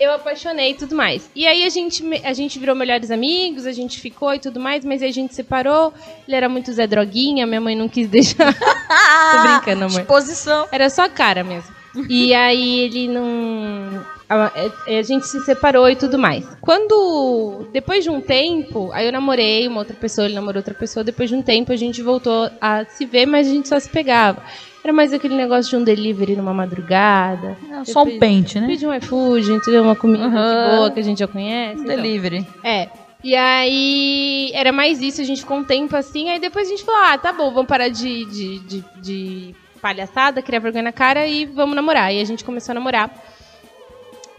eu 0.00 0.10
apaixonei 0.12 0.70
e 0.70 0.74
tudo 0.74 0.96
mais. 0.96 1.30
E 1.36 1.46
aí 1.46 1.64
a 1.64 1.68
gente, 1.68 2.02
a 2.24 2.32
gente 2.32 2.58
virou 2.58 2.74
melhores 2.74 3.10
amigos, 3.10 3.66
a 3.66 3.72
gente 3.72 4.00
ficou 4.00 4.34
e 4.34 4.38
tudo 4.38 4.58
mais, 4.58 4.84
mas 4.84 5.02
aí 5.02 5.10
a 5.10 5.12
gente 5.12 5.34
separou. 5.34 5.92
Ele 6.26 6.34
era 6.36 6.48
muito 6.48 6.72
Zé 6.72 6.86
Droguinha, 6.86 7.46
minha 7.46 7.60
mãe 7.60 7.76
não 7.76 7.88
quis 7.88 8.08
deixar. 8.08 8.52
Tô 8.56 9.42
brincando, 9.42 9.84
amor. 9.84 10.00
Exposição. 10.00 10.66
Era 10.72 10.88
só 10.88 11.02
a 11.04 11.08
cara 11.08 11.44
mesmo. 11.44 11.70
E 12.08 12.32
aí 12.32 12.80
ele 12.80 13.08
não. 13.08 14.04
A, 14.28 14.46
a- 14.46 14.52
a 14.98 15.02
gente 15.02 15.26
se 15.26 15.40
separou 15.44 15.90
e 15.90 15.96
tudo 15.96 16.16
mais. 16.18 16.46
Quando. 16.60 17.66
Depois 17.72 18.04
de 18.04 18.10
um 18.10 18.20
tempo, 18.20 18.90
aí 18.92 19.06
eu 19.06 19.12
namorei 19.12 19.66
uma 19.66 19.80
outra 19.80 19.96
pessoa, 19.96 20.24
ele 20.26 20.34
namorou 20.34 20.60
outra 20.60 20.72
pessoa. 20.74 21.02
Depois 21.02 21.28
de 21.28 21.34
um 21.34 21.42
tempo 21.42 21.72
a 21.72 21.76
gente 21.76 22.00
voltou 22.00 22.48
a 22.60 22.84
se 22.84 23.04
ver, 23.04 23.26
mas 23.26 23.48
a 23.48 23.50
gente 23.50 23.68
só 23.68 23.78
se 23.78 23.88
pegava. 23.88 24.40
Era 24.82 24.92
mais 24.92 25.12
aquele 25.12 25.36
negócio 25.36 25.70
de 25.70 25.76
um 25.76 25.84
delivery 25.84 26.36
numa 26.36 26.54
madrugada. 26.54 27.56
Só 27.84 28.02
um 28.02 28.18
pente, 28.18 28.58
né? 28.58 28.66
Pedir 28.66 28.86
um 28.86 28.94
iFood, 28.94 29.52
entendeu? 29.52 29.82
Uma 29.82 29.96
comida 29.96 30.24
Aham. 30.24 30.76
boa 30.76 30.90
que 30.90 31.00
a 31.00 31.02
gente 31.02 31.18
já 31.18 31.28
conhece. 31.28 31.82
então. 31.82 31.96
Delivery. 31.96 32.46
É. 32.64 32.88
E 33.22 33.36
aí 33.36 34.50
era 34.54 34.72
mais 34.72 35.02
isso, 35.02 35.20
a 35.20 35.24
gente 35.24 35.42
ficou 35.42 35.58
um 35.58 35.64
tempo 35.64 35.94
assim, 35.94 36.30
aí 36.30 36.38
depois 36.38 36.66
a 36.66 36.70
gente 36.70 36.82
falou, 36.82 37.02
ah, 37.04 37.18
tá 37.18 37.32
bom, 37.34 37.50
vamos 37.52 37.68
parar 37.68 37.88
de, 37.88 38.24
de, 38.24 38.58
de, 38.60 38.84
de 38.96 39.54
palhaçada, 39.82 40.40
criar 40.40 40.60
vergonha 40.60 40.84
na 40.84 40.92
cara 40.92 41.26
e 41.26 41.44
vamos 41.44 41.76
namorar. 41.76 42.14
E 42.14 42.20
a 42.20 42.24
gente 42.24 42.42
começou 42.42 42.72
a 42.72 42.74
namorar. 42.74 43.10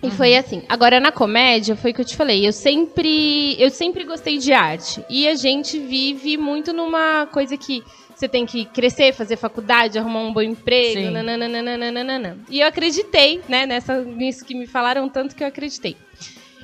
E 0.03 0.09
foi 0.09 0.35
assim. 0.35 0.63
Agora 0.67 0.99
na 0.99 1.11
comédia 1.11 1.75
foi 1.75 1.91
o 1.91 1.93
que 1.93 2.01
eu 2.01 2.05
te 2.05 2.15
falei. 2.15 2.47
Eu 2.47 2.51
sempre, 2.51 3.55
eu 3.61 3.69
sempre 3.69 4.03
gostei 4.03 4.37
de 4.37 4.51
arte. 4.51 5.03
E 5.09 5.27
a 5.27 5.35
gente 5.35 5.77
vive 5.79 6.37
muito 6.37 6.73
numa 6.73 7.27
coisa 7.27 7.55
que 7.55 7.83
você 8.15 8.27
tem 8.27 8.45
que 8.45 8.65
crescer, 8.65 9.13
fazer 9.13 9.35
faculdade, 9.35 9.97
arrumar 9.97 10.21
um 10.21 10.33
bom 10.33 10.41
emprego, 10.41 10.99
nananana. 11.11 12.37
E 12.49 12.59
eu 12.59 12.67
acreditei, 12.67 13.41
né, 13.49 13.65
nessa, 13.65 14.01
nisso 14.01 14.45
que 14.45 14.53
me 14.53 14.67
falaram 14.67 15.09
tanto 15.09 15.35
que 15.35 15.43
eu 15.43 15.47
acreditei. 15.47 15.95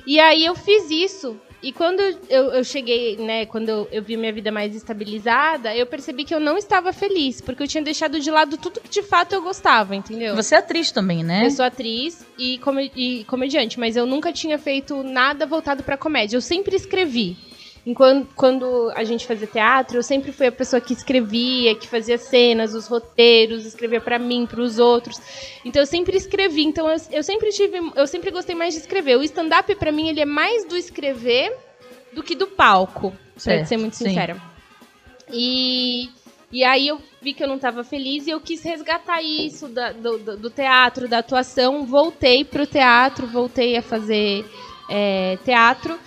E 0.06 0.18
aí 0.18 0.44
eu 0.44 0.54
fiz 0.54 0.90
isso. 0.90 1.36
E 1.60 1.72
quando 1.72 2.00
eu, 2.00 2.52
eu 2.52 2.62
cheguei, 2.64 3.16
né, 3.16 3.44
quando 3.44 3.68
eu, 3.68 3.88
eu 3.90 4.00
vi 4.02 4.16
minha 4.16 4.32
vida 4.32 4.52
mais 4.52 4.74
estabilizada, 4.76 5.74
eu 5.74 5.86
percebi 5.86 6.24
que 6.24 6.32
eu 6.34 6.38
não 6.38 6.56
estava 6.56 6.92
feliz, 6.92 7.40
porque 7.40 7.62
eu 7.62 7.66
tinha 7.68 7.82
deixado 7.82 8.20
de 8.20 8.30
lado 8.30 8.56
tudo 8.56 8.80
que 8.80 8.88
de 8.88 9.02
fato 9.02 9.34
eu 9.34 9.42
gostava, 9.42 9.96
entendeu? 9.96 10.36
Você 10.36 10.54
é 10.54 10.58
atriz 10.58 10.92
também, 10.92 11.24
né? 11.24 11.44
Eu 11.46 11.50
sou 11.50 11.64
atriz 11.64 12.24
e, 12.38 12.58
come- 12.58 12.92
e 12.94 13.24
comediante, 13.24 13.78
mas 13.80 13.96
eu 13.96 14.06
nunca 14.06 14.32
tinha 14.32 14.56
feito 14.58 15.02
nada 15.02 15.46
voltado 15.46 15.82
pra 15.82 15.96
comédia. 15.96 16.36
Eu 16.36 16.40
sempre 16.40 16.76
escrevi. 16.76 17.36
Enquanto 17.86 18.28
quando 18.34 18.92
a 18.94 19.02
gente 19.04 19.26
fazia 19.26 19.46
teatro, 19.46 19.96
eu 19.98 20.02
sempre 20.02 20.30
fui 20.32 20.46
a 20.46 20.52
pessoa 20.52 20.80
que 20.80 20.92
escrevia, 20.92 21.74
que 21.74 21.88
fazia 21.88 22.18
cenas, 22.18 22.74
os 22.74 22.86
roteiros, 22.86 23.64
escrevia 23.64 24.00
pra 24.00 24.18
mim, 24.18 24.46
pros 24.46 24.78
outros. 24.78 25.18
Então 25.64 25.80
eu 25.82 25.86
sempre 25.86 26.16
escrevi. 26.16 26.64
Então 26.64 26.88
eu, 26.90 26.96
eu 27.10 27.22
sempre 27.22 27.50
tive, 27.50 27.78
eu 27.96 28.06
sempre 28.06 28.30
gostei 28.30 28.54
mais 28.54 28.74
de 28.74 28.80
escrever. 28.80 29.16
O 29.16 29.22
stand-up 29.22 29.74
pra 29.76 29.90
mim 29.92 30.08
ele 30.08 30.20
é 30.20 30.26
mais 30.26 30.66
do 30.66 30.76
escrever 30.76 31.56
do 32.12 32.22
que 32.22 32.34
do 32.34 32.46
palco, 32.46 33.10
pra 33.10 33.40
Certo, 33.40 33.66
ser 33.66 33.76
muito 33.78 33.96
sim. 33.96 34.06
sincera. 34.06 34.36
E 35.32 36.08
e 36.50 36.64
aí 36.64 36.88
eu 36.88 36.98
vi 37.20 37.34
que 37.34 37.42
eu 37.44 37.48
não 37.48 37.56
estava 37.56 37.84
feliz 37.84 38.26
e 38.26 38.30
eu 38.30 38.40
quis 38.40 38.62
resgatar 38.62 39.20
isso 39.22 39.68
da- 39.68 39.92
do, 39.92 40.16
do- 40.18 40.48
teatro, 40.50 41.06
da 41.06 41.18
atuação. 41.18 41.84
Voltei 41.84 42.42
pro 42.42 42.66
teatro, 42.66 43.26
voltei 43.26 43.76
a 43.76 43.82
fazer 43.82 44.46
é, 44.88 45.36
teatro. 45.44 45.98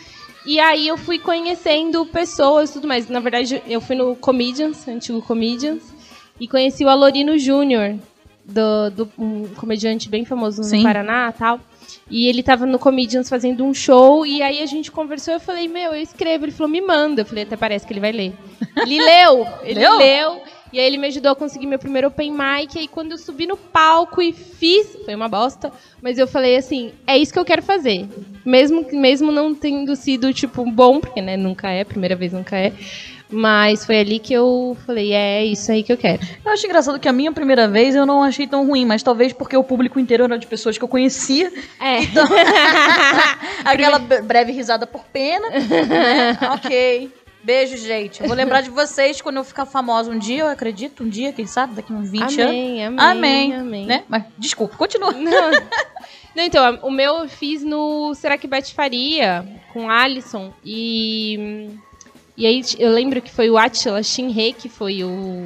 E 0.45 0.59
aí 0.59 0.87
eu 0.87 0.97
fui 0.97 1.19
conhecendo 1.19 2.05
pessoas 2.05 2.69
e 2.69 2.73
tudo 2.73 2.87
mais. 2.87 3.07
Na 3.09 3.19
verdade, 3.19 3.61
eu 3.67 3.79
fui 3.79 3.95
no 3.95 4.15
Comedians, 4.15 4.87
antigo 4.87 5.21
Comedians, 5.21 5.83
e 6.39 6.47
conheci 6.47 6.83
o 6.83 6.89
Alorino 6.89 7.37
Júnior, 7.37 7.95
do, 8.43 8.89
do- 8.89 9.11
um 9.19 9.47
comediante 9.55 10.09
bem 10.09 10.25
famoso 10.25 10.63
Sim. 10.63 10.77
no 10.77 10.83
Paraná 10.83 11.31
tal. 11.31 11.59
E 12.09 12.27
ele 12.27 12.41
tava 12.41 12.65
no 12.65 12.79
Comedians 12.79 13.29
fazendo 13.29 13.63
um 13.63 13.73
show, 13.73 14.25
e 14.25 14.41
aí 14.41 14.61
a 14.61 14.65
gente 14.65 14.91
conversou, 14.91 15.33
eu 15.35 15.39
falei, 15.39 15.67
meu, 15.67 15.93
eu 15.93 16.01
escrevo. 16.01 16.45
Ele 16.45 16.51
falou, 16.51 16.69
me 16.71 16.81
manda. 16.81 17.21
Eu 17.21 17.25
falei, 17.25 17.43
até 17.43 17.55
parece 17.55 17.85
que 17.85 17.93
ele 17.93 17.99
vai 17.99 18.11
ler. 18.11 18.33
Ele 18.77 18.99
leu, 18.99 19.47
ele 19.63 19.79
Leu? 19.79 19.97
leu. 19.97 20.41
E 20.73 20.79
aí 20.79 20.85
ele 20.85 20.97
me 20.97 21.07
ajudou 21.07 21.31
a 21.31 21.35
conseguir 21.35 21.65
meu 21.67 21.79
primeiro 21.79 22.07
open 22.07 22.31
mic. 22.31 22.75
E 22.75 22.79
aí 22.79 22.87
quando 22.87 23.11
eu 23.11 23.17
subi 23.17 23.45
no 23.45 23.57
palco 23.57 24.21
e 24.21 24.31
fiz, 24.31 24.87
foi 25.05 25.15
uma 25.15 25.27
bosta, 25.27 25.71
mas 26.01 26.17
eu 26.17 26.27
falei 26.27 26.55
assim, 26.55 26.91
é 27.05 27.17
isso 27.17 27.33
que 27.33 27.39
eu 27.39 27.45
quero 27.45 27.61
fazer. 27.61 28.07
Mesmo, 28.45 28.85
mesmo 28.91 29.31
não 29.31 29.53
tendo 29.53 29.95
sido, 29.95 30.33
tipo, 30.33 30.65
bom, 30.71 30.99
porque, 30.99 31.21
né, 31.21 31.35
nunca 31.37 31.69
é, 31.69 31.83
primeira 31.83 32.15
vez 32.15 32.33
nunca 32.33 32.57
é. 32.57 32.73
Mas 33.33 33.85
foi 33.85 33.97
ali 33.97 34.19
que 34.19 34.33
eu 34.33 34.75
falei, 34.85 35.13
é 35.13 35.45
isso 35.45 35.71
aí 35.71 35.83
que 35.83 35.93
eu 35.93 35.97
quero. 35.97 36.21
Eu 36.43 36.51
acho 36.51 36.65
engraçado 36.65 36.99
que 36.99 37.07
a 37.07 37.13
minha 37.13 37.31
primeira 37.31 37.65
vez 37.65 37.95
eu 37.95 38.05
não 38.05 38.21
achei 38.21 38.45
tão 38.45 38.67
ruim, 38.67 38.83
mas 38.83 39.01
talvez 39.01 39.31
porque 39.31 39.55
o 39.55 39.63
público 39.63 39.97
inteiro 40.01 40.25
era 40.25 40.37
de 40.37 40.45
pessoas 40.45 40.77
que 40.77 40.83
eu 40.83 40.87
conhecia. 40.89 41.49
É. 41.79 42.01
Então, 42.11 42.25
aquela 43.63 43.99
bre- 43.99 44.21
breve 44.21 44.51
risada 44.51 44.85
por 44.85 45.03
pena. 45.05 45.49
né? 45.49 46.37
Ok. 46.55 47.09
Beijo, 47.43 47.75
gente. 47.77 48.21
Eu 48.21 48.27
vou 48.27 48.35
lembrar 48.35 48.61
de 48.61 48.69
vocês 48.69 49.19
quando 49.21 49.37
eu 49.37 49.43
ficar 49.43 49.65
famosa 49.65 50.11
um 50.11 50.19
dia, 50.19 50.41
eu 50.41 50.47
acredito, 50.47 51.03
um 51.03 51.09
dia, 51.09 51.33
quem 51.33 51.47
sabe, 51.47 51.73
daqui 51.75 51.91
uns 51.91 52.09
20 52.09 52.21
anos. 52.21 52.37
amém, 52.39 52.85
amém, 52.85 52.99
Amém. 52.99 53.55
amém. 53.55 53.85
Né? 53.85 54.03
Mas, 54.07 54.23
desculpa, 54.37 54.77
continua. 54.77 55.11
Não. 55.13 55.51
Não, 56.35 56.43
então, 56.43 56.79
o 56.83 56.91
meu 56.91 57.19
eu 57.19 57.29
fiz 57.29 57.63
no 57.63 58.13
Será 58.15 58.37
que 58.37 58.47
Beth 58.47 58.71
Faria, 58.73 59.45
com 59.73 59.89
Alisson. 59.89 60.53
E. 60.63 61.69
E 62.37 62.45
aí 62.45 62.61
eu 62.79 62.91
lembro 62.91 63.21
que 63.21 63.29
foi 63.31 63.49
o 63.49 63.57
Atila 63.57 64.01
Shinhei, 64.01 64.53
que 64.53 64.69
foi 64.69 65.03
o. 65.03 65.43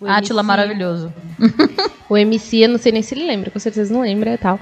o 0.00 0.06
Átila 0.06 0.40
MC. 0.40 0.46
maravilhoso. 0.46 1.12
O 2.08 2.16
MC, 2.16 2.58
eu 2.58 2.68
não 2.68 2.78
sei 2.78 2.92
nem 2.92 3.02
se 3.02 3.14
ele 3.14 3.26
lembra, 3.26 3.50
com 3.50 3.58
certeza 3.58 3.92
não 3.92 4.00
lembra 4.00 4.34
e 4.34 4.38
tal. 4.38 4.58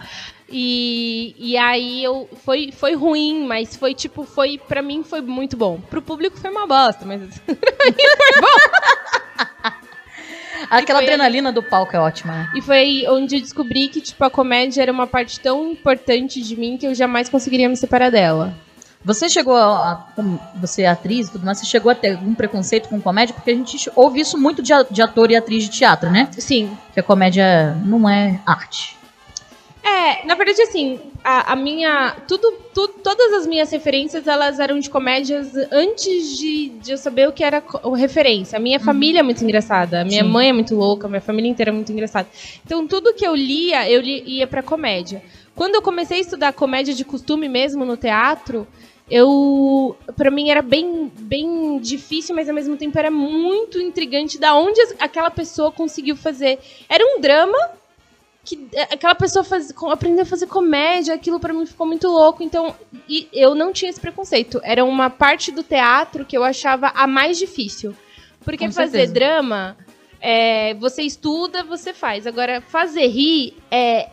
E, 0.48 1.34
e 1.38 1.56
aí 1.56 2.04
eu 2.04 2.28
foi, 2.44 2.70
foi 2.70 2.94
ruim, 2.94 3.46
mas 3.46 3.76
foi 3.76 3.94
tipo, 3.94 4.24
foi 4.24 4.58
para 4.58 4.82
mim 4.82 5.02
foi 5.02 5.20
muito 5.20 5.56
bom. 5.56 5.80
Pro 5.90 6.02
público 6.02 6.36
foi 6.36 6.50
uma 6.50 6.66
bosta, 6.66 7.04
mas 7.04 7.22
Aquela 10.70 11.00
foi 11.00 11.08
adrenalina 11.08 11.52
do 11.52 11.62
palco 11.62 11.96
é 11.96 12.00
ótima, 12.00 12.32
né? 12.32 12.50
e 12.54 12.60
foi 12.60 13.04
onde 13.08 13.36
eu 13.36 13.40
descobri 13.40 13.88
que 13.88 14.00
tipo 14.00 14.22
a 14.24 14.30
comédia 14.30 14.82
era 14.82 14.92
uma 14.92 15.06
parte 15.06 15.40
tão 15.40 15.70
importante 15.70 16.40
de 16.40 16.56
mim 16.56 16.76
que 16.76 16.86
eu 16.86 16.94
jamais 16.94 17.28
conseguiria 17.28 17.68
me 17.68 17.76
separar 17.76 18.10
dela. 18.10 18.54
Você 19.04 19.28
chegou 19.28 19.54
a, 19.54 20.08
como 20.16 20.40
você 20.56 20.82
é 20.82 20.88
atriz 20.88 21.28
e 21.28 21.32
tudo 21.32 21.44
mais, 21.44 21.58
você 21.58 21.66
chegou 21.66 21.92
a 21.92 21.94
ter 21.94 22.12
algum 22.12 22.34
preconceito 22.34 22.88
com 22.88 23.00
comédia? 23.00 23.34
Porque 23.34 23.50
a 23.50 23.54
gente 23.54 23.90
ouve 23.94 24.20
isso 24.20 24.38
muito 24.38 24.62
de 24.62 25.02
ator 25.02 25.30
e 25.30 25.36
atriz 25.36 25.64
de 25.64 25.70
teatro, 25.70 26.10
né? 26.10 26.28
Sim, 26.32 26.74
Que 26.94 27.00
a 27.00 27.02
comédia 27.02 27.76
não 27.84 28.08
é 28.08 28.40
arte. 28.46 28.93
É, 29.86 30.24
na 30.26 30.34
verdade, 30.34 30.62
assim, 30.62 30.98
a, 31.22 31.52
a 31.52 31.56
minha. 31.56 32.16
Tudo, 32.26 32.52
tudo, 32.72 32.94
todas 33.02 33.34
as 33.34 33.46
minhas 33.46 33.70
referências, 33.70 34.26
elas 34.26 34.58
eram 34.58 34.78
de 34.78 34.88
comédias 34.88 35.52
antes 35.70 36.38
de, 36.38 36.70
de 36.70 36.92
eu 36.92 36.96
saber 36.96 37.28
o 37.28 37.32
que 37.32 37.44
era 37.44 37.60
co- 37.60 37.90
referência. 37.92 38.56
A 38.56 38.60
minha 38.60 38.80
família 38.80 39.20
é 39.20 39.22
muito 39.22 39.44
engraçada, 39.44 40.00
a 40.00 40.04
minha 40.04 40.24
Sim. 40.24 40.30
mãe 40.30 40.48
é 40.48 40.52
muito 40.54 40.74
louca, 40.74 41.06
a 41.06 41.10
minha 41.10 41.20
família 41.20 41.50
inteira 41.50 41.70
é 41.70 41.74
muito 41.74 41.92
engraçada. 41.92 42.26
Então, 42.64 42.86
tudo 42.88 43.12
que 43.12 43.26
eu 43.26 43.34
lia, 43.36 43.88
eu 43.90 44.00
li- 44.00 44.22
ia 44.26 44.46
pra 44.46 44.62
comédia. 44.62 45.22
Quando 45.54 45.74
eu 45.74 45.82
comecei 45.82 46.16
a 46.16 46.20
estudar 46.22 46.52
comédia 46.54 46.94
de 46.94 47.04
costume 47.04 47.46
mesmo 47.46 47.84
no 47.84 47.96
teatro, 47.96 48.66
eu 49.10 49.94
para 50.16 50.30
mim 50.30 50.48
era 50.48 50.62
bem 50.62 51.12
bem 51.14 51.78
difícil, 51.78 52.34
mas 52.34 52.48
ao 52.48 52.54
mesmo 52.54 52.74
tempo 52.76 52.98
era 52.98 53.10
muito 53.10 53.78
intrigante 53.78 54.38
da 54.38 54.54
onde 54.56 54.80
aquela 54.98 55.30
pessoa 55.30 55.70
conseguiu 55.70 56.16
fazer. 56.16 56.58
Era 56.88 57.04
um 57.04 57.20
drama 57.20 57.56
que 58.44 58.68
é, 58.74 58.82
aquela 58.94 59.14
pessoa 59.14 59.42
faz, 59.44 59.72
aprendeu 59.90 60.22
a 60.22 60.26
fazer 60.26 60.46
comédia, 60.46 61.14
aquilo 61.14 61.40
pra 61.40 61.52
mim 61.54 61.64
ficou 61.66 61.86
muito 61.86 62.06
louco. 62.08 62.42
Então, 62.42 62.74
e 63.08 63.28
eu 63.32 63.54
não 63.54 63.72
tinha 63.72 63.90
esse 63.90 64.00
preconceito. 64.00 64.60
Era 64.62 64.84
uma 64.84 65.08
parte 65.08 65.50
do 65.50 65.62
teatro 65.62 66.24
que 66.24 66.36
eu 66.36 66.44
achava 66.44 66.88
a 66.94 67.06
mais 67.06 67.38
difícil. 67.38 67.94
Porque 68.44 68.66
Com 68.66 68.72
fazer 68.72 68.90
certeza. 69.08 69.14
drama, 69.14 69.76
é, 70.20 70.74
você 70.74 71.02
estuda, 71.02 71.64
você 71.64 71.94
faz. 71.94 72.26
Agora, 72.26 72.60
fazer 72.60 73.06
rir 73.06 73.56
é. 73.70 74.08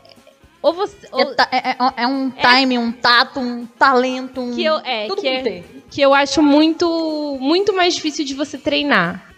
Ou 0.61 0.71
você. 0.73 0.95
É, 1.07 1.15
ou- 1.15 1.31
é- 1.51 1.69
é- 1.71 2.03
é 2.03 2.07
um 2.07 2.29
time, 2.31 2.77
um 2.77 2.91
tato, 2.91 3.39
um 3.39 3.65
talento, 3.65 4.39
um. 4.39 4.53
que 4.55 4.63
eu, 4.63 4.77
é, 4.85 5.07
tudo 5.07 5.21
que, 5.21 5.27
é, 5.27 5.63
que 5.89 5.99
eu 6.01 6.13
acho 6.13 6.41
muito, 6.41 7.37
muito 7.41 7.73
mais 7.75 7.95
difícil 7.95 8.23
de 8.23 8.33
você 8.33 8.57
treinar. 8.57 9.33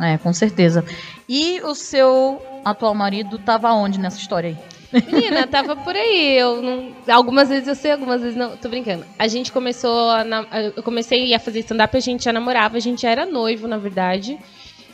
É, 0.00 0.16
com 0.16 0.32
certeza. 0.32 0.84
E 1.28 1.60
o 1.62 1.74
seu 1.74 2.40
atual 2.68 2.94
marido 2.94 3.38
tava 3.38 3.72
onde 3.72 3.98
nessa 3.98 4.18
história 4.18 4.50
aí? 4.50 4.56
Menina, 5.06 5.46
tava 5.46 5.76
por 5.76 5.94
aí. 5.94 6.38
Eu 6.38 6.62
não, 6.62 6.94
algumas 7.14 7.48
vezes 7.50 7.68
eu 7.68 7.74
sei, 7.74 7.92
algumas 7.92 8.22
vezes 8.22 8.36
não. 8.36 8.56
Tô 8.56 8.68
brincando. 8.70 9.04
A 9.18 9.28
gente 9.28 9.52
começou. 9.52 10.10
A, 10.10 10.24
na- 10.24 10.46
eu 10.74 10.82
comecei 10.82 11.34
a 11.34 11.38
fazer 11.38 11.58
stand-up, 11.60 11.94
a 11.96 12.00
gente 12.00 12.24
já 12.24 12.32
namorava, 12.32 12.78
a 12.78 12.80
gente 12.80 13.02
já 13.02 13.10
era 13.10 13.26
noivo, 13.26 13.68
na 13.68 13.76
verdade. 13.76 14.38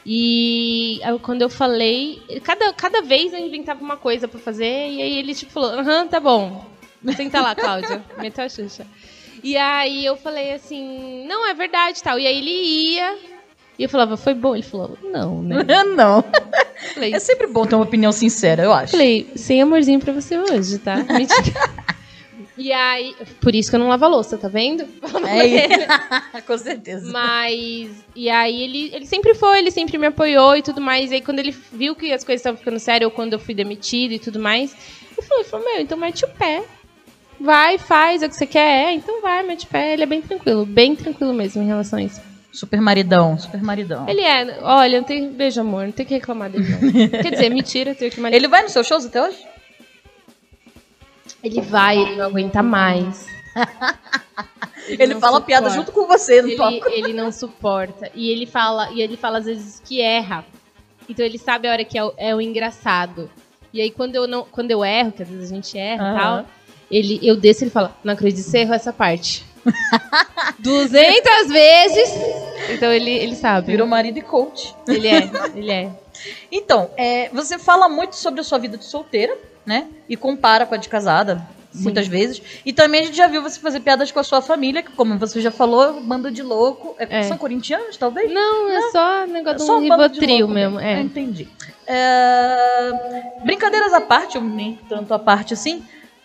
E 0.07 1.01
quando 1.23 1.43
eu 1.43 1.49
falei, 1.49 2.21
cada, 2.43 2.73
cada 2.73 3.03
vez 3.03 3.33
eu 3.33 3.39
inventava 3.39 3.83
uma 3.83 3.97
coisa 3.97 4.29
pra 4.29 4.39
fazer, 4.39 4.65
e 4.91 5.01
aí 5.01 5.19
ele 5.19 5.35
tipo 5.35 5.53
falou: 5.53 5.71
aham, 5.71 6.07
tá 6.09 6.21
bom. 6.21 6.65
Senta 7.17 7.41
lá, 7.41 7.55
Cláudia. 7.55 8.03
Meteu 8.19 8.45
a 8.45 8.49
Xuxa. 8.49 8.87
E 9.43 9.57
aí 9.57 10.05
eu 10.05 10.17
falei 10.17 10.53
assim: 10.53 11.25
não, 11.27 11.47
é 11.49 11.55
verdade 11.55 12.03
tal. 12.03 12.19
E 12.19 12.27
aí 12.27 12.37
ele 12.39 12.51
ia. 12.51 13.17
E 13.79 13.83
eu 13.85 13.89
falava: 13.89 14.17
foi 14.17 14.35
bom? 14.35 14.55
Ele 14.55 14.63
falou: 14.63 14.97
não, 15.03 15.43
né? 15.43 15.65
não. 15.97 16.25
Falei, 16.95 17.15
É 17.15 17.19
sempre 17.19 17.47
bom 17.47 17.67
ter 17.67 17.75
uma 17.75 17.85
opinião 17.85 18.13
sincera, 18.13 18.63
eu 18.63 18.73
acho. 18.73 18.93
Falei, 18.93 19.31
sem 19.35 19.61
amorzinho 19.61 20.01
pra 20.01 20.13
você 20.13 20.39
hoje, 20.39 20.79
tá? 20.79 20.97
Mentira. 21.11 21.71
e 22.57 22.73
aí, 22.73 23.15
por 23.41 23.55
isso 23.55 23.71
que 23.71 23.77
eu 23.77 23.81
não 23.81 23.89
lavo 23.89 24.05
a 24.05 24.09
louça, 24.09 24.37
tá 24.37 24.49
vendo? 24.49 24.87
É, 25.27 26.41
com 26.43 26.59
certeza. 26.59 27.11
Mas, 27.11 27.91
e 28.15 28.29
aí 28.31 28.63
ele, 28.63 28.91
ele 28.95 29.07
sempre 29.07 29.35
foi, 29.35 29.59
ele 29.59 29.71
sempre 29.71 29.99
me 29.99 30.07
apoiou 30.07 30.57
e 30.57 30.63
tudo 30.63 30.81
mais. 30.81 31.11
E 31.11 31.15
aí 31.15 31.21
quando 31.21 31.41
ele 31.41 31.55
viu 31.73 31.97
que 31.97 32.13
as 32.13 32.23
coisas 32.23 32.41
estavam 32.41 32.59
ficando 32.59 32.79
sérias, 32.79 33.11
ou 33.11 33.15
quando 33.15 33.33
eu 33.33 33.39
fui 33.39 33.55
demitida 33.55 34.15
e 34.15 34.19
tudo 34.19 34.39
mais, 34.39 34.75
ele 35.17 35.27
falou, 35.27 35.43
ele 35.43 35.51
falou, 35.51 35.67
meu, 35.67 35.81
então 35.81 35.99
mete 35.99 36.25
o 36.25 36.29
pé. 36.29 36.63
Vai, 37.41 37.79
faz 37.79 38.23
é 38.23 38.27
o 38.27 38.29
que 38.29 38.37
você 38.37 38.47
quer. 38.47 38.87
É, 38.87 38.93
então 38.93 39.21
vai, 39.21 39.43
mete 39.43 39.67
o 39.67 39.69
pé. 39.69 39.95
Ele 39.95 40.03
é 40.03 40.07
bem 40.07 40.23
tranquilo, 40.23 40.65
bem 40.65 40.95
tranquilo 40.95 41.33
mesmo 41.33 41.63
em 41.63 41.67
relação 41.67 41.99
a 41.99 42.03
isso. 42.03 42.21
Super 42.55 42.81
maridão, 42.81 43.37
super 43.37 43.61
maridão. 43.61 44.09
Ele 44.09 44.21
é, 44.21 44.59
olha, 44.63 44.99
não 44.99 45.05
tem, 45.05 45.29
beijo 45.29 45.61
amor, 45.61 45.87
não 45.87 45.93
tem 45.93 46.07
que 46.07 46.15
reclamar 46.15 46.49
dele 46.49 46.69
não. 46.69 47.11
Quer 47.21 47.33
dizer, 47.33 47.49
mentira, 47.51 47.91
eu 47.91 47.95
tenho 47.97 48.13
que 48.13 48.21
Ele 48.21 48.47
vai 48.47 48.63
nos 48.63 48.71
seus 48.71 48.87
shows 48.87 49.05
até 49.05 49.21
hoje? 49.21 49.45
Ele 51.43 51.61
vai, 51.61 51.99
ele 51.99 52.15
não 52.15 52.27
aguenta 52.27 52.63
mais. 52.63 53.27
Ele, 54.87 55.15
não 55.15 55.21
fala 55.21 55.41
piada 55.41 55.71
suporta. 55.71 55.91
junto 55.91 55.93
com 55.93 56.07
você 56.07 56.43
no 56.43 56.49
ele, 56.49 56.57
palco. 56.59 56.91
ele 56.91 57.15
não 57.15 57.33
suporta. 57.33 58.11
E 58.15 58.29
ele 58.29 58.45
fala, 58.45 58.91
e 58.91 59.01
ele 59.01 59.17
fala 59.17 59.39
às 59.39 59.47
vezes 59.47 59.81
que 59.83 59.99
erra. 60.03 60.45
Então 61.09 61.25
ele 61.25 61.39
sabe 61.39 61.67
a 61.67 61.73
hora 61.73 61.85
que 61.87 61.97
é 61.97 62.05
o, 62.05 62.13
é 62.19 62.35
o 62.35 62.41
engraçado. 62.41 63.31
E 63.73 63.81
aí 63.81 63.91
quando 63.91 64.15
eu 64.15 64.27
não, 64.27 64.45
quando 64.45 64.71
eu 64.71 64.85
erro, 64.85 65.11
que 65.11 65.23
às 65.23 65.29
vezes 65.29 65.51
a 65.51 65.55
gente 65.55 65.79
erra 65.79 66.03
e 66.05 66.07
Aham. 66.07 66.19
tal, 66.19 66.47
ele 66.91 67.19
eu 67.23 67.35
desço 67.35 67.63
e 67.63 67.65
ele 67.65 67.71
fala: 67.71 67.97
"Não 68.05 68.13
acredito 68.13 68.45
você 68.45 68.59
errou 68.59 68.75
essa 68.75 68.93
parte". 68.93 69.43
200 70.59 71.49
vezes. 71.49 72.11
Então 72.71 72.93
ele 72.93 73.11
ele 73.11 73.35
sabe. 73.37 73.73
Virou 73.73 73.87
marido 73.87 74.19
e 74.19 74.23
coach. 74.23 74.75
Ele 74.89 75.09
é, 75.09 75.31
ele 75.55 75.71
é. 75.71 75.91
Então, 76.51 76.91
é, 76.97 77.29
você 77.31 77.59
fala 77.59 77.89
muito 77.89 78.15
sobre 78.15 78.41
a 78.41 78.45
sua 78.45 78.57
vida 78.59 78.79
de 78.79 78.85
solteira, 78.85 79.37
né? 79.67 79.89
E 80.09 80.17
compara 80.17 80.65
com 80.65 80.75
a 80.75 80.79
de 80.79 80.89
casada. 80.89 81.45
muitas 81.75 82.07
vezes. 82.07 82.41
E 82.65 82.73
também 82.73 83.01
a 83.01 83.05
gente 83.05 83.17
já 83.17 83.27
viu 83.27 83.43
você 83.43 83.59
fazer 83.59 83.81
piadas 83.81 84.13
com 84.13 84.21
a 84.21 84.23
sua 84.23 84.41
família, 84.41 84.81
que 84.81 84.93
como 84.93 85.19
você 85.19 85.41
já 85.41 85.51
falou, 85.51 86.01
banda 86.01 86.31
de 86.31 86.41
louco. 86.41 86.95
É, 86.99 87.19
É. 87.19 87.23
São 87.25 87.37
corintianos, 87.37 87.97
talvez? 87.97 88.33
Não, 88.33 88.71
é 88.71 88.91
só 88.93 89.27
negócio 89.27 89.67
Só 89.67 89.79
de 89.81 89.85
um 89.85 89.89
bando 89.89 90.09
de 90.09 90.21
Rivotril 90.21 90.39
louco 90.47 90.55
mesmo. 90.55 90.77
mesmo. 90.77 90.89
É. 90.89 91.01
Entendi. 91.01 91.49
É, 91.87 92.91
Brincadeiras 93.45 93.93
à 93.93 94.01
parte, 94.01 94.39
ou 94.39 94.45
nem 94.45 94.79
tanto 94.89 95.13
à 95.13 95.19
parte 95.19 95.53
assim, 95.53 95.85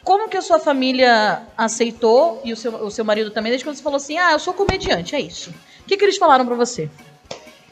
como 0.10 0.28
que 0.28 0.38
a 0.38 0.41
sua 0.41 0.57
família 0.57 1.43
aceitou, 1.55 2.41
e 2.43 2.51
o 2.51 2.55
seu, 2.55 2.74
o 2.84 2.89
seu 2.89 3.05
marido 3.05 3.30
também, 3.30 3.51
desde 3.51 3.64
quando 3.64 3.76
você 3.76 3.84
falou 3.84 3.97
assim, 3.97 4.18
ah, 4.18 4.32
eu 4.32 4.39
sou 4.39 4.55
comediante, 4.55 5.16
é 5.16 5.22
isso. 5.22 5.51
O 5.82 5.86
que, 5.86 5.95
que 5.95 6.03
eles 6.03 6.18
falaram 6.18 6.47
pra 6.47 6.55
você? 6.55 6.89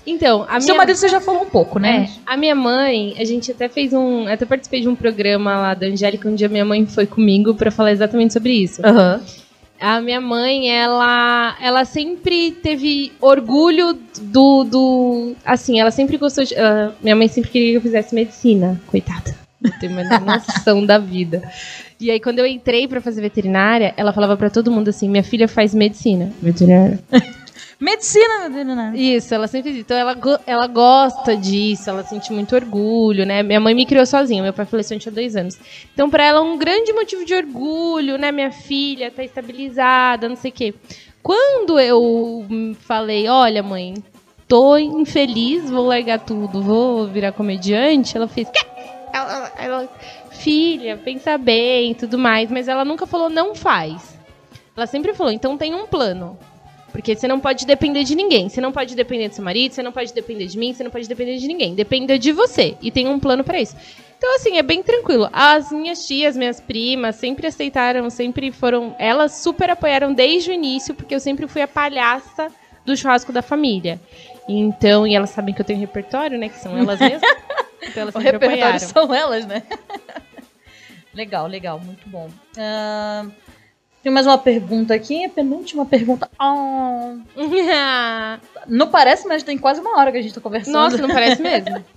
Então, 0.06 0.46
a 0.48 0.62
seu 0.62 0.76
minha... 0.76 0.78
marido 0.78 0.98
você 0.98 1.08
já 1.08 1.20
falou 1.20 1.42
um 1.42 1.50
pouco, 1.50 1.80
né? 1.80 2.08
É, 2.08 2.32
a 2.32 2.38
minha 2.38 2.54
mãe, 2.54 3.16
a 3.18 3.24
gente 3.24 3.52
até 3.52 3.68
fez 3.68 3.92
um. 3.92 4.28
Até 4.28 4.46
participei 4.46 4.82
de 4.82 4.88
um 4.88 4.96
programa 4.96 5.58
lá 5.58 5.74
da 5.74 5.88
Angélica, 5.88 6.30
um 6.30 6.36
dia 6.36 6.48
minha 6.48 6.64
mãe 6.64 6.86
foi 6.86 7.08
comigo 7.08 7.56
pra 7.56 7.72
falar 7.72 7.92
exatamente 7.92 8.34
sobre 8.34 8.52
isso. 8.54 8.86
Aham. 8.86 9.20
A 9.80 10.00
minha 10.00 10.22
mãe, 10.22 10.70
ela, 10.70 11.58
ela 11.60 11.86
sempre 11.86 12.52
teve 12.52 13.14
orgulho 13.20 13.98
do, 14.22 14.64
do. 14.64 15.36
Assim, 15.44 15.80
ela 15.80 15.90
sempre 15.90 16.18
gostou 16.18 16.44
de. 16.44 16.56
ah, 16.56 16.92
minha 17.02 17.16
mãe 17.16 17.28
sempre 17.28 17.50
queria 17.50 17.72
que 17.72 17.78
eu 17.78 17.82
fizesse 17.82 18.14
medicina, 18.14 18.80
coitada. 18.86 19.36
Não 19.60 19.72
tem 19.80 19.90
mais 19.90 20.08
noção 20.22 20.86
da 20.86 21.00
vida. 21.00 21.42
E 22.00 22.12
aí, 22.12 22.20
quando 22.20 22.40
eu 22.40 22.46
entrei 22.46 22.88
pra 22.88 23.02
fazer 23.02 23.22
veterinária, 23.22 23.94
ela 23.98 24.14
falava 24.14 24.38
pra 24.38 24.50
todo 24.50 24.72
mundo 24.72 24.90
assim: 24.90 25.10
minha 25.10 25.24
filha 25.24 25.48
faz 25.48 25.74
medicina. 25.74 26.32
Veterinária. 26.42 27.00
Medicina, 27.80 28.50
né? 28.50 28.94
Isso, 28.96 29.36
ela 29.36 29.48
sempre 29.48 29.72
diz. 29.72 29.82
Então 29.82 29.96
ela, 29.96 30.18
ela 30.48 30.66
gosta 30.66 31.38
disso, 31.38 31.88
ela 31.88 32.04
sente 32.04 32.34
muito 32.34 32.56
orgulho, 32.56 33.24
né? 33.24 33.44
Minha 33.44 33.60
mãe 33.60 33.76
me 33.76 33.86
criou 33.86 34.04
sozinha, 34.06 34.42
meu 34.42 34.52
pai 34.52 34.66
faleceu 34.66 34.96
antes 34.96 35.06
de 35.08 35.14
dois 35.14 35.36
anos. 35.36 35.60
Então, 35.94 36.10
pra 36.10 36.26
ela, 36.26 36.40
é 36.40 36.42
um 36.42 36.58
grande 36.58 36.92
motivo 36.92 37.24
de 37.24 37.36
orgulho, 37.36 38.18
né? 38.18 38.32
Minha 38.32 38.52
filha 38.52 39.12
tá 39.12 39.24
estabilizada, 39.24 40.28
não 40.28 40.36
sei 40.36 40.50
o 40.50 40.54
quê. 40.54 40.74
Quando 41.22 41.80
eu 41.80 42.48
falei, 42.80 43.28
olha, 43.28 43.62
mãe, 43.62 43.94
tô 44.48 44.76
infeliz, 44.78 45.70
vou 45.70 45.86
largar 45.86 46.20
tudo, 46.20 46.64
vou 46.64 47.08
virar 47.08 47.32
comediante, 47.32 48.18
ela 48.18 48.28
fez. 48.28 48.50
"Quê?" 48.50 48.66
Ela, 49.14 49.52
ela, 49.58 49.90
filha, 50.38 50.98
pensa 50.98 51.38
bem 51.38 51.92
e 51.92 51.96
tudo 51.96 52.18
mais, 52.18 52.50
mas 52.52 52.68
ela 52.68 52.86
nunca 52.86 53.06
falou, 53.06 53.30
não 53.30 53.56
faz. 53.56 54.18
Ela 54.76 54.86
sempre 54.88 55.14
falou, 55.14 55.32
então 55.32 55.58
tem 55.58 55.74
um 55.74 55.88
plano. 55.88 56.38
Porque 56.92 57.16
você 57.16 57.28
não 57.28 57.40
pode 57.40 57.66
depender 57.66 58.04
de 58.04 58.16
ninguém. 58.16 58.50
Você 58.50 58.62
não 58.62 58.72
pode 58.72 58.96
depender 58.96 59.28
do 59.30 59.36
seu 59.36 59.44
marido, 59.44 59.74
você 59.74 59.84
não 59.84 59.92
pode 59.92 60.14
depender 60.14 60.48
de 60.48 60.58
mim, 60.58 60.74
você 60.74 60.84
não 60.84 60.90
pode 60.90 61.08
depender 61.08 61.38
de 61.38 61.48
ninguém. 61.48 61.76
Dependa 61.76 62.18
de 62.18 62.32
você. 62.32 62.76
E 62.82 62.90
tem 62.90 63.08
um 63.08 63.20
plano 63.20 63.44
pra 63.44 63.60
isso. 63.60 63.76
Então, 64.18 64.36
assim, 64.36 64.58
é 64.58 64.64
bem 64.64 64.82
tranquilo. 64.82 65.30
As 65.32 65.72
minhas 65.72 66.08
tias, 66.08 66.36
minhas 66.36 66.60
primas, 66.60 67.18
sempre 67.18 67.46
aceitaram, 67.46 68.10
sempre 68.10 68.52
foram. 68.52 68.96
Elas 68.98 69.34
super 69.34 69.70
apoiaram 69.70 70.12
desde 70.12 70.50
o 70.50 70.54
início, 70.54 70.96
porque 70.96 71.14
eu 71.14 71.20
sempre 71.20 71.48
fui 71.48 71.62
a 71.62 71.68
palhaça 71.68 72.48
do 72.84 72.98
churrasco 72.98 73.32
da 73.32 73.44
família. 73.44 74.00
Então, 74.50 75.06
e 75.06 75.14
elas 75.14 75.30
sabem 75.30 75.54
que 75.54 75.62
eu 75.62 75.66
tenho 75.66 75.80
repertório, 75.80 76.40
né? 76.40 76.50
Que 76.50 76.58
são 76.58 76.76
elas 76.78 77.00
mesmas. 77.00 77.22
Então 77.80 78.02
elas 78.02 78.16
O 78.16 78.20
repertório 78.20 78.56
apoiaram. 78.56 78.80
são 78.80 79.14
elas, 79.14 79.46
né? 79.46 79.62
Legal, 81.18 81.48
legal, 81.48 81.80
muito 81.80 82.08
bom. 82.08 82.30
Ah, 82.58 83.26
tem 84.04 84.12
mais 84.12 84.26
uma 84.28 84.38
pergunta 84.38 84.94
aqui, 84.94 85.26
a 85.26 85.30
penúltima 85.30 85.86
pergunta. 85.86 86.30
Ah, 86.40 87.16
não 88.68 88.88
parece, 88.90 89.28
mas 89.28 89.44
tem 89.44 89.58
quase 89.58 89.82
uma 89.82 89.98
hora 90.00 90.12
que 90.12 90.18
a 90.18 90.22
gente 90.22 90.34
tá 90.36 90.40
conversando. 90.42 90.74
Nossa, 90.74 90.98
não 90.98 91.10
parece 91.10 91.42
mesmo? 91.42 91.84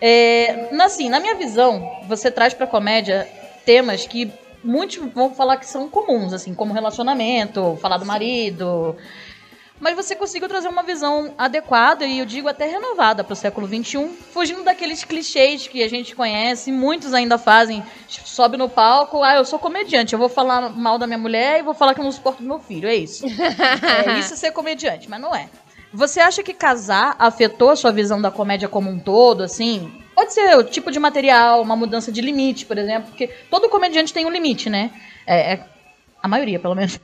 É, 0.00 0.68
na- 0.70 0.84
assim, 0.84 1.08
na 1.08 1.18
minha 1.18 1.34
visão, 1.34 1.90
você 2.06 2.30
traz 2.30 2.54
pra 2.54 2.68
comédia 2.68 3.26
temas 3.66 4.06
que 4.06 4.30
muitos 4.62 4.96
vão 5.12 5.34
falar 5.34 5.56
que 5.56 5.66
são 5.66 5.88
comuns, 5.88 6.32
assim, 6.32 6.54
como 6.54 6.72
relacionamento, 6.72 7.76
falar 7.82 7.96
do 7.98 8.06
marido. 8.06 8.94
Mas 9.80 9.94
você 9.94 10.16
conseguiu 10.16 10.48
trazer 10.48 10.68
uma 10.68 10.82
visão 10.82 11.34
adequada 11.38 12.04
e 12.04 12.18
eu 12.18 12.26
digo 12.26 12.48
até 12.48 12.66
renovada 12.66 13.22
pro 13.22 13.36
século 13.36 13.66
XXI, 13.66 14.08
fugindo 14.32 14.64
daqueles 14.64 15.04
clichês 15.04 15.66
que 15.68 15.82
a 15.82 15.88
gente 15.88 16.16
conhece, 16.16 16.72
muitos 16.72 17.14
ainda 17.14 17.38
fazem. 17.38 17.82
Sobe 18.08 18.56
no 18.56 18.68
palco, 18.68 19.22
ah, 19.22 19.36
eu 19.36 19.44
sou 19.44 19.58
comediante, 19.58 20.12
eu 20.12 20.18
vou 20.18 20.28
falar 20.28 20.70
mal 20.70 20.98
da 20.98 21.06
minha 21.06 21.18
mulher 21.18 21.60
e 21.60 21.62
vou 21.62 21.74
falar 21.74 21.94
que 21.94 22.00
eu 22.00 22.04
não 22.04 22.12
suporto 22.12 22.42
meu 22.42 22.58
filho, 22.58 22.88
é 22.88 22.94
isso. 22.94 23.24
É 24.08 24.18
isso 24.18 24.34
é 24.34 24.36
ser 24.36 24.52
comediante, 24.52 25.08
mas 25.08 25.20
não 25.20 25.34
é. 25.34 25.48
Você 25.92 26.20
acha 26.20 26.42
que 26.42 26.52
casar 26.52 27.16
afetou 27.18 27.70
a 27.70 27.76
sua 27.76 27.90
visão 27.90 28.20
da 28.20 28.30
comédia 28.30 28.68
como 28.68 28.90
um 28.90 28.98
todo, 28.98 29.42
assim? 29.42 29.90
Pode 30.14 30.34
ser 30.34 30.56
o 30.56 30.64
tipo 30.64 30.90
de 30.90 30.98
material, 30.98 31.62
uma 31.62 31.76
mudança 31.76 32.10
de 32.12 32.20
limite, 32.20 32.66
por 32.66 32.76
exemplo, 32.76 33.10
porque 33.10 33.28
todo 33.50 33.68
comediante 33.68 34.12
tem 34.12 34.26
um 34.26 34.30
limite, 34.30 34.68
né? 34.68 34.90
É, 35.26 35.54
é- 35.54 35.64
a 36.22 36.28
maioria, 36.28 36.58
pelo 36.58 36.74
menos. 36.74 36.98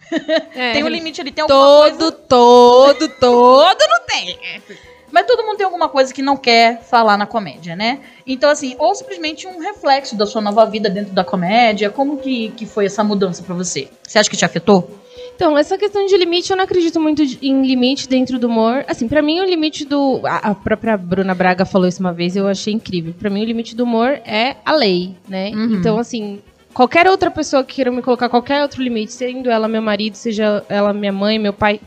É. 0.54 0.72
tem 0.72 0.84
um 0.84 0.88
limite 0.88 1.20
ali, 1.20 1.30
tem 1.30 1.42
alguma 1.42 1.58
Todo, 1.58 1.98
coisa... 1.98 2.12
todo, 2.28 3.08
todo 3.20 3.78
não 3.88 4.06
tem. 4.06 4.38
Mas 5.10 5.26
todo 5.26 5.44
mundo 5.44 5.56
tem 5.56 5.64
alguma 5.64 5.88
coisa 5.88 6.12
que 6.12 6.20
não 6.20 6.36
quer 6.36 6.82
falar 6.82 7.16
na 7.16 7.24
comédia, 7.24 7.76
né? 7.76 8.00
Então, 8.26 8.50
assim, 8.50 8.74
ou 8.78 8.92
simplesmente 8.96 9.46
um 9.46 9.60
reflexo 9.60 10.16
da 10.16 10.26
sua 10.26 10.40
nova 10.40 10.66
vida 10.66 10.90
dentro 10.90 11.12
da 11.12 11.22
comédia. 11.22 11.88
Como 11.88 12.16
que, 12.16 12.48
que 12.50 12.66
foi 12.66 12.86
essa 12.86 13.04
mudança 13.04 13.40
pra 13.42 13.54
você? 13.54 13.88
Você 14.02 14.18
acha 14.18 14.28
que 14.28 14.36
te 14.36 14.44
afetou? 14.44 14.90
Então, 15.36 15.56
essa 15.56 15.78
questão 15.78 16.04
de 16.06 16.16
limite, 16.16 16.50
eu 16.50 16.56
não 16.56 16.64
acredito 16.64 17.00
muito 17.00 17.22
em 17.22 17.66
limite 17.66 18.08
dentro 18.08 18.38
do 18.38 18.48
humor. 18.48 18.84
Assim, 18.88 19.06
pra 19.06 19.22
mim, 19.22 19.40
o 19.40 19.44
limite 19.44 19.84
do. 19.84 20.20
A, 20.24 20.54
própria 20.54 20.96
Bruna 20.96 21.34
Braga 21.34 21.64
falou 21.64 21.86
isso 21.86 22.00
uma 22.00 22.12
vez, 22.12 22.34
eu 22.34 22.48
achei 22.48 22.72
incrível. 22.72 23.14
Pra 23.16 23.30
mim, 23.30 23.42
o 23.42 23.46
limite 23.46 23.76
do 23.76 23.84
humor 23.84 24.20
é 24.24 24.56
a 24.64 24.72
lei, 24.72 25.14
né? 25.28 25.50
Uhum. 25.50 25.76
Então, 25.76 25.98
assim, 25.98 26.40
qualquer 26.74 27.06
outra 27.06 27.30
pessoa 27.30 27.64
que 27.64 27.76
queira 27.76 27.90
me 27.90 28.02
colocar 28.02 28.28
qualquer 28.28 28.60
outro 28.60 28.82
limite, 28.82 29.12
sendo 29.12 29.48
ela 29.48 29.68
meu 29.68 29.80
marido, 29.80 30.16
seja 30.16 30.64
ela 30.68 30.92
minha 30.92 31.12
mãe, 31.12 31.38
meu 31.38 31.52
pai, 31.52 31.80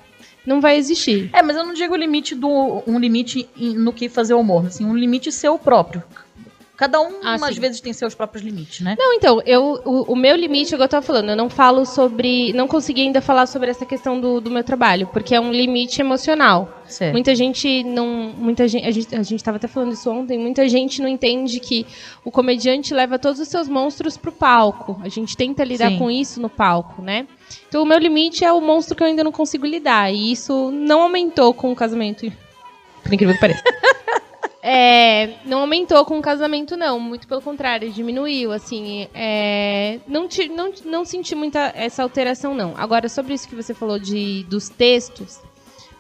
não 0.45 0.61
vai 0.61 0.77
existir. 0.77 1.29
É, 1.33 1.43
mas 1.43 1.57
eu 1.57 1.65
não 1.65 1.73
digo 1.73 1.95
limite 1.95 2.33
do. 2.33 2.81
um 2.88 2.97
limite 2.97 3.47
no 3.55 3.91
que 3.91 4.07
fazer 4.07 4.33
humor, 4.33 4.65
assim, 4.67 4.85
um 4.85 4.95
limite 4.95 5.31
seu 5.31 5.59
próprio. 5.59 6.01
Cada 6.78 7.01
um, 7.01 7.21
Ah, 7.23 7.34
às 7.41 7.57
vezes, 7.57 7.82
tem 7.82 7.91
seus 7.91 8.13
próprios 8.13 8.45
limites, 8.45 8.82
né? 8.82 8.95
Não, 8.99 9.11
então, 9.13 9.41
eu, 9.47 9.82
o, 9.84 10.13
o 10.13 10.15
meu 10.15 10.36
limite, 10.36 10.75
igual 10.75 10.86
eu 10.86 10.89
tava 10.89 11.03
falando, 11.03 11.32
eu 11.32 11.36
não 11.36 11.49
falo 11.49 11.84
sobre. 11.86 12.53
Não 12.53 12.67
consegui 12.67 13.01
ainda 13.01 13.19
falar 13.19 13.47
sobre 13.47 13.71
essa 13.71 13.84
questão 13.84 14.21
do, 14.21 14.39
do 14.39 14.51
meu 14.51 14.63
trabalho, 14.63 15.07
porque 15.07 15.34
é 15.34 15.41
um 15.41 15.51
limite 15.51 15.99
emocional. 15.99 16.84
Certo. 16.86 17.13
Muita 17.13 17.34
gente 17.34 17.84
não. 17.84 18.05
Muita 18.38 18.67
gente, 18.67 18.86
a 18.86 18.91
gente. 18.91 19.15
A 19.15 19.23
gente 19.23 19.43
tava 19.43 19.57
até 19.57 19.67
falando 19.67 19.93
isso 19.93 20.07
ontem. 20.07 20.38
Muita 20.38 20.69
gente 20.69 21.01
não 21.01 21.09
entende 21.09 21.59
que 21.59 21.84
o 22.23 22.30
comediante 22.30 22.93
leva 22.93 23.17
todos 23.17 23.39
os 23.39 23.47
seus 23.47 23.67
monstros 23.67 24.15
pro 24.15 24.32
palco. 24.32 25.01
A 25.03 25.09
gente 25.09 25.36
tenta 25.36 25.63
lidar 25.63 25.89
Sim. 25.89 25.97
com 25.97 26.11
isso 26.11 26.39
no 26.39 26.47
palco, 26.47 27.01
né? 27.01 27.28
Então 27.67 27.82
o 27.82 27.88
meu 27.88 27.97
limite 27.97 28.45
é 28.45 28.53
o 28.53 28.61
monstro 28.61 28.95
que 28.95 29.01
eu 29.01 29.07
ainda 29.07 29.23
não 29.23 29.32
consigo 29.32 29.65
lidar. 29.65 30.13
E 30.13 30.32
isso 30.32 30.69
não 30.69 31.01
aumentou 31.01 31.55
com 31.55 31.71
o 31.71 31.75
casamento. 31.75 32.32
Por 33.01 33.11
incrível 33.11 33.34
que 33.34 33.41
pareça. 33.41 33.63
É, 34.62 35.36
não 35.45 35.60
aumentou 35.62 36.03
com 36.03 36.18
o 36.18 36.22
casamento, 36.22 36.76
não. 36.76 36.99
Muito 36.99 37.28
pelo 37.28 37.41
contrário, 37.41 37.91
diminuiu. 37.91 38.51
Assim, 38.51 39.08
é, 39.14 39.99
não, 40.08 40.28
ti- 40.28 40.49
não, 40.49 40.72
não 40.86 41.05
senti 41.05 41.36
muita 41.36 41.72
essa 41.76 42.03
alteração, 42.03 42.53
não. 42.53 42.74
Agora, 42.78 43.08
sobre 43.08 43.34
isso 43.34 43.47
que 43.47 43.55
você 43.55 43.74
falou 43.74 43.99
de, 43.99 44.43
dos 44.45 44.68
textos, 44.70 45.38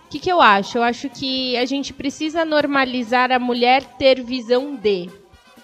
o 0.05 0.09
que, 0.09 0.19
que 0.19 0.31
eu 0.31 0.41
acho? 0.41 0.77
Eu 0.77 0.83
acho 0.83 1.09
que 1.09 1.55
a 1.57 1.65
gente 1.65 1.93
precisa 1.93 2.43
normalizar 2.45 3.31
a 3.31 3.39
mulher 3.39 3.83
ter 3.97 4.21
visão 4.23 4.75
de. 4.75 5.09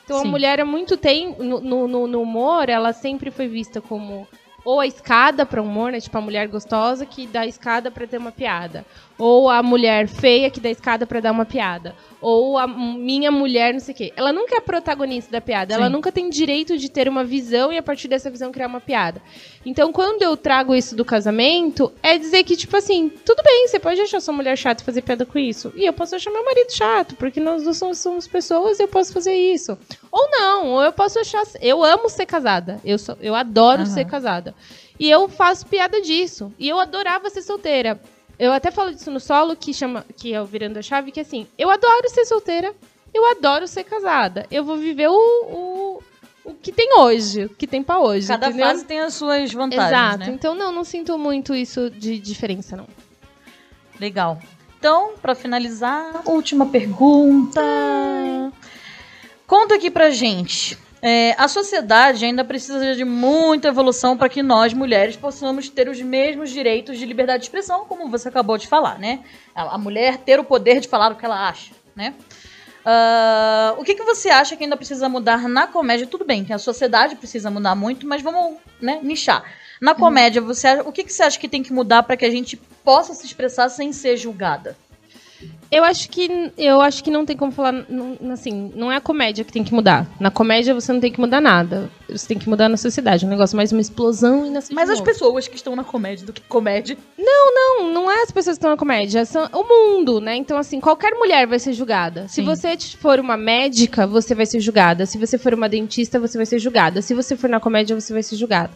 Então, 0.05 0.19
Sim. 0.19 0.27
a 0.27 0.31
mulher 0.31 0.59
há 0.59 0.65
muito 0.65 0.97
tempo, 0.97 1.41
no, 1.43 1.59
no- 1.87 2.07
no- 2.07 2.21
humor, 2.21 2.69
ela 2.69 2.91
sempre 2.93 3.31
foi 3.31 3.47
vista 3.47 3.79
como 3.81 4.27
ou 4.65 4.79
a 4.79 4.87
escada 4.87 5.45
para 5.45 5.61
humor, 5.61 5.91
né? 5.91 5.99
Tipo, 5.99 6.17
a 6.17 6.21
mulher 6.21 6.47
gostosa 6.47 7.05
que 7.05 7.27
dá 7.27 7.41
a 7.41 7.47
escada 7.47 7.89
para 7.91 8.07
ter 8.07 8.17
uma 8.17 8.31
piada. 8.31 8.85
Ou 9.17 9.49
a 9.49 9.61
mulher 9.61 10.07
feia 10.07 10.49
que 10.49 10.59
dá 10.59 10.69
escada 10.69 11.05
para 11.05 11.19
dar 11.19 11.31
uma 11.31 11.45
piada. 11.45 11.95
Ou 12.19 12.57
a 12.57 12.65
minha 12.65 13.29
mulher, 13.29 13.73
não 13.73 13.79
sei 13.79 13.93
o 13.93 13.97
quê. 13.97 14.13
Ela 14.15 14.31
nunca 14.31 14.55
é 14.55 14.57
a 14.57 14.61
protagonista 14.61 15.29
da 15.31 15.41
piada. 15.41 15.73
Ela 15.73 15.87
Sim. 15.87 15.91
nunca 15.91 16.11
tem 16.11 16.29
direito 16.29 16.77
de 16.77 16.89
ter 16.89 17.07
uma 17.07 17.23
visão 17.23 17.71
e 17.71 17.77
a 17.77 17.83
partir 17.83 18.07
dessa 18.07 18.29
visão 18.29 18.51
criar 18.51 18.67
uma 18.67 18.79
piada. 18.79 19.21
Então, 19.65 19.91
quando 19.91 20.21
eu 20.23 20.35
trago 20.35 20.73
isso 20.73 20.95
do 20.95 21.05
casamento, 21.05 21.91
é 22.01 22.17
dizer 22.17 22.43
que, 22.43 22.55
tipo 22.55 22.75
assim, 22.75 23.09
tudo 23.09 23.43
bem, 23.43 23.67
você 23.67 23.79
pode 23.79 23.99
achar 24.01 24.19
sua 24.21 24.33
mulher 24.33 24.57
chata 24.57 24.81
e 24.81 24.85
fazer 24.85 25.01
piada 25.01 25.25
com 25.25 25.37
isso. 25.37 25.71
E 25.75 25.85
eu 25.85 25.93
posso 25.93 26.15
achar 26.15 26.31
meu 26.31 26.43
marido 26.43 26.71
chato, 26.71 27.15
porque 27.15 27.39
nós 27.39 27.63
dois 27.63 27.77
somos, 27.77 27.97
somos 27.99 28.27
pessoas 28.27 28.79
e 28.79 28.83
eu 28.83 28.87
posso 28.87 29.13
fazer 29.13 29.35
isso. 29.35 29.77
Ou 30.11 30.29
não, 30.31 30.67
ou 30.69 30.83
eu 30.83 30.93
posso 30.93 31.19
achar. 31.19 31.43
Eu 31.61 31.83
amo 31.83 32.09
ser 32.09 32.25
casada. 32.25 32.79
Eu, 32.85 32.97
sou, 32.97 33.17
eu 33.21 33.35
adoro 33.35 33.81
Aham. 33.83 33.91
ser 33.91 34.05
casada. 34.05 34.55
E 34.99 35.09
eu 35.09 35.27
faço 35.27 35.65
piada 35.65 36.01
disso. 36.01 36.53
E 36.57 36.69
eu 36.69 36.79
adorava 36.79 37.29
ser 37.29 37.41
solteira. 37.41 37.99
Eu 38.37 38.51
até 38.51 38.71
falo 38.71 38.93
disso 38.93 39.11
no 39.11 39.19
solo, 39.19 39.55
que 39.55 39.73
chama 39.73 40.05
que 40.17 40.33
é 40.33 40.41
o 40.41 40.45
Virando 40.45 40.79
a 40.79 40.81
Chave, 40.81 41.11
que 41.11 41.19
assim, 41.19 41.47
eu 41.57 41.69
adoro 41.69 42.09
ser 42.09 42.25
solteira, 42.25 42.73
eu 43.13 43.29
adoro 43.29 43.67
ser 43.67 43.83
casada. 43.83 44.45
Eu 44.49 44.63
vou 44.63 44.75
viver 44.77 45.07
o, 45.07 45.13
o, 45.13 46.03
o 46.45 46.53
que 46.55 46.71
tem 46.71 46.97
hoje, 46.97 47.45
o 47.45 47.49
que 47.49 47.67
tem 47.67 47.83
pra 47.83 47.99
hoje. 47.99 48.27
Cada 48.27 48.47
entendeu? 48.47 48.65
fase 48.67 48.85
tem 48.85 48.99
as 48.99 49.13
suas 49.13 49.51
vantagens, 49.53 49.89
Exato. 49.89 50.17
né? 50.19 50.27
Então, 50.29 50.55
não, 50.55 50.71
não 50.71 50.83
sinto 50.83 51.17
muito 51.17 51.53
isso 51.53 51.89
de 51.89 52.17
diferença, 52.19 52.75
não. 52.75 52.87
Legal. 53.99 54.39
Então, 54.79 55.13
pra 55.21 55.35
finalizar, 55.35 56.23
última 56.25 56.65
pergunta. 56.65 57.61
Conta 59.47 59.75
aqui 59.75 59.89
pra 59.91 60.09
gente. 60.09 60.77
É, 61.05 61.35
a 61.37 61.49
sociedade 61.49 62.23
ainda 62.23 62.45
precisa 62.45 62.95
de 62.95 63.03
muita 63.03 63.67
evolução 63.67 64.15
para 64.15 64.29
que 64.29 64.41
nós, 64.41 64.73
mulheres, 64.73 65.17
possamos 65.17 65.67
ter 65.67 65.89
os 65.89 66.01
mesmos 66.01 66.49
direitos 66.49 66.97
de 66.97 67.05
liberdade 67.05 67.39
de 67.39 67.47
expressão, 67.47 67.83
como 67.83 68.09
você 68.09 68.29
acabou 68.29 68.57
de 68.57 68.69
falar, 68.69 68.97
né? 68.97 69.19
A, 69.53 69.75
a 69.75 69.77
mulher 69.77 70.19
ter 70.19 70.39
o 70.39 70.45
poder 70.45 70.79
de 70.79 70.87
falar 70.87 71.11
o 71.11 71.17
que 71.17 71.25
ela 71.25 71.49
acha, 71.49 71.73
né? 71.93 72.13
Uh, 72.85 73.81
o 73.81 73.83
que, 73.83 73.95
que 73.95 74.03
você 74.03 74.29
acha 74.29 74.55
que 74.55 74.63
ainda 74.63 74.77
precisa 74.77 75.09
mudar 75.09 75.49
na 75.49 75.67
comédia? 75.67 76.07
Tudo 76.07 76.23
bem, 76.23 76.45
que 76.45 76.53
a 76.53 76.57
sociedade 76.57 77.17
precisa 77.17 77.51
mudar 77.51 77.75
muito, 77.75 78.07
mas 78.07 78.21
vamos 78.21 78.57
né, 78.81 79.01
nichar. 79.03 79.43
Na 79.81 79.91
uhum. 79.91 79.97
comédia, 79.97 80.41
você, 80.41 80.79
o 80.85 80.91
que, 80.93 81.03
que 81.03 81.11
você 81.11 81.23
acha 81.23 81.37
que 81.37 81.49
tem 81.49 81.61
que 81.61 81.73
mudar 81.73 82.03
para 82.03 82.15
que 82.15 82.23
a 82.23 82.31
gente 82.31 82.55
possa 82.81 83.13
se 83.13 83.25
expressar 83.25 83.67
sem 83.67 83.91
ser 83.91 84.15
julgada? 84.15 84.77
Eu 85.73 85.83
acho 85.83 86.07
que 86.07 86.51
eu 86.55 86.81
acho 86.81 87.03
que 87.03 87.09
não 87.09 87.25
tem 87.25 87.35
como 87.35 87.51
falar 87.51 87.71
não, 87.89 88.15
assim, 88.31 88.71
não 88.75 88.91
é 88.91 88.97
a 88.97 89.01
comédia 89.01 89.43
que 89.43 89.51
tem 89.51 89.63
que 89.63 89.73
mudar. 89.73 90.07
Na 90.19 90.29
comédia 90.29 90.71
você 90.71 90.93
não 90.93 90.99
tem 90.99 91.11
que 91.11 91.19
mudar 91.19 91.41
nada. 91.41 91.89
Você 92.07 92.27
tem 92.27 92.37
que 92.37 92.47
mudar 92.47 92.69
na 92.69 92.77
sociedade, 92.77 93.25
um 93.25 93.29
negócio 93.29 93.57
mais 93.57 93.71
uma 93.71 93.81
explosão 93.81 94.45
e 94.45 94.51
na 94.51 94.59
Mas 94.71 94.89
as 94.91 95.01
pessoas 95.01 95.47
que 95.47 95.55
estão 95.55 95.75
na 95.75 95.83
comédia 95.83 96.27
do 96.27 96.31
que 96.31 96.41
comédia. 96.41 96.95
Não, 97.17 97.55
não, 97.55 97.91
não 97.91 98.11
é 98.11 98.21
as 98.21 98.29
pessoas 98.29 98.55
que 98.55 98.59
estão 98.59 98.69
na 98.69 98.77
comédia, 98.77 99.25
são 99.25 99.49
o 99.51 99.63
mundo, 99.63 100.21
né? 100.21 100.35
Então 100.35 100.59
assim, 100.59 100.79
qualquer 100.79 101.15
mulher 101.15 101.47
vai 101.47 101.57
ser 101.57 101.73
julgada. 101.73 102.27
Se 102.27 102.35
Sim. 102.35 102.43
você 102.43 102.77
for 102.77 103.19
uma 103.19 103.35
médica, 103.35 104.05
você 104.05 104.35
vai 104.35 104.45
ser 104.45 104.59
julgada. 104.59 105.07
Se 105.07 105.17
você 105.17 105.39
for 105.39 105.55
uma 105.55 105.67
dentista, 105.67 106.19
você 106.19 106.37
vai 106.37 106.45
ser 106.45 106.59
julgada. 106.59 107.01
Se 107.01 107.15
você 107.15 107.35
for 107.35 107.49
na 107.49 107.59
comédia, 107.59 107.99
você 107.99 108.13
vai 108.13 108.21
ser 108.21 108.35
julgada. 108.35 108.71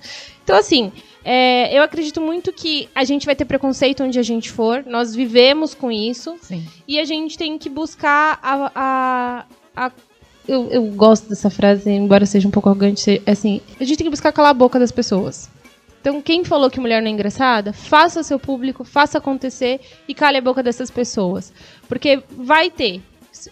Então 0.48 0.56
assim, 0.56 0.94
é, 1.26 1.78
eu 1.78 1.84
acredito 1.84 2.22
muito 2.22 2.54
que 2.54 2.88
a 2.96 3.04
gente 3.04 3.26
vai 3.26 3.36
ter 3.36 3.44
preconceito 3.44 4.02
onde 4.02 4.18
a 4.18 4.24
gente 4.24 4.50
for. 4.50 4.82
Nós 4.86 5.14
vivemos 5.14 5.74
com 5.74 5.92
isso. 5.92 6.38
Sim. 6.42 6.66
E 6.88 6.98
a 6.98 7.04
gente 7.04 7.38
tem 7.38 7.58
que 7.58 7.68
buscar 7.68 8.40
a. 8.42 8.72
a, 8.74 9.46
a 9.76 9.92
eu, 10.48 10.70
eu 10.72 10.84
gosto 10.84 11.28
dessa 11.28 11.50
frase, 11.50 11.92
embora 11.92 12.26
seja 12.26 12.48
um 12.48 12.52
pouco 12.52 12.70
arrogante. 12.70 13.22
Assim, 13.28 13.60
a 13.78 13.84
gente 13.84 13.98
tem 13.98 14.06
que 14.06 14.12
buscar 14.12 14.32
calar 14.32 14.52
a 14.52 14.54
boca 14.54 14.80
das 14.80 14.90
pessoas. 14.90 15.50
Então, 16.00 16.22
quem 16.22 16.46
falou 16.46 16.70
que 16.70 16.80
mulher 16.80 17.02
não 17.02 17.10
é 17.10 17.12
engraçada, 17.12 17.74
faça 17.74 18.24
seu 18.24 18.40
público, 18.40 18.86
faça 18.86 19.18
acontecer 19.18 19.82
e 20.08 20.14
cale 20.14 20.38
a 20.38 20.42
boca 20.42 20.64
dessas 20.64 20.90
pessoas. 20.90 21.52
Porque 21.90 22.24
vai 22.32 22.72
ter. 22.72 23.02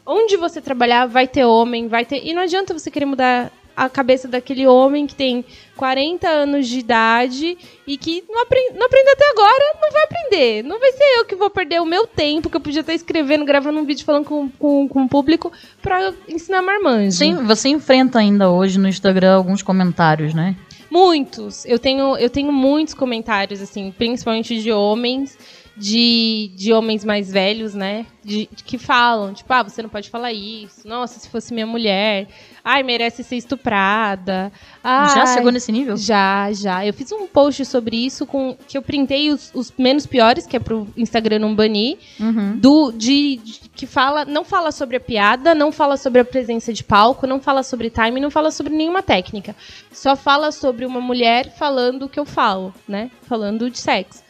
Onde 0.06 0.38
você 0.38 0.62
trabalhar, 0.62 1.08
vai 1.08 1.28
ter 1.28 1.44
homem, 1.44 1.90
vai 1.90 2.06
ter. 2.06 2.26
E 2.26 2.34
não 2.34 2.42
adianta 2.42 2.74
você 2.74 2.90
querer 2.90 3.06
mudar 3.06 3.52
a 3.76 3.90
cabeça 3.90 4.28
daquele 4.28 4.66
homem 4.66 5.06
que 5.06 5.16
tem 5.16 5.44
40 5.76 6.28
anos 6.28 6.68
de 6.68 6.80
idade 6.80 7.58
e 7.86 7.98
que 7.98 8.24
não, 8.30 8.42
aprende, 8.42 8.78
não 8.78 8.86
aprende 8.86 9.10
até 9.10 9.30
agora, 9.32 9.78
não 9.82 9.92
vai 9.92 10.04
aprender. 10.04 10.64
Não 10.64 10.80
vai 10.80 10.92
ser 10.94 11.04
eu 11.18 11.26
que 11.26 11.36
vou 11.36 11.50
perder 11.50 11.82
o 11.82 11.86
meu 11.86 12.08
tempo, 12.08 12.50
que 12.50 12.56
eu 12.56 12.62
podia 12.62 12.82
estar 12.82 12.94
escrevendo, 12.94 13.44
gravando 13.44 13.80
um 13.80 13.86
vídeo 13.86 14.06
falando 14.06 14.26
com, 14.26 14.50
com, 14.50 14.88
com 14.88 15.04
o 15.04 15.10
público 15.10 15.52
para 15.82 16.14
ensinar 16.28 16.62
marmanjo. 16.62 17.18
Sim, 17.18 17.36
você 17.44 17.70
enfrenta 17.70 18.20
ainda 18.20 18.50
hoje 18.50 18.80
no 18.80 18.88
Instagram 18.88 19.36
alguns 19.36 19.62
comentários, 19.62 20.34
né? 20.34 20.56
Muitos. 20.90 21.66
Eu 21.66 21.78
tenho, 21.78 22.16
eu 22.18 22.30
tenho 22.30 22.52
muitos 22.54 22.94
comentários, 22.94 23.62
assim, 23.62 23.94
principalmente 23.98 24.62
de 24.62 24.72
homens 24.72 25.38
de, 25.78 26.52
de 26.56 26.72
homens 26.72 27.04
mais 27.04 27.32
velhos, 27.32 27.74
né? 27.74 28.06
De, 28.24 28.48
de, 28.52 28.64
que 28.64 28.78
falam, 28.78 29.34
tipo, 29.34 29.52
ah, 29.52 29.64
você 29.64 29.82
não 29.82 29.90
pode 29.90 30.10
falar 30.10 30.32
isso. 30.32 30.88
Nossa, 30.88 31.20
se 31.20 31.30
fosse 31.30 31.54
minha 31.54 31.68
mulher. 31.68 32.28
Ai, 32.68 32.82
merece 32.82 33.24
ser 33.24 33.36
estuprada. 33.36 34.52
Ai, 34.84 35.14
já 35.14 35.28
chegou 35.28 35.52
nesse 35.52 35.72
nível? 35.72 35.96
Já, 35.96 36.52
já. 36.52 36.84
Eu 36.84 36.92
fiz 36.96 37.12
um 37.12 37.28
post 37.28 37.64
sobre 37.64 37.96
isso 37.96 38.26
com 38.26 38.58
que 38.68 38.76
eu 38.76 38.82
printei 38.82 39.30
os, 39.30 39.52
os 39.54 39.72
menos 39.78 40.08
piores, 40.08 40.48
que 40.48 40.58
é 40.58 40.60
pro 40.60 40.88
Instagram 40.98 41.38
não 41.38 41.54
banir, 41.54 42.00
uhum. 42.20 42.58
do 42.58 42.92
de, 42.92 43.36
de, 43.36 43.60
que 43.70 43.86
fala, 43.86 44.26
não 44.26 44.44
fala 44.44 44.72
sobre 44.72 44.98
a 44.98 45.00
piada, 45.00 45.54
não 45.54 45.72
fala 45.72 45.96
sobre 45.96 46.22
a 46.22 46.26
presença 46.26 46.74
de 46.74 46.84
palco, 46.84 47.28
não 47.28 47.40
fala 47.40 47.62
sobre 47.62 47.92
time, 47.92 48.20
não 48.20 48.32
fala 48.32 48.50
sobre 48.50 48.74
nenhuma 48.74 49.04
técnica. 49.04 49.56
Só 49.92 50.16
fala 50.16 50.52
sobre 50.52 50.88
uma 50.88 51.00
mulher 51.00 51.56
falando 51.56 52.06
o 52.06 52.10
que 52.10 52.20
eu 52.20 52.26
falo, 52.26 52.74
né? 52.88 53.12
Falando 53.28 53.70
de 53.70 53.78
sexo. 53.78 54.24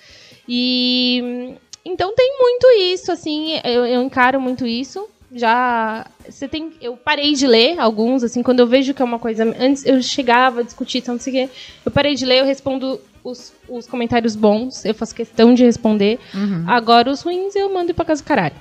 E 0.46 1.56
então 1.86 2.14
tem 2.14 2.38
muito 2.38 2.68
isso, 2.82 3.14
assim, 3.14 3.62
eu, 3.64 3.86
eu 3.86 4.02
encaro 4.02 4.42
muito 4.42 4.66
isso. 4.68 5.08
Já 5.36 6.08
você 6.26 6.48
tem, 6.48 6.72
eu 6.82 6.96
parei 6.96 7.34
de 7.34 7.46
ler 7.46 7.78
alguns, 7.78 8.24
assim, 8.24 8.42
quando 8.42 8.62
eu 8.62 8.68
vejo 8.68 8.94
que 8.94 9.02
é 9.02 9.06
uma 9.06 9.20
coisa. 9.20 9.44
Antes 9.60 9.86
eu 9.86 10.02
chegava 10.02 10.62
a 10.62 10.64
discutir, 10.64 11.00
então 11.00 11.16
não 11.16 11.20
sei 11.20 11.34
o 11.34 11.36
quê. 11.36 11.54
Eu 11.86 11.92
parei 11.92 12.16
de 12.16 12.26
ler, 12.26 12.40
eu 12.40 12.46
respondo 12.46 13.02
os, 13.22 13.52
os 13.68 13.86
comentários 13.86 14.34
bons, 14.34 14.86
eu 14.86 14.96
faço 14.96 15.14
questão 15.14 15.54
de 15.54 15.66
responder. 15.66 16.20
Uhum. 16.34 16.64
Agora 16.66 17.12
os 17.12 17.22
ruins 17.22 17.54
eu 17.54 17.74
mando 17.74 17.94
pra 17.94 18.06
casa 18.06 18.24
do 18.24 18.26
caralho. 18.26 18.56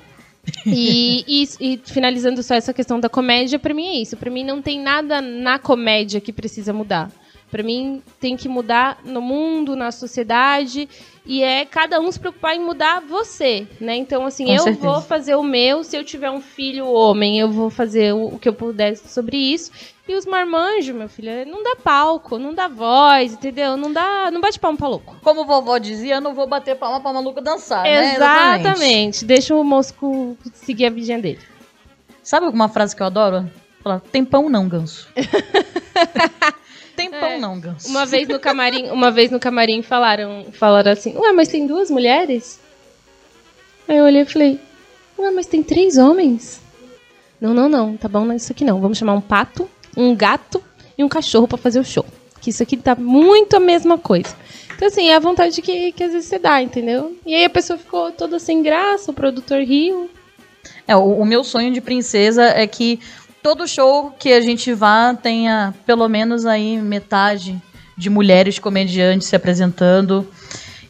e, 0.66 1.25
e, 1.61 1.75
e, 1.75 1.81
finalizando 1.85 2.43
só 2.43 2.57
essa 2.57 2.75
questão 2.75 2.99
da 2.99 3.09
comédia, 3.09 3.57
para 3.57 3.72
mim 3.72 3.87
é 3.87 4.03
isso. 4.03 4.16
Para 4.16 4.31
mim 4.31 4.43
não 4.43 4.61
tem 4.61 4.81
nada 4.81 5.20
na 5.20 5.61
comédia 5.61 6.20
que 6.20 6.33
precisa 6.33 6.72
mudar. 6.72 7.09
Para 7.55 7.62
mim 7.62 8.02
tem 8.18 8.36
que 8.36 8.48
mudar 8.48 8.98
no 9.05 9.22
mundo, 9.22 9.76
na 9.76 9.92
sociedade 9.92 10.88
e 11.24 11.40
é 11.40 11.64
cada 11.64 12.00
um 12.00 12.11
se 12.11 12.18
preocupar 12.18 12.57
em 12.57 12.59
mudar 12.59 13.00
você, 13.00 13.64
né? 13.80 13.94
Então, 13.94 14.26
assim, 14.26 14.46
Com 14.46 14.55
eu 14.55 14.59
certeza. 14.64 14.84
vou 14.88 15.00
fazer 15.00 15.36
o 15.36 15.42
meu, 15.44 15.84
se 15.84 15.96
eu 15.96 16.02
tiver 16.02 16.32
um 16.32 16.40
filho 16.40 16.84
homem, 16.88 17.38
eu 17.38 17.48
vou 17.48 17.70
fazer 17.70 18.12
o, 18.12 18.34
o 18.34 18.38
que 18.40 18.48
eu 18.48 18.52
puder 18.52 18.96
sobre 18.96 19.36
isso. 19.36 19.70
E 20.09 20.16
os 20.16 20.26
marmanjos, 20.26 20.92
meu 20.96 21.09
filho, 21.09 21.30
não 21.46 21.62
dá 21.62 21.76
palco, 21.76 22.40
não 22.40 22.52
dá 22.52 22.66
voz, 22.66 23.34
entendeu? 23.34 23.76
Não 23.76 23.92
dá, 23.92 24.32
não 24.32 24.40
bate 24.40 24.59
palma 24.59 24.76
pra 24.76 24.88
louco. 24.88 25.16
Como 25.22 25.44
vovó 25.46 25.78
dizia, 25.78 26.16
eu 26.16 26.20
não 26.20 26.34
vou 26.34 26.48
bater 26.48 26.74
palma 26.74 27.00
pra 27.00 27.12
maluco 27.12 27.40
dançar, 27.40 27.86
Exatamente. 27.86 28.18
né? 28.18 28.70
Exatamente. 28.72 29.24
Deixa 29.24 29.55
o 29.55 29.62
mosco 29.62 30.36
seguir 30.55 30.86
a 30.86 30.90
vidinha 30.90 31.20
dele. 31.20 31.38
Sabe 32.20 32.46
alguma 32.46 32.68
frase 32.68 32.96
que 32.96 33.02
eu 33.02 33.07
adoro? 33.07 33.48
Falar, 33.80 34.00
tem 34.00 34.24
pão 34.24 34.48
não, 34.50 34.68
ganso. 34.68 35.07
tem 37.11 37.20
pão 37.20 37.30
é. 37.30 37.38
não, 37.38 37.59
Ganso. 37.59 37.88
Uma 37.88 38.07
vez 38.07 38.28
no 38.28 38.38
camarim, 38.38 38.90
uma 38.90 39.11
vez 39.11 39.30
no 39.30 39.40
camarim 39.40 39.82
falaram, 39.82 40.46
falaram 40.52 40.92
assim: 40.92 41.16
"Ué, 41.16 41.32
mas 41.32 41.48
tem 41.48 41.66
duas 41.66 41.90
mulheres?" 41.90 42.61
Aí 43.88 43.96
eu 43.96 44.05
olhei 44.05 44.22
e 44.22 44.26
falei: 44.26 44.61
"Ué, 45.18 45.30
mas 45.30 45.46
tem 45.46 45.62
três 45.62 45.96
homens?" 45.96 46.61
Não, 47.40 47.52
não, 47.52 47.68
não, 47.68 47.96
tá 47.96 48.09
bom, 48.09 48.24
não 48.24 48.32
é 48.32 48.36
isso 48.36 48.52
aqui 48.52 48.64
não. 48.64 48.80
Vamos 48.80 48.96
chamar 48.96 49.14
um 49.14 49.20
pato, 49.20 49.68
um 49.96 50.14
gato 50.14 50.62
e 50.96 51.05
um 51.05 51.09
cachorro 51.09 51.46
para 51.46 51.59
fazer 51.59 51.78
o 51.78 51.84
show. 51.84 52.07
Que 52.40 52.50
isso 52.50 52.62
aqui 52.62 52.76
tá 52.76 52.94
muito 52.94 53.57
a 53.57 53.61
mesma 53.61 53.98
coisa. 53.98 54.34
Então, 54.74 54.88
assim, 54.88 55.09
é 55.09 55.14
a 55.14 55.20
vontade 55.20 55.61
que, 55.62 55.92
que 55.92 56.05
às 56.05 56.12
vezes 56.12 56.28
você 56.28 56.38
dá, 56.38 56.61
entendeu? 56.61 57.16
E 57.24 57.34
aí 57.34 57.44
a 57.44 57.50
pessoa 57.50 57.78
ficou 57.78 58.11
toda 58.12 58.38
sem 58.38 58.62
graça, 58.62 59.11
o 59.11 59.14
produtor 59.14 59.61
riu. 59.61 60.11
É, 60.86 60.96
o, 60.96 61.20
o 61.20 61.24
meu 61.24 61.44
sonho 61.44 61.72
de 61.72 61.80
princesa 61.80 62.44
é 62.44 62.66
que 62.66 62.98
todo 63.45 63.68
show 63.68 64.11
que 64.18 64.32
a 64.32 64.40
gente 64.40 64.72
vá 64.72 65.12
tenha 65.12 65.74
pelo 65.84 66.09
menos 66.09 66.47
aí 66.47 66.78
metade 66.78 67.61
de 67.95 68.09
mulheres 68.09 68.59
comediantes 68.59 69.28
se 69.28 69.36
apresentando. 69.36 70.26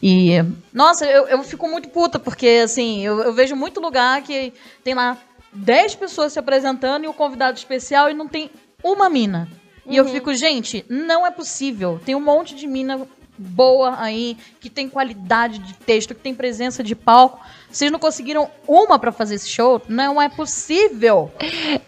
E, 0.01 0.37
nossa, 0.71 1.05
eu, 1.05 1.27
eu 1.27 1.43
fico 1.43 1.67
muito 1.67 1.89
puta, 1.89 2.17
porque, 2.17 2.61
assim, 2.63 3.01
eu, 3.01 3.19
eu 3.19 3.33
vejo 3.33 3.57
muito 3.57 3.81
lugar 3.81 4.21
que 4.21 4.53
tem 4.85 4.93
lá 4.93 5.17
10 5.51 5.95
pessoas 5.95 6.31
se 6.31 6.39
apresentando 6.39 7.03
e 7.03 7.07
o 7.09 7.13
convidado 7.13 7.57
especial 7.57 8.09
e 8.09 8.13
não 8.13 8.25
tem 8.25 8.49
uma 8.81 9.09
mina. 9.09 9.49
E 9.85 9.99
uhum. 9.99 10.05
eu 10.07 10.13
fico, 10.13 10.33
gente, 10.33 10.85
não 10.87 11.27
é 11.27 11.31
possível. 11.31 11.99
Tem 12.05 12.15
um 12.15 12.21
monte 12.21 12.55
de 12.55 12.67
mina 12.67 13.05
boa 13.37 13.95
aí, 13.99 14.37
que 14.61 14.69
tem 14.69 14.87
qualidade 14.87 15.59
de 15.59 15.73
texto, 15.73 16.15
que 16.15 16.21
tem 16.21 16.33
presença 16.33 16.81
de 16.81 16.95
palco. 16.95 17.37
Vocês 17.75 17.91
não 17.91 17.99
conseguiram 17.99 18.49
uma 18.65 18.97
para 18.97 19.11
fazer 19.11 19.35
esse 19.35 19.49
show? 19.49 19.81
Não 19.89 20.21
é 20.21 20.29
possível. 20.29 21.29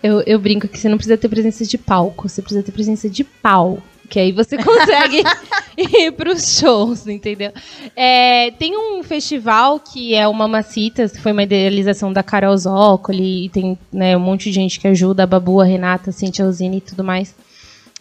Eu, 0.04 0.22
eu 0.28 0.38
brinco 0.38 0.68
que 0.68 0.78
você 0.78 0.90
não 0.90 0.98
precisa 0.98 1.18
ter 1.18 1.30
presença 1.30 1.64
de 1.64 1.78
palco, 1.78 2.28
você 2.28 2.42
precisa 2.42 2.62
ter 2.62 2.74
presença 2.74 3.10
de 3.10 3.24
pau. 3.24 3.82
Que 4.10 4.20
aí 4.20 4.34
você 4.34 4.58
consegue 4.62 5.24
ir 5.78 6.12
pros 6.12 6.60
shows, 6.60 7.08
entendeu? 7.08 7.54
É, 7.96 8.52
tem 8.52 8.78
um 8.78 9.02
festival 9.02 9.80
que 9.80 10.14
é 10.14 10.28
o 10.28 10.34
Mamacitas, 10.34 11.14
que 11.14 11.22
foi 11.22 11.32
uma 11.32 11.44
idealização 11.44 12.12
da 12.12 12.22
Carol 12.22 12.58
Zócoli, 12.58 13.46
e 13.46 13.50
tem 13.50 13.80
né, 13.90 14.18
um 14.18 14.20
monte 14.20 14.50
de 14.50 14.56
gente 14.56 14.82
que 14.82 14.90
ajuda, 14.90 15.24
a 15.24 15.26
Babu, 15.26 15.62
a 15.62 15.66
Renata, 15.66 16.10
a 16.10 16.14
Cintia 16.14 16.44
Alzini 16.44 16.80
e 16.80 16.82
tudo 16.82 17.02
mais. 17.02 17.34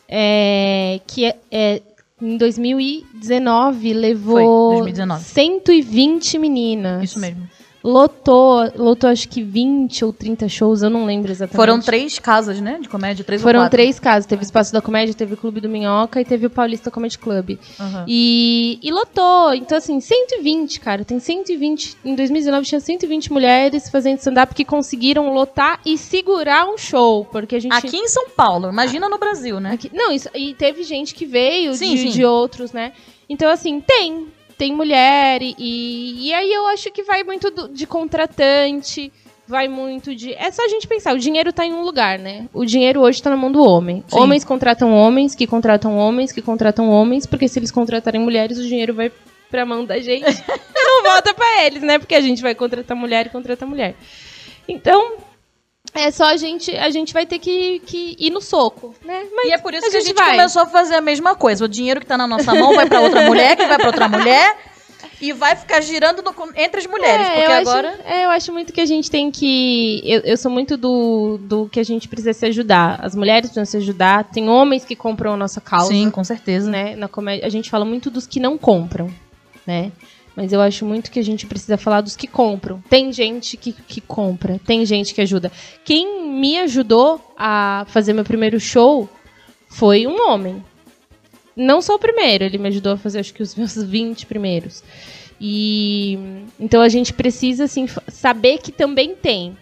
É, 0.08 1.00
que 1.06 1.24
é, 1.24 1.36
é 1.52 1.82
em 2.20 2.36
2019 2.36 3.92
levou 3.92 4.72
Foi, 4.72 4.92
2019. 4.92 5.22
120 5.22 6.38
meninas. 6.38 7.04
Isso 7.04 7.20
mesmo 7.20 7.54
lotou, 7.86 8.68
lotou 8.74 9.08
acho 9.08 9.28
que 9.28 9.40
20 9.40 10.04
ou 10.04 10.12
30 10.12 10.48
shows, 10.48 10.82
eu 10.82 10.90
não 10.90 11.06
lembro 11.06 11.30
exatamente. 11.30 11.56
Foram 11.56 11.80
três 11.80 12.18
casas, 12.18 12.60
né, 12.60 12.78
de 12.80 12.88
comédia, 12.88 13.24
três 13.24 13.40
Foram 13.40 13.60
ou 13.60 13.64
quatro. 13.64 13.76
três 13.76 14.00
casas, 14.00 14.26
teve 14.26 14.42
Espaço 14.42 14.72
da 14.72 14.82
Comédia, 14.82 15.14
teve 15.14 15.34
o 15.34 15.36
Clube 15.36 15.60
do 15.60 15.68
Minhoca 15.68 16.20
e 16.20 16.24
teve 16.24 16.46
o 16.46 16.50
Paulista 16.50 16.90
Comedy 16.90 17.16
Club. 17.16 17.50
Uhum. 17.50 18.04
E, 18.08 18.80
e 18.82 18.90
lotou, 18.90 19.54
então 19.54 19.78
assim, 19.78 20.00
120, 20.00 20.80
cara, 20.80 21.04
tem 21.04 21.20
120, 21.20 21.96
em 22.04 22.16
2019 22.16 22.66
tinha 22.66 22.80
120 22.80 23.32
mulheres 23.32 23.88
fazendo 23.88 24.18
stand-up 24.18 24.52
que 24.52 24.64
conseguiram 24.64 25.32
lotar 25.32 25.80
e 25.86 25.96
segurar 25.96 26.68
um 26.68 26.76
show, 26.76 27.24
porque 27.26 27.54
a 27.54 27.60
gente... 27.60 27.72
Aqui 27.72 27.96
em 27.96 28.08
São 28.08 28.30
Paulo, 28.30 28.68
imagina 28.68 29.08
no 29.08 29.16
Brasil, 29.16 29.60
né? 29.60 29.74
Aqui, 29.74 29.90
não, 29.94 30.10
isso, 30.10 30.28
e 30.34 30.54
teve 30.54 30.82
gente 30.82 31.14
que 31.14 31.24
veio 31.24 31.72
sim, 31.74 31.94
de, 31.94 32.00
sim. 32.00 32.08
de 32.10 32.24
outros, 32.24 32.72
né? 32.72 32.92
Então, 33.28 33.50
assim, 33.50 33.80
tem, 33.80 34.28
tem 34.56 34.74
mulher 34.74 35.42
e, 35.42 36.28
e 36.28 36.32
aí 36.32 36.52
eu 36.52 36.66
acho 36.68 36.90
que 36.90 37.02
vai 37.02 37.22
muito 37.22 37.50
do, 37.50 37.68
de 37.68 37.86
contratante. 37.86 39.12
vai 39.46 39.68
muito 39.68 40.14
de. 40.14 40.32
É 40.34 40.50
só 40.50 40.64
a 40.64 40.68
gente 40.68 40.86
pensar, 40.88 41.14
o 41.14 41.18
dinheiro 41.18 41.52
tá 41.52 41.64
em 41.64 41.72
um 41.72 41.82
lugar, 41.82 42.18
né? 42.18 42.48
O 42.52 42.64
dinheiro 42.64 43.00
hoje 43.00 43.22
tá 43.22 43.30
na 43.30 43.36
mão 43.36 43.52
do 43.52 43.62
homem. 43.62 44.02
Sim. 44.08 44.18
Homens 44.18 44.44
contratam 44.44 44.92
homens, 44.92 45.34
que 45.34 45.46
contratam 45.46 45.96
homens, 45.96 46.32
que 46.32 46.42
contratam 46.42 46.88
homens, 46.88 47.26
porque 47.26 47.48
se 47.48 47.58
eles 47.58 47.70
contratarem 47.70 48.20
mulheres, 48.20 48.58
o 48.58 48.62
dinheiro 48.62 48.94
vai 48.94 49.12
pra 49.50 49.64
mão 49.64 49.84
da 49.84 49.98
gente 50.00 50.24
não 50.74 51.02
volta 51.02 51.32
pra 51.32 51.64
eles, 51.64 51.82
né? 51.82 51.98
Porque 51.98 52.14
a 52.14 52.20
gente 52.20 52.42
vai 52.42 52.54
contratar 52.54 52.96
mulher 52.96 53.26
e 53.26 53.30
contratar 53.30 53.68
mulher. 53.68 53.94
Então, 54.68 55.18
é 55.94 56.10
só 56.10 56.24
a 56.24 56.36
gente. 56.36 56.74
A 56.76 56.90
gente 56.90 57.12
vai 57.12 57.24
ter 57.26 57.38
que, 57.38 57.80
que 57.80 58.16
ir 58.18 58.30
no 58.30 58.40
soco, 58.40 58.94
né? 59.04 59.24
Mas 59.34 59.46
E 59.48 59.52
é 59.52 59.58
por 59.58 59.72
isso 59.74 59.86
a 59.86 59.90
que 59.90 59.96
a 59.96 60.00
gente 60.00 60.14
vai. 60.14 60.32
começou 60.36 60.62
a 60.62 60.66
fazer 60.66 60.94
a 60.94 61.00
mesma 61.00 61.34
coisa. 61.34 61.64
O 61.64 61.68
dinheiro 61.68 62.00
que 62.00 62.06
tá 62.06 62.16
na 62.18 62.26
nossa 62.26 62.54
mão 62.54 62.74
vai 62.74 62.86
pra 62.86 63.00
outra 63.00 63.22
mulher, 63.22 63.56
que 63.56 63.66
vai 63.66 63.76
pra 63.78 63.86
outra 63.86 64.08
mulher. 64.08 64.56
E 65.18 65.32
vai 65.32 65.56
ficar 65.56 65.80
girando 65.80 66.20
no- 66.20 66.34
entre 66.56 66.80
as 66.80 66.86
mulheres. 66.86 67.26
É, 67.26 67.30
porque 67.40 67.52
agora. 67.52 67.88
Acho, 67.88 68.02
é, 68.04 68.24
eu 68.26 68.30
acho 68.30 68.52
muito 68.52 68.70
que 68.70 68.80
a 68.82 68.84
gente 68.86 69.10
tem 69.10 69.30
que. 69.30 70.02
Eu, 70.04 70.20
eu 70.20 70.36
sou 70.36 70.50
muito 70.50 70.76
do, 70.76 71.38
do 71.40 71.68
que 71.70 71.80
a 71.80 71.84
gente 71.84 72.06
precisa 72.06 72.34
se 72.34 72.44
ajudar. 72.44 72.98
As 73.02 73.14
mulheres 73.14 73.48
precisam 73.48 73.64
se 73.64 73.76
ajudar. 73.78 74.24
Tem 74.24 74.46
homens 74.50 74.84
que 74.84 74.94
compram 74.94 75.32
a 75.32 75.36
nossa 75.36 75.58
causa. 75.58 75.88
Sim, 75.88 76.10
com 76.10 76.22
certeza. 76.22 76.70
Né? 76.70 76.94
Na 76.96 77.08
comédia, 77.08 77.46
a 77.46 77.50
gente 77.50 77.70
fala 77.70 77.84
muito 77.86 78.10
dos 78.10 78.26
que 78.26 78.38
não 78.38 78.58
compram, 78.58 79.10
né? 79.66 79.90
Mas 80.36 80.52
eu 80.52 80.60
acho 80.60 80.84
muito 80.84 81.10
que 81.10 81.18
a 81.18 81.24
gente 81.24 81.46
precisa 81.46 81.78
falar 81.78 82.02
dos 82.02 82.14
que 82.14 82.26
compram. 82.26 82.82
Tem 82.90 83.10
gente 83.10 83.56
que, 83.56 83.72
que 83.72 84.02
compra, 84.02 84.60
tem 84.64 84.84
gente 84.84 85.14
que 85.14 85.22
ajuda. 85.22 85.50
Quem 85.82 86.30
me 86.30 86.58
ajudou 86.58 87.18
a 87.38 87.86
fazer 87.88 88.12
meu 88.12 88.24
primeiro 88.24 88.60
show 88.60 89.08
foi 89.66 90.06
um 90.06 90.28
homem. 90.28 90.62
Não 91.56 91.80
só 91.80 91.94
o 91.94 91.98
primeiro, 91.98 92.44
ele 92.44 92.58
me 92.58 92.68
ajudou 92.68 92.92
a 92.92 92.96
fazer 92.98 93.20
acho 93.20 93.32
que 93.32 93.42
os 93.42 93.54
meus 93.54 93.74
20 93.82 94.26
primeiros. 94.26 94.84
E 95.40 96.18
então 96.60 96.82
a 96.82 96.88
gente 96.88 97.14
precisa 97.14 97.64
assim 97.64 97.86
saber 98.08 98.58
que 98.58 98.70
também 98.70 99.14
tem. 99.14 99.56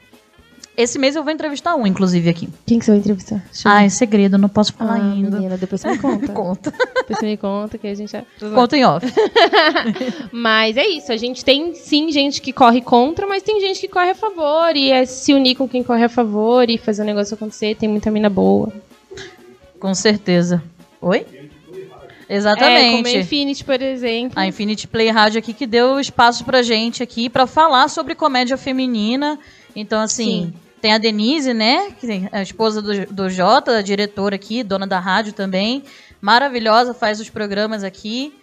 Esse 0.76 0.98
mês 0.98 1.14
eu 1.14 1.22
vou 1.22 1.32
entrevistar 1.32 1.76
um, 1.76 1.86
inclusive, 1.86 2.28
aqui. 2.28 2.48
Quem 2.66 2.80
que 2.80 2.84
você 2.84 2.90
vai 2.90 2.98
entrevistar? 2.98 3.36
Deixa 3.52 3.72
Ah, 3.72 3.84
é 3.84 3.88
segredo, 3.88 4.36
não 4.36 4.48
posso 4.48 4.72
falar 4.72 4.94
Ah, 4.98 5.12
ainda. 5.12 5.36
menina, 5.36 5.56
depois 5.56 5.80
você 5.80 5.88
me 5.92 5.98
conta. 6.02 6.28
Conta. 6.32 6.70
depois 6.96 7.18
você 7.20 7.26
me 7.26 7.36
conta 7.36 7.78
que 7.78 7.86
a 7.86 7.94
gente 7.94 8.10
já... 8.10 8.24
Conta 8.52 8.76
em 8.76 8.84
off. 8.84 9.06
Mas 10.32 10.76
é 10.76 10.84
isso, 10.86 11.12
a 11.12 11.16
gente 11.16 11.44
tem 11.44 11.74
sim 11.74 12.10
gente 12.10 12.42
que 12.42 12.52
corre 12.52 12.80
contra, 12.80 13.26
mas 13.26 13.42
tem 13.42 13.60
gente 13.60 13.80
que 13.80 13.88
corre 13.88 14.10
a 14.10 14.14
favor 14.14 14.74
e 14.74 14.90
é 14.90 15.04
se 15.06 15.32
unir 15.32 15.54
com 15.54 15.68
quem 15.68 15.82
corre 15.84 16.04
a 16.04 16.08
favor 16.08 16.68
e 16.68 16.76
fazer 16.76 17.02
o 17.02 17.04
negócio 17.04 17.34
acontecer, 17.34 17.76
tem 17.76 17.88
muita 17.88 18.10
mina 18.10 18.28
boa. 18.28 18.72
Com 19.78 19.94
certeza. 19.94 20.62
Oi? 21.00 21.24
É, 22.28 22.36
Exatamente. 22.36 22.96
como 22.96 23.06
a 23.06 23.20
Infinity, 23.20 23.64
por 23.64 23.80
exemplo. 23.80 24.32
A 24.40 24.46
Infinity 24.46 24.88
Play 24.88 25.10
Rádio 25.10 25.38
aqui 25.38 25.52
que 25.52 25.66
deu 25.66 26.00
espaço 26.00 26.44
pra 26.44 26.62
gente 26.62 27.02
aqui 27.02 27.28
pra 27.28 27.46
falar 27.46 27.88
sobre 27.88 28.14
comédia 28.14 28.56
feminina. 28.56 29.38
Então, 29.76 30.00
assim, 30.00 30.52
Sim. 30.52 30.54
Tem 30.84 30.92
a 30.92 30.98
Denise, 30.98 31.54
né? 31.54 31.92
Que 31.98 32.28
a 32.30 32.42
esposa 32.42 32.82
do, 32.82 33.06
do 33.06 33.30
Jota, 33.30 33.78
a 33.78 33.80
diretora 33.80 34.34
aqui, 34.34 34.62
dona 34.62 34.86
da 34.86 35.00
rádio 35.00 35.32
também. 35.32 35.82
Maravilhosa, 36.20 36.92
faz 36.92 37.18
os 37.20 37.30
programas 37.30 37.82
aqui. 37.82 38.34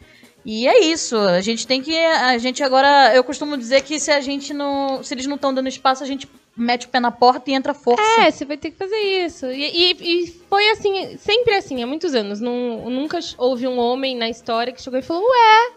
E 0.44 0.68
é 0.68 0.86
isso. 0.86 1.16
A 1.16 1.39
gente 1.39 1.68
tem 1.68 1.84
que. 1.84 1.96
A 1.96 2.36
gente 2.39 2.64
agora. 2.64 3.14
Eu 3.14 3.24
costumo 3.24 3.56
dizer 3.56 3.84
que 3.84 4.00
se 4.00 4.10
a 4.10 4.20
gente 4.22 4.56
não. 4.56 5.04
Se 5.04 5.14
eles 5.14 5.28
não 5.28 5.36
estão 5.36 5.54
dando 5.54 5.70
espaço, 5.70 6.04
a 6.04 6.08
gente 6.08 6.28
mete 6.58 6.88
o 6.88 6.89
pé 6.89 7.00
na 7.00 7.12
porta 7.12 7.52
e 7.52 7.54
entra 7.54 7.76
força. 7.76 8.02
É, 8.22 8.32
você 8.32 8.44
vai 8.44 8.58
ter 8.58 8.72
que 8.72 8.78
fazer 8.78 8.98
isso. 9.24 9.46
E, 9.46 9.92
e- 9.92 10.24
e 10.24 10.28
foi 10.50 10.68
assim, 10.72 11.16
sempre 11.20 11.54
assim, 11.54 11.84
há 11.84 11.86
muitos 11.86 12.16
anos. 12.16 12.39
Não, 12.39 12.89
nunca 12.89 13.20
houve 13.38 13.68
um 13.68 13.78
homem 13.78 14.18
na 14.18 14.28
história 14.28 14.74
que 14.74 14.82
chegou 14.82 14.98
e 14.98 15.04
falou: 15.04 15.22
Ué, 15.22 15.72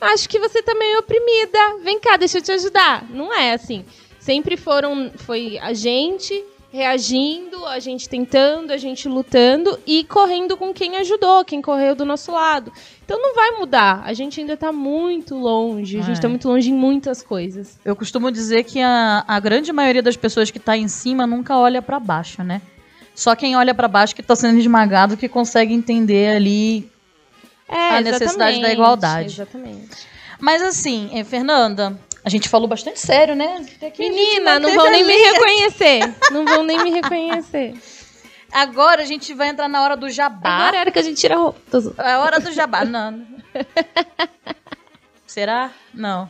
acho 0.00 0.28
que 0.28 0.40
você 0.40 0.60
tá 0.64 0.74
meio 0.74 0.98
oprimida. 0.98 1.58
Vem 1.84 2.00
cá, 2.00 2.16
deixa 2.16 2.38
eu 2.38 2.42
te 2.42 2.50
ajudar. 2.50 3.08
Não 3.08 3.32
é 3.32 3.52
assim. 3.52 3.84
Sempre 4.26 4.56
foram. 4.56 5.12
Foi 5.14 5.56
a 5.58 5.72
gente 5.72 6.34
reagindo, 6.72 7.64
a 7.64 7.78
gente 7.78 8.08
tentando, 8.08 8.72
a 8.72 8.76
gente 8.76 9.08
lutando 9.08 9.78
e 9.86 10.02
correndo 10.02 10.56
com 10.56 10.74
quem 10.74 10.96
ajudou, 10.96 11.44
quem 11.44 11.62
correu 11.62 11.94
do 11.94 12.04
nosso 12.04 12.32
lado. 12.32 12.72
Então 13.04 13.22
não 13.22 13.36
vai 13.36 13.52
mudar. 13.52 14.02
A 14.04 14.12
gente 14.12 14.40
ainda 14.40 14.56
tá 14.56 14.72
muito 14.72 15.36
longe. 15.36 15.98
A 16.00 16.02
gente 16.02 16.18
É. 16.18 16.20
tá 16.20 16.28
muito 16.28 16.48
longe 16.48 16.68
em 16.68 16.74
muitas 16.74 17.22
coisas. 17.22 17.78
Eu 17.84 17.94
costumo 17.94 18.30
dizer 18.32 18.64
que 18.64 18.80
a, 18.80 19.24
a 19.28 19.38
grande 19.38 19.72
maioria 19.72 20.02
das 20.02 20.16
pessoas 20.16 20.50
que 20.50 20.58
tá 20.58 20.76
em 20.76 20.88
cima 20.88 21.24
nunca 21.24 21.56
olha 21.56 21.80
pra 21.80 22.00
baixo, 22.00 22.42
né? 22.42 22.60
Só 23.14 23.34
quem 23.36 23.56
olha 23.56 23.72
pra 23.72 23.86
baixo 23.86 24.14
que 24.14 24.22
tá 24.24 24.34
sendo 24.34 24.58
esmagado 24.58 25.16
que 25.16 25.28
consegue 25.28 25.72
entender 25.72 26.34
ali. 26.36 26.90
É, 27.68 27.90
A 27.96 28.00
necessidade 28.00 28.60
da 28.60 28.72
igualdade. 28.72 29.32
Exatamente. 29.34 30.04
Mas 30.38 30.60
assim, 30.60 31.10
eh, 31.14 31.24
Fernanda, 31.24 31.98
a 32.26 32.28
gente 32.28 32.48
falou 32.48 32.66
bastante 32.66 32.98
sério, 32.98 33.36
né? 33.36 33.64
Menina, 33.96 34.58
não 34.58 34.74
vão 34.74 34.90
nem 34.90 35.04
me 35.04 35.14
reconhecer. 35.14 36.12
Não 36.32 36.44
vão 36.44 36.64
nem 36.64 36.82
me 36.82 36.90
reconhecer. 36.90 37.74
Agora 38.50 39.02
a 39.02 39.04
gente 39.04 39.32
vai 39.32 39.50
entrar 39.50 39.68
na 39.68 39.80
hora 39.80 39.96
do 39.96 40.10
jabá. 40.10 40.56
Agora 40.56 40.74
é 40.74 40.78
a 40.78 40.80
hora 40.80 40.90
que 40.90 40.98
a 40.98 41.02
gente 41.02 41.20
tira 41.20 41.36
a 41.36 41.38
roupa. 41.38 41.60
É 41.98 42.12
a 42.14 42.20
hora 42.20 42.40
do 42.40 42.50
jabá. 42.50 42.84
Não. 42.84 43.24
Será? 45.24 45.70
Não. 45.94 46.28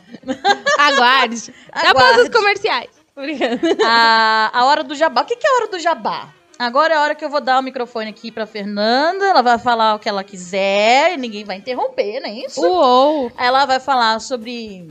Aguarde. 0.77 1.51
Após 1.73 2.17
os 2.19 2.29
comerciais. 2.29 2.91
Obrigada. 3.15 3.59
A, 3.83 4.51
a 4.53 4.65
hora 4.65 4.83
do 4.83 4.93
jabá. 4.93 5.21
O 5.21 5.25
que, 5.25 5.35
que 5.35 5.47
é 5.47 5.49
a 5.49 5.55
hora 5.55 5.67
do 5.67 5.79
jabá? 5.79 6.29
Agora 6.59 6.93
é 6.93 6.97
a 6.97 7.01
hora 7.01 7.15
que 7.15 7.25
eu 7.25 7.29
vou 7.29 7.41
dar 7.41 7.57
o 7.57 7.63
microfone 7.63 8.11
aqui 8.11 8.31
pra 8.31 8.45
Fernanda. 8.45 9.25
Ela 9.25 9.41
vai 9.41 9.57
falar 9.57 9.95
o 9.95 9.99
que 9.99 10.07
ela 10.07 10.23
quiser 10.23 11.13
e 11.13 11.17
ninguém 11.17 11.43
vai 11.43 11.57
interromper, 11.57 12.19
não 12.19 12.29
é 12.29 12.33
isso? 12.33 12.61
Uou. 12.61 13.31
Ela 13.35 13.65
vai 13.65 13.79
falar 13.79 14.19
sobre 14.19 14.87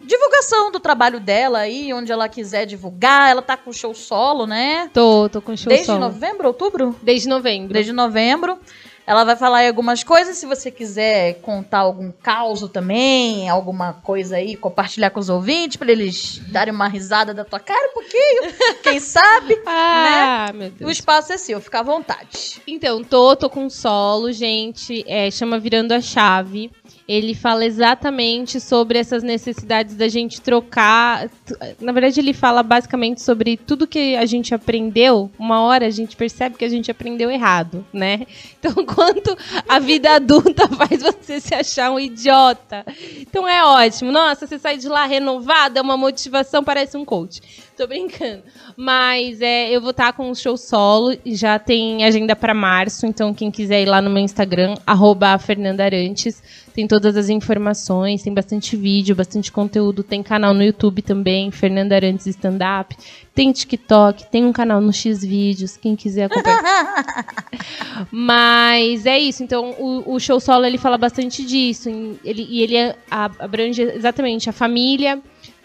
divulgação 0.00 0.70
do 0.70 0.80
trabalho 0.80 1.20
dela 1.20 1.60
aí, 1.60 1.92
onde 1.92 2.10
ela 2.12 2.28
quiser 2.28 2.66
divulgar. 2.66 3.30
Ela 3.30 3.42
tá 3.42 3.56
com 3.56 3.72
show 3.72 3.94
solo, 3.94 4.46
né? 4.46 4.90
Tô, 4.92 5.28
tô 5.28 5.40
com 5.40 5.56
show 5.56 5.68
Desde 5.68 5.86
solo. 5.86 6.00
novembro, 6.00 6.48
outubro? 6.48 6.96
Desde 7.02 7.28
novembro. 7.28 7.72
Desde 7.72 7.92
novembro. 7.92 8.58
Ela 9.06 9.24
vai 9.24 9.34
falar 9.34 9.58
aí 9.58 9.66
algumas 9.68 10.04
coisas. 10.04 10.36
Se 10.36 10.46
você 10.46 10.70
quiser 10.70 11.40
contar 11.40 11.78
algum 11.78 12.12
caos 12.12 12.60
também, 12.68 13.48
alguma 13.48 13.94
coisa 13.94 14.36
aí, 14.36 14.54
compartilhar 14.54 15.10
com 15.10 15.18
os 15.18 15.28
ouvintes, 15.28 15.76
pra 15.78 15.90
eles 15.90 16.40
darem 16.48 16.72
uma 16.72 16.86
risada 16.86 17.34
da 17.34 17.44
tua 17.44 17.58
cara 17.58 17.88
um 17.90 17.94
pouquinho. 17.94 18.42
Quem 18.84 19.00
sabe? 19.00 19.60
Ah, 19.66 20.52
meu 20.54 20.68
O 20.68 20.70
Deus. 20.70 20.92
espaço 20.92 21.32
é 21.32 21.38
seu, 21.38 21.60
fica 21.60 21.80
à 21.80 21.82
vontade. 21.82 22.62
Então, 22.68 23.02
tô, 23.02 23.34
tô 23.34 23.50
com 23.50 23.68
solo, 23.68 24.30
gente. 24.32 25.02
É, 25.08 25.28
chama 25.30 25.58
Virando 25.58 25.90
a 25.92 26.00
Chave. 26.00 26.70
Ele 27.12 27.34
fala 27.34 27.64
exatamente 27.64 28.60
sobre 28.60 28.96
essas 28.96 29.24
necessidades 29.24 29.96
da 29.96 30.06
gente 30.06 30.40
trocar. 30.40 31.28
Na 31.80 31.90
verdade, 31.90 32.20
ele 32.20 32.32
fala 32.32 32.62
basicamente 32.62 33.20
sobre 33.20 33.56
tudo 33.56 33.84
que 33.84 34.14
a 34.14 34.24
gente 34.24 34.54
aprendeu. 34.54 35.28
Uma 35.36 35.60
hora 35.62 35.86
a 35.86 35.90
gente 35.90 36.14
percebe 36.14 36.56
que 36.56 36.64
a 36.64 36.68
gente 36.68 36.88
aprendeu 36.88 37.28
errado, 37.28 37.84
né? 37.92 38.20
Então, 38.60 38.84
quanto 38.84 39.34
a 39.66 39.78
vida 39.78 40.16
adulta 40.16 40.68
faz 40.76 41.02
você 41.02 41.40
se 41.40 41.54
achar 41.54 41.90
um 41.90 41.98
idiota. 41.98 42.84
Então 43.18 43.48
é 43.48 43.64
ótimo. 43.64 44.12
Nossa, 44.12 44.46
você 44.46 44.58
sai 44.58 44.76
de 44.76 44.86
lá 44.86 45.06
renovada, 45.06 45.78
é 45.78 45.82
uma 45.82 45.96
motivação, 45.96 46.62
parece 46.62 46.94
um 46.94 47.04
coach. 47.04 47.40
Tô 47.80 47.86
brincando. 47.86 48.42
Mas 48.76 49.40
é, 49.40 49.70
eu 49.70 49.80
vou 49.80 49.92
estar 49.92 50.12
com 50.12 50.30
um 50.30 50.34
show 50.34 50.54
solo. 50.54 51.16
e 51.24 51.34
Já 51.34 51.58
tem 51.58 52.04
agenda 52.04 52.36
para 52.36 52.52
março. 52.52 53.06
Então, 53.06 53.32
quem 53.32 53.50
quiser 53.50 53.80
ir 53.80 53.86
lá 53.86 54.02
no 54.02 54.10
meu 54.10 54.22
Instagram, 54.22 54.74
arroba 54.86 55.38
Fernanda 55.38 55.82
Arantes, 55.82 56.42
tem 56.74 56.86
todas 56.86 57.16
as 57.16 57.30
informações, 57.30 58.22
tem 58.22 58.34
bastante 58.34 58.76
vídeo, 58.76 59.16
bastante 59.16 59.50
conteúdo. 59.50 60.02
Tem 60.02 60.22
canal 60.22 60.52
no 60.52 60.62
YouTube 60.62 61.00
também, 61.00 61.50
Fernanda 61.50 61.94
Arantes 61.94 62.26
Stand 62.26 62.58
Up. 62.80 62.94
Tem 63.34 63.50
TikTok, 63.50 64.30
tem 64.30 64.44
um 64.44 64.52
canal 64.52 64.82
no 64.82 64.92
X 64.92 65.24
Vídeos, 65.24 65.78
quem 65.78 65.96
quiser 65.96 66.24
acompanhar. 66.24 67.26
Mas 68.12 69.06
é 69.06 69.18
isso. 69.18 69.42
Então, 69.42 69.74
o, 69.78 70.16
o 70.16 70.20
show 70.20 70.38
solo 70.38 70.66
ele 70.66 70.76
fala 70.76 70.98
bastante 70.98 71.42
disso. 71.46 71.88
Ele, 72.22 72.46
e 72.46 72.60
ele 72.60 72.94
abrange 73.10 73.80
exatamente 73.80 74.50
a 74.50 74.52
família, 74.52 75.18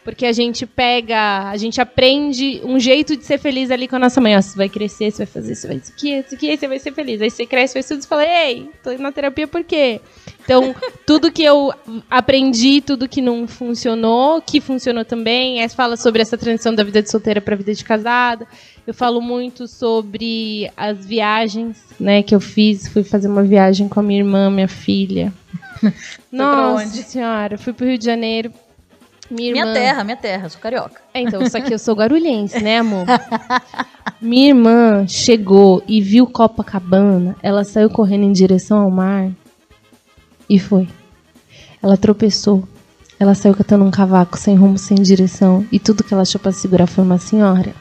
porque 0.06 0.28
a 0.28 0.32
gente 0.32 0.68
pega, 0.68 1.50
a 1.50 1.58
gente 1.58 1.82
aprende 1.82 2.62
um 2.64 2.80
jeito 2.80 3.18
de 3.18 3.26
ser 3.26 3.40
feliz 3.40 3.72
ali 3.72 3.88
com 3.88 3.96
a 3.96 4.00
nossa 4.00 4.22
mãe. 4.22 4.38
Ó, 4.38 4.42
você 4.42 4.56
vai 4.56 4.70
crescer, 4.70 5.10
você 5.10 5.26
vai 5.26 5.26
fazer, 5.26 5.56
você 5.56 5.68
vai 5.68 5.78
isso 5.78 5.92
aqui, 5.92 6.14
isso 6.14 6.36
aqui, 6.36 6.50
aí 6.52 6.58
você 6.58 6.68
vai 6.68 6.78
ser 6.78 6.94
feliz. 6.94 7.20
Aí 7.24 7.32
você 7.32 7.44
cresce, 7.44 7.74
faz 7.74 7.88
tudo 7.88 8.04
e 8.04 8.08
fala, 8.08 8.24
ei, 8.24 8.70
tô 8.84 8.92
indo 8.92 9.02
na 9.02 9.12
terapia 9.12 9.48
por 9.48 9.64
quê? 9.64 10.00
Então, 10.44 10.76
tudo 11.08 11.32
que 11.32 11.44
eu 11.44 11.74
aprendi, 12.08 12.82
tudo 12.82 13.10
que 13.10 13.20
não 13.20 13.48
funcionou, 13.48 14.40
que 14.40 14.62
funcionou 14.62 15.04
também, 15.04 15.64
é, 15.64 15.68
fala 15.70 15.98
sobre 15.98 16.22
essa 16.22 16.38
transição 16.38 16.76
da 16.76 16.84
vida 16.84 17.02
de 17.02 17.10
solteira 17.10 17.42
para 17.42 17.56
vida 17.56 17.74
de 17.74 17.84
casada. 17.84 18.48
Eu 18.86 18.94
falo 18.94 19.20
muito 19.20 19.68
sobre 19.68 20.72
as 20.78 21.04
viagens, 21.04 21.84
né, 22.00 22.22
que 22.22 22.36
eu 22.36 22.40
fiz. 22.40 22.88
Fui 22.88 23.04
fazer 23.04 23.28
uma 23.28 23.42
viagem 23.42 23.90
com 23.90 24.00
a 24.00 24.04
minha 24.04 24.20
irmã, 24.20 24.52
minha 24.52 24.68
filha. 24.68 25.34
Nossa 26.32 27.02
senhora, 27.02 27.58
fui 27.58 27.74
pro 27.74 27.88
Rio 27.88 27.98
de 27.98 28.06
Janeiro. 28.06 28.54
Minha, 29.30 29.52
Minha 29.52 29.74
terra, 29.74 30.04
minha 30.04 30.18
terra, 30.18 30.50
sou 30.50 30.62
carioca. 30.62 31.02
É, 31.14 31.22
então, 31.22 31.48
só 31.50 31.60
que 31.60 31.74
eu 31.74 31.80
sou 31.80 31.96
guarulhense, 31.96 32.62
né, 32.62 32.80
amor? 32.80 33.06
Minha 34.22 34.50
irmã 34.50 35.08
chegou 35.08 35.84
e 35.88 36.00
viu 36.00 36.28
Copacabana, 36.28 37.36
ela 37.42 37.64
saiu 37.64 37.90
correndo 37.90 38.24
em 38.24 38.32
direção 38.32 38.80
ao 38.80 38.92
mar 38.92 39.32
e 40.50 40.60
foi. 40.60 40.88
Ela 41.82 41.98
tropeçou. 41.98 42.64
Ela 43.20 43.34
saiu 43.34 43.56
catando 43.56 43.86
um 43.86 43.92
cavaco 43.92 44.38
sem 44.38 44.56
rumo, 44.56 44.78
sem 44.78 44.98
direção. 44.98 45.66
E 45.72 45.80
tudo 45.80 46.04
que 46.04 46.14
ela 46.14 46.24
achou 46.24 46.40
pra 46.40 46.52
segurar 46.52 46.88
foi 46.88 47.04
uma 47.04 47.18
senhora. 47.18 47.74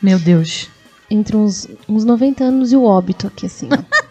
Meu 0.00 0.18
Deus. 0.18 0.68
Entre 1.10 1.36
uns, 1.36 1.66
uns 1.88 2.04
90 2.04 2.44
anos 2.44 2.72
e 2.72 2.76
o 2.76 2.84
óbito 2.84 3.26
aqui, 3.26 3.46
assim, 3.46 3.68
ó. 3.72 3.78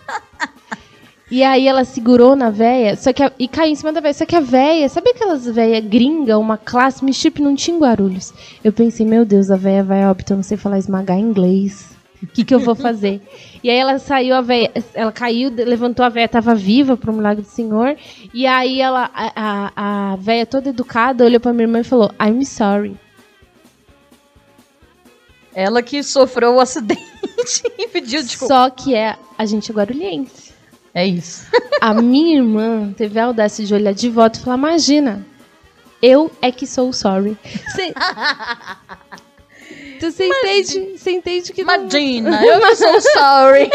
E 1.29 1.43
aí 1.43 1.67
ela 1.67 1.83
segurou 1.83 2.35
na 2.37 2.49
véia, 2.49 2.95
só 2.95 3.11
que 3.11 3.21
a- 3.21 3.31
e 3.37 3.47
caiu 3.49 3.71
em 3.71 3.75
cima 3.75 3.91
da 3.91 3.99
véia. 3.99 4.13
Só 4.13 4.25
que 4.25 4.35
a 4.35 4.39
véia, 4.39 4.87
sabe 4.87 5.09
aquelas 5.09 5.45
véia 5.45 5.81
gringa, 5.81 6.37
uma 6.37 6.57
classe, 6.57 7.03
me 7.03 7.13
chip 7.13 7.41
não 7.41 7.53
tinha 7.53 7.77
Guarulhos. 7.77 8.33
Eu 8.63 8.71
pensei, 8.71 9.05
meu 9.05 9.25
Deus, 9.25 9.51
a 9.51 9.57
véia 9.57 9.83
vai 9.83 10.03
a 10.03 10.09
óbito, 10.11 10.31
eu 10.33 10.37
não 10.37 10.43
sei 10.43 10.55
falar 10.55 10.77
esmagar 10.77 11.17
em 11.17 11.23
inglês. 11.23 11.95
O 12.23 12.27
que, 12.27 12.43
que 12.45 12.55
eu 12.55 12.59
vou 12.59 12.73
fazer? 12.75 13.21
e 13.61 13.69
aí 13.69 13.77
ela 13.77 13.99
saiu, 13.99 14.35
a 14.35 14.41
véia, 14.41 14.71
ela 14.93 15.11
caiu, 15.11 15.51
levantou 15.53 16.03
a 16.05 16.09
véia, 16.09 16.27
tava 16.29 16.55
viva 16.55 16.95
pro 16.95 17.11
milagre 17.13 17.43
do 17.43 17.49
Senhor. 17.49 17.95
E 18.33 18.47
aí 18.47 18.79
ela, 18.79 19.11
a, 19.13 19.31
a, 19.35 20.11
a 20.13 20.15
véia 20.15 20.45
toda 20.45 20.69
educada, 20.69 21.25
olhou 21.25 21.41
pra 21.41 21.51
minha 21.51 21.65
irmã 21.65 21.79
e 21.81 21.83
falou, 21.83 22.09
I'm 22.21 22.43
sorry. 22.45 22.95
Ela 25.53 25.81
que 25.81 26.01
sofreu 26.03 26.55
o 26.55 26.59
acidente 26.59 27.01
e 27.77 27.87
pediu 27.87 28.23
desculpa. 28.23 28.53
Só 28.53 28.69
que 28.69 28.95
é 28.95 29.15
a 29.37 29.45
gente 29.45 29.71
é 29.71 29.75
guarulhense. 29.75 30.46
É 30.97 31.05
isso. 31.05 31.45
A 31.79 31.93
minha 31.93 32.37
irmã 32.37 32.91
teve 32.97 33.19
a 33.19 33.25
audácia 33.25 33.63
de 33.63 33.71
olhar 33.71 33.93
de 33.93 34.09
volta 34.09 34.39
e 34.39 34.41
falar: 34.41 34.57
Imagina, 34.57 35.23
eu 36.01 36.31
é 36.41 36.51
que 36.51 36.65
sou 36.65 36.91
sorry. 36.91 37.37
Cê... 37.75 37.93
Então 39.95 40.09
você 40.09 40.25
entende, 40.27 40.97
você 40.97 41.11
entende 41.11 41.53
que 41.53 41.63
não... 41.63 41.75
Imagina, 41.75 42.41
eu 42.43 42.59
que 42.61 42.75
sou 42.77 42.99
sorry. 42.99 43.69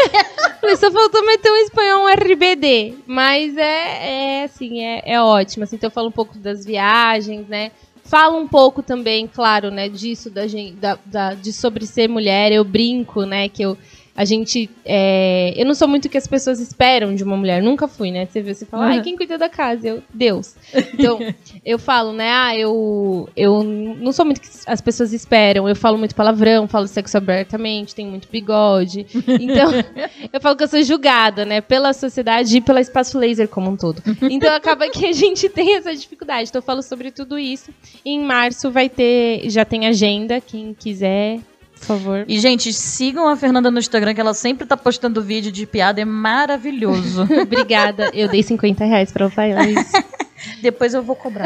Só 0.77 0.91
faltou 0.91 1.25
meter 1.25 1.49
um 1.49 1.55
espanhol, 1.55 2.03
um 2.03 2.09
RBD. 2.09 2.95
Mas 3.07 3.55
é, 3.55 4.41
é 4.41 4.43
assim, 4.43 4.81
é, 4.83 5.01
é 5.05 5.21
ótimo. 5.21 5.63
Assim, 5.63 5.77
então 5.77 5.87
eu 5.87 5.91
falo 5.91 6.09
um 6.09 6.11
pouco 6.11 6.37
das 6.37 6.65
viagens, 6.65 7.47
né? 7.47 7.71
Falo 8.03 8.37
um 8.37 8.47
pouco 8.49 8.83
também, 8.83 9.27
claro, 9.33 9.71
né, 9.71 9.87
disso, 9.87 10.29
da 10.29 10.45
gente, 10.45 10.73
da, 10.73 10.99
da- 11.05 11.35
de 11.35 11.53
sobre 11.53 11.85
ser 11.85 12.09
mulher. 12.09 12.51
Eu 12.51 12.65
brinco, 12.65 13.23
né, 13.23 13.47
que 13.47 13.63
eu, 13.63 13.77
a 14.15 14.25
gente, 14.25 14.69
é, 14.85 15.53
eu 15.57 15.65
não 15.65 15.73
sou 15.73 15.87
muito 15.87 16.05
o 16.05 16.09
que 16.09 16.17
as 16.17 16.27
pessoas 16.27 16.59
esperam 16.59 17.15
de 17.15 17.23
uma 17.23 17.35
mulher. 17.35 17.63
Nunca 17.63 17.87
fui, 17.87 18.11
né? 18.11 18.27
Você 18.27 18.41
vê, 18.41 18.53
você 18.53 18.65
fala, 18.65 18.85
ai, 18.85 18.97
Uhum. 18.97 19.03
quem 19.03 19.17
cuida 19.17 19.37
da 19.39 19.49
casa? 19.49 19.87
Eu, 19.87 20.03
Deus. 20.13 20.55
Então, 20.93 21.19
eu 21.65 21.79
falo, 21.79 22.13
né, 22.13 22.29
ah, 22.31 22.55
eu, 22.55 23.27
eu 23.35 23.63
não 23.63 24.11
sou 24.11 24.23
muito 24.25 24.37
o 24.37 24.41
que 24.41 24.49
as 24.67 24.81
pessoas 24.81 25.13
esperam. 25.13 25.67
Eu 25.67 25.75
falo 25.75 25.97
muito 25.97 26.13
palavrão, 26.13 26.67
falo 26.67 26.87
sexo 26.87 27.17
abertamente, 27.17 27.95
tenho 27.95 28.09
muito 28.09 28.27
bigode. 28.31 29.05
Então, 29.39 29.71
eu 30.31 30.39
falo 30.39 30.55
que 30.55 30.63
eu 30.63 30.67
sou 30.67 30.83
julgada, 30.83 31.43
né, 31.43 31.59
pela 31.61 31.91
sociedade 31.93 32.57
e 32.57 32.61
pela 32.61 32.79
espaço 32.81 33.17
laser 33.17 33.47
como 33.47 33.71
um 33.71 33.75
todo. 33.75 34.01
Então 34.29 34.53
acaba 34.53 34.87
que 34.89 35.05
a 35.07 35.11
gente 35.11 35.49
tem 35.49 35.75
essa 35.75 35.93
dificuldade. 35.95 36.49
Então 36.49 36.59
eu 36.59 36.63
falo 36.63 36.83
sobre 36.83 37.09
tudo 37.11 37.39
isso. 37.39 37.71
E 38.05 38.11
em 38.11 38.23
março 38.23 38.69
vai 38.69 38.89
ter, 38.89 39.49
já 39.49 39.65
tem 39.65 39.87
agenda, 39.87 40.39
quem 40.39 40.73
quiser, 40.77 41.39
por 41.85 41.97
favor. 41.99 42.25
E, 42.27 42.39
gente, 42.39 42.71
sigam 42.73 43.27
a 43.27 43.35
Fernanda 43.35 43.69
no 43.69 43.79
Instagram, 43.79 44.13
que 44.13 44.21
ela 44.21 44.33
sempre 44.33 44.65
tá 44.65 44.75
postando 44.77 45.21
vídeo 45.21 45.51
de 45.51 45.65
piada, 45.65 46.01
é 46.01 46.05
maravilhoso. 46.05 47.23
Obrigada. 47.41 48.09
Eu 48.13 48.27
dei 48.29 48.41
50 48.43 48.85
reais 48.85 49.11
pra 49.11 49.29
falar 49.29 49.67
isso. 49.69 49.91
Depois 50.61 50.93
eu 50.93 51.01
vou 51.01 51.15
cobrar. 51.15 51.45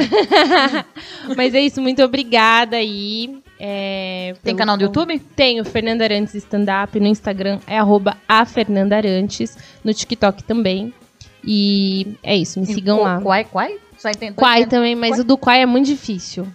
Mas 1.36 1.54
é 1.54 1.60
isso, 1.62 1.82
muito 1.82 2.02
obrigada 2.04 2.78
aí. 2.78 3.40
é, 3.60 4.34
Tem 4.36 4.42
pelo 4.56 4.58
canal 4.58 4.78
do 4.78 4.84
YouTube? 4.86 5.20
Tenho, 5.36 5.64
Fernanda 5.66 6.04
Arantes 6.04 6.34
Stand 6.36 6.66
Up. 6.84 7.00
No 7.00 7.08
Instagram 7.08 7.60
é 7.68 7.78
arroba 7.78 8.18
a 8.28 8.46
Fernanda 8.46 8.96
Arantes. 8.98 9.56
No 9.84 9.94
TikTok 9.94 10.44
também. 10.44 10.94
E 11.46 12.16
é 12.24 12.36
isso, 12.36 12.60
me 12.60 12.66
sigam 12.66 12.98
Qu- 12.98 13.04
lá. 13.04 13.22
Quai, 13.22 13.44
quai? 13.46 13.78
Só 13.98 14.10
entendo. 14.10 14.36
Quai 14.36 14.66
também, 14.66 14.96
mas 14.96 15.12
Quai? 15.12 15.20
o 15.20 15.24
do 15.24 15.38
Quai 15.38 15.62
é 15.62 15.66
muito 15.66 15.86
difícil. 15.86 16.48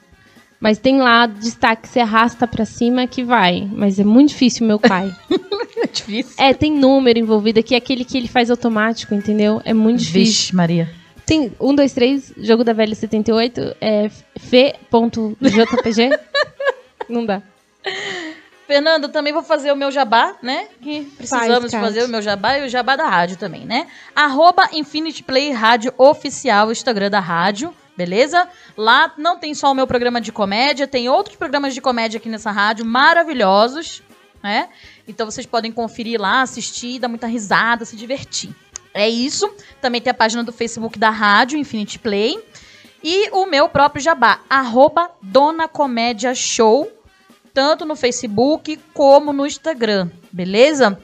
Mas 0.63 0.79
tem 0.79 0.99
lá 0.99 1.27
destaque, 1.27 1.89
você 1.89 1.99
arrasta 1.99 2.47
pra 2.47 2.65
cima 2.65 3.05
que 3.09 3.25
vai. 3.25 3.69
Mas 3.73 3.99
é 3.99 4.05
muito 4.05 4.29
difícil 4.29 4.65
meu 4.65 4.79
Quai. 4.79 5.13
É 5.75 5.87
difícil. 5.89 6.35
é, 6.39 6.55
tem 6.55 6.71
número 6.73 7.19
envolvido 7.19 7.59
aqui, 7.59 7.75
aquele 7.75 8.05
que 8.05 8.17
ele 8.17 8.29
faz 8.29 8.49
automático, 8.53 9.13
entendeu? 9.15 9.61
É 9.65 9.75
muito 9.75 9.99
difícil. 9.99 10.23
Vixe, 10.23 10.55
Maria. 10.55 10.89
Tem 11.27 11.51
1, 11.59 11.75
2, 11.75 11.93
3, 11.93 12.35
jogo 12.37 12.63
da 12.63 12.73
velha 12.73 12.95
78, 12.95 13.75
é 13.81 14.05
f.jpg. 14.37 16.11
Não 17.09 17.27
dá. 17.27 17.43
Fernanda, 18.69 19.09
também 19.09 19.33
vou 19.33 19.43
fazer 19.43 19.73
o 19.73 19.77
meu 19.77 19.91
jabá, 19.91 20.37
né? 20.41 20.69
Que 20.81 21.03
precisamos 21.17 21.73
Kátia. 21.73 21.81
fazer 21.81 22.05
o 22.05 22.09
meu 22.09 22.23
jabá 22.23 22.59
e 22.59 22.67
o 22.67 22.69
jabá 22.69 22.95
da 22.95 23.09
rádio 23.09 23.37
também, 23.37 23.65
né? 23.65 23.89
Arroba 24.15 24.69
Infinity 24.73 25.25
Play 25.25 25.51
Rádio 25.51 25.93
Oficial, 25.99 26.71
Instagram 26.71 27.11
da 27.11 27.19
rádio, 27.19 27.75
beleza? 27.97 28.49
Lá 28.77 29.13
não 29.17 29.39
tem 29.39 29.55
só 29.55 29.71
o 29.71 29.75
meu 29.75 29.87
programa 29.87 30.21
de 30.21 30.33
comédia, 30.33 30.87
tem 30.87 31.09
outros 31.09 31.37
programas 31.37 31.75
de 31.75 31.81
comédia 31.81 32.19
aqui 32.19 32.29
nessa 32.29 32.51
rádio 32.51 32.85
maravilhosos, 32.85 34.03
né? 34.43 34.69
Então 35.07 35.31
vocês 35.31 35.47
podem 35.47 35.71
conferir 35.71 36.21
lá, 36.21 36.43
assistir, 36.43 36.99
dar 36.99 37.09
muita 37.09 37.27
risada, 37.27 37.85
se 37.85 37.97
divertir. 37.97 38.55
É 38.95 39.09
isso. 39.09 39.51
Também 39.81 40.01
tem 40.01 40.11
a 40.11 40.15
página 40.15 40.45
do 40.45 40.53
Facebook 40.53 40.99
da 40.99 41.11
rádio, 41.11 41.59
Infinity 41.59 41.99
Play. 41.99 42.39
E 43.03 43.31
o 43.31 43.47
meu 43.47 43.69
próprio 43.69 44.03
jabá, 44.03 44.41
arroba 44.49 45.11
Dona 45.21 45.67
Comédia 45.67 46.35
Show, 46.35 46.91
tanto 47.53 47.85
no 47.85 47.97
Facebook 47.97 48.79
como 48.95 49.33
no 49.33 49.47
Instagram, 49.47 50.09
beleza? 50.31 50.99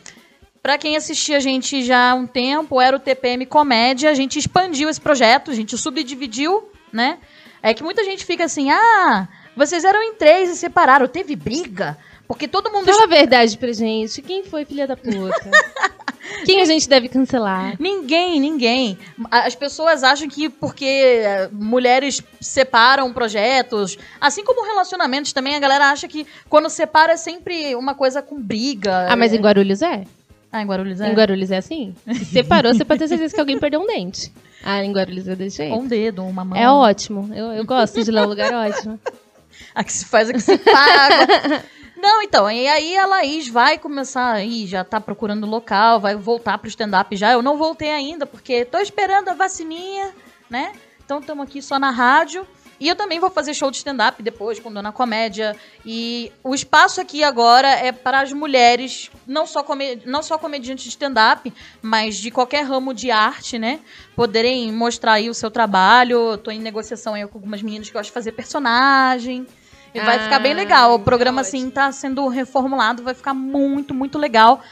Pra 0.62 0.78
quem 0.78 0.96
assistia 0.96 1.38
a 1.38 1.40
gente 1.40 1.82
já 1.82 2.10
há 2.10 2.14
um 2.14 2.26
tempo, 2.26 2.80
era 2.80 2.96
o 2.96 3.00
TPM 3.00 3.46
Comédia, 3.46 4.10
a 4.10 4.14
gente 4.14 4.38
expandiu 4.38 4.88
esse 4.88 5.00
projeto, 5.00 5.50
a 5.50 5.54
gente 5.54 5.76
subdividiu, 5.76 6.70
né? 6.92 7.18
É 7.62 7.74
que 7.74 7.82
muita 7.82 8.04
gente 8.04 8.24
fica 8.24 8.44
assim, 8.44 8.70
ah, 8.70 9.28
vocês 9.56 9.84
eram 9.84 10.02
em 10.02 10.14
três 10.14 10.50
e 10.50 10.56
separaram, 10.56 11.08
teve 11.08 11.34
briga? 11.34 11.96
Porque 12.26 12.46
todo 12.46 12.70
mundo... 12.70 12.84
Fala 12.84 13.04
a 13.04 13.06
verdade 13.06 13.56
pra 13.56 13.72
gente. 13.72 14.20
Quem 14.20 14.44
foi 14.44 14.64
filha 14.64 14.86
da 14.86 14.96
puta? 14.96 15.50
Quem 16.44 16.60
a 16.60 16.64
gente 16.66 16.88
deve 16.88 17.08
cancelar? 17.08 17.74
Ninguém, 17.80 18.38
ninguém. 18.38 18.98
As 19.30 19.54
pessoas 19.54 20.04
acham 20.04 20.28
que 20.28 20.48
porque 20.48 20.84
eh, 20.84 21.48
mulheres 21.50 22.22
separam 22.40 23.12
projetos, 23.12 23.96
assim 24.20 24.44
como 24.44 24.66
relacionamentos 24.66 25.32
também, 25.32 25.56
a 25.56 25.58
galera 25.58 25.90
acha 25.90 26.06
que 26.06 26.26
quando 26.48 26.68
separa 26.68 27.14
é 27.14 27.16
sempre 27.16 27.74
uma 27.74 27.94
coisa 27.94 28.20
com 28.20 28.40
briga. 28.40 29.06
Ah, 29.10 29.16
mas 29.16 29.32
em 29.32 29.40
Guarulhos 29.40 29.80
é? 29.80 30.04
Ah, 30.52 30.62
em 30.62 30.66
Guarulhos 30.66 31.00
é? 31.00 31.10
Em 31.10 31.14
Guarulhos 31.14 31.50
é 31.50 31.56
assim? 31.56 31.94
Se 32.12 32.24
separou, 32.26 32.74
você 32.74 32.84
pode 32.84 32.98
ter 33.00 33.08
certeza 33.08 33.34
que 33.34 33.40
alguém 33.40 33.58
perdeu 33.58 33.80
um 33.80 33.86
dente. 33.86 34.32
Ah, 34.62 34.84
em 34.84 34.92
Guarulhos 34.92 35.26
eu 35.26 35.36
deixei. 35.36 35.70
Ou 35.70 35.80
um 35.80 35.86
dedo, 35.86 36.24
uma 36.24 36.44
mão. 36.44 36.58
É 36.58 36.70
ótimo. 36.70 37.32
Eu, 37.34 37.52
eu 37.52 37.64
gosto 37.64 38.02
de 38.02 38.10
lá, 38.10 38.22
um 38.22 38.28
lugar 38.28 38.52
ótimo. 38.52 38.98
A 39.74 39.82
que 39.82 39.92
se 39.92 40.04
faz, 40.04 40.28
a 40.28 40.32
que 40.32 40.40
se 40.40 40.56
paga. 40.58 41.64
Não, 42.00 42.22
então, 42.22 42.48
e 42.48 42.68
aí 42.68 42.96
a 42.96 43.06
Laís 43.06 43.48
vai 43.48 43.76
começar 43.76 44.32
aí, 44.32 44.66
já 44.66 44.84
tá 44.84 45.00
procurando 45.00 45.46
local, 45.46 45.98
vai 45.98 46.14
voltar 46.14 46.56
pro 46.58 46.68
stand-up 46.68 47.16
já. 47.16 47.32
Eu 47.32 47.42
não 47.42 47.58
voltei 47.58 47.90
ainda, 47.90 48.24
porque 48.24 48.64
tô 48.64 48.78
esperando 48.78 49.28
a 49.28 49.34
vacininha, 49.34 50.14
né? 50.48 50.72
Então 51.04 51.18
estamos 51.18 51.44
aqui 51.44 51.60
só 51.60 51.78
na 51.78 51.90
rádio. 51.90 52.46
E 52.80 52.86
eu 52.88 52.94
também 52.94 53.18
vou 53.18 53.28
fazer 53.30 53.54
show 53.54 53.70
de 53.70 53.78
stand-up 53.78 54.22
depois, 54.22 54.60
com 54.60 54.72
Dona 54.72 54.92
Comédia. 54.92 55.56
E 55.84 56.30
o 56.44 56.54
espaço 56.54 57.00
aqui 57.00 57.24
agora 57.24 57.68
é 57.68 57.90
para 57.90 58.20
as 58.20 58.32
mulheres, 58.32 59.10
não 59.26 59.46
só, 59.46 59.62
come- 59.64 60.00
não 60.06 60.22
só 60.22 60.38
comediantes 60.38 60.84
de 60.84 60.90
stand-up, 60.90 61.52
mas 61.82 62.16
de 62.16 62.30
qualquer 62.30 62.64
ramo 62.64 62.94
de 62.94 63.10
arte, 63.10 63.58
né? 63.58 63.80
Poderem 64.14 64.70
mostrar 64.72 65.14
aí 65.14 65.28
o 65.28 65.34
seu 65.34 65.50
trabalho. 65.50 66.32
Eu 66.32 66.38
tô 66.38 66.50
em 66.50 66.60
negociação 66.60 67.14
aí 67.14 67.26
com 67.26 67.38
algumas 67.38 67.62
meninas 67.62 67.88
que 67.88 67.92
gostam 67.94 68.10
de 68.10 68.14
fazer 68.14 68.32
personagem. 68.32 69.46
E 69.94 70.00
vai 70.00 70.16
Ah, 70.18 70.20
ficar 70.20 70.38
bem 70.38 70.52
legal. 70.54 70.94
O 70.94 70.98
programa, 71.00 71.40
assim, 71.40 71.70
tá 71.70 71.90
sendo 71.90 72.28
reformulado, 72.28 73.02
vai 73.02 73.14
ficar 73.14 73.32
muito, 73.34 73.94
muito 73.94 74.18
legal. 74.18 74.62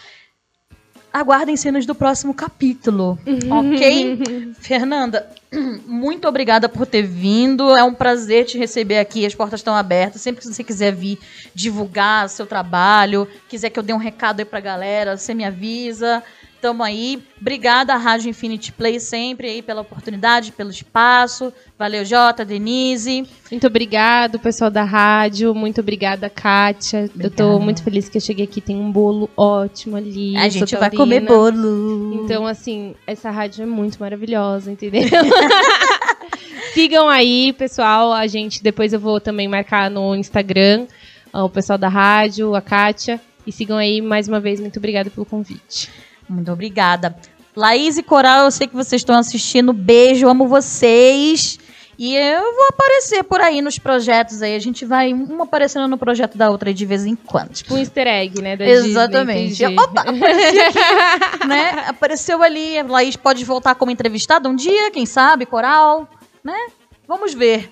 Aguardem 1.13 1.57
cenas 1.57 1.87
do 1.87 1.95
próximo 1.95 2.35
capítulo, 2.35 3.19
ok? 3.51 4.53
Fernanda, 4.61 5.27
muito 5.87 6.29
obrigada 6.29 6.69
por 6.69 6.87
ter 6.87 7.03
vindo. 7.03 7.75
É 7.75 7.83
um 7.83 7.95
prazer 7.95 8.45
te 8.45 8.59
receber 8.59 8.99
aqui. 8.99 9.25
As 9.25 9.35
portas 9.35 9.61
estão 9.61 9.75
abertas. 9.75 10.21
Sempre 10.21 10.43
que 10.43 10.49
você 10.49 10.63
quiser 10.63 10.95
vir 10.95 11.19
divulgar 11.55 12.29
seu 12.29 12.47
trabalho, 12.47 13.27
quiser 13.49 13.71
que 13.71 13.79
eu 13.79 13.83
dê 13.83 13.93
um 13.93 13.99
recado 13.99 14.41
aí 14.41 14.45
pra 14.45 14.61
galera, 14.61 15.17
você 15.17 15.33
me 15.33 15.45
avisa. 15.45 16.23
Tamo 16.61 16.83
aí. 16.83 17.23
Obrigada 17.41 17.95
à 17.95 17.97
Rádio 17.97 18.31
Infinity 18.31 18.73
Play 18.73 18.99
sempre 18.99 19.49
aí 19.49 19.63
pela 19.63 19.83
oportunidade, 19.83 20.53
pelo 20.53 20.71
espaço. 20.71 21.53
Valeu, 21.79 22.05
Jota, 22.05 22.45
Denise. 22.45 23.27
Muito 23.51 23.67
obrigado, 23.67 24.39
pessoal 24.39 24.71
da 24.71 24.83
rádio. 24.83 25.55
Muito 25.55 25.81
obrigada, 25.81 26.31
Kátia. 26.31 27.03
Eu 27.03 27.31
tô 27.31 27.45
Obrigada. 27.45 27.59
muito 27.59 27.83
feliz 27.83 28.09
que 28.09 28.17
eu 28.17 28.21
cheguei 28.21 28.45
aqui. 28.45 28.61
Tem 28.61 28.77
um 28.77 28.91
bolo 28.91 29.31
ótimo 29.37 29.97
ali. 29.97 30.37
A 30.37 30.49
gente 30.49 30.75
vai 30.77 30.91
comer 30.91 31.21
bolo. 31.21 32.25
Então, 32.25 32.47
assim, 32.47 32.95
essa 33.07 33.31
rádio 33.31 33.63
é 33.63 33.67
muito 33.67 33.99
maravilhosa, 33.99 34.73
entendeu? 34.73 35.03
Sigam 36.73 37.09
aí, 37.09 37.53
pessoal. 37.53 38.13
A 38.13 38.27
gente 38.27 38.63
depois 38.63 38.93
eu 38.93 39.01
vou 39.01 39.21
também 39.21 39.49
marcar 39.49 39.91
no 39.91 40.15
Instagram 40.15 40.87
o 41.33 41.49
pessoal 41.49 41.79
da 41.79 41.89
rádio, 41.89 42.55
a 42.55 42.61
Kátia. 42.61 43.21
E 43.47 43.53
sigam 43.53 43.77
aí 43.77 44.01
mais 44.01 44.27
uma 44.29 44.41
vez. 44.41 44.61
Muito 44.61 44.79
obrigada 44.79 45.09
pelo 45.11 45.25
convite. 45.25 45.89
Muito 46.29 46.51
obrigada. 46.53 47.16
Laís 47.55 47.97
e 47.97 48.03
Coral, 48.03 48.45
eu 48.45 48.51
sei 48.51 48.66
que 48.66 48.74
vocês 48.74 49.01
estão 49.01 49.16
assistindo. 49.18 49.72
Beijo, 49.72 50.29
amo 50.29 50.47
vocês. 50.47 51.59
E 51.99 52.14
eu 52.14 52.55
vou 52.55 52.66
aparecer 52.68 53.24
por 53.24 53.41
aí 53.41 53.62
nos 53.62 53.79
projetos 53.79 54.43
aí. 54.43 54.55
A 54.55 54.59
gente 54.59 54.85
vai 54.85 55.14
uma 55.14 55.45
aparecendo 55.45 55.89
no 55.89 55.97
projeto 55.97 56.37
da 56.37 56.51
outra 56.51 56.74
de 56.74 56.85
vez 56.85 57.07
em 57.07 57.16
quando. 57.16 57.55
Tipo 57.55 57.74
um 57.74 57.79
easter 57.79 58.07
egg, 58.07 58.43
né? 58.43 58.57
Exatamente. 58.61 59.55
Disney. 59.55 59.79
Opa, 59.79 60.03
apareci 60.03 60.61
aqui, 60.61 61.47
né? 61.49 61.85
Apareceu 61.89 62.43
ali. 62.43 62.79
A 62.79 62.83
Laís 62.83 63.16
pode 63.16 63.43
voltar 63.45 63.74
como 63.74 63.91
entrevistada 63.91 64.47
um 64.49 64.55
dia, 64.55 64.91
quem 64.91 65.07
sabe, 65.07 65.47
coral, 65.47 66.07
né? 66.45 66.66
Vamos 67.09 67.33
ver. 67.33 67.70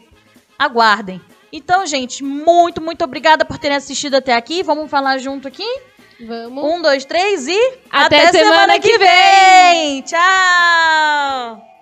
Aguardem. 0.58 1.20
Então, 1.52 1.86
gente, 1.86 2.24
muito, 2.24 2.80
muito 2.80 3.04
obrigada 3.04 3.44
por 3.44 3.58
terem 3.58 3.76
assistido 3.76 4.14
até 4.14 4.34
aqui. 4.34 4.62
Vamos 4.62 4.90
falar 4.90 5.18
junto 5.18 5.46
aqui? 5.46 5.66
Vamos. 6.20 6.64
Um, 6.64 6.82
dois, 6.82 7.04
três 7.04 7.46
e. 7.48 7.78
Até, 7.90 8.28
até 8.28 8.32
semana, 8.38 8.54
semana, 8.54 8.80
que 8.80 8.98
vem. 8.98 9.08
vem. 9.08 10.02
Tchau! 10.02 11.73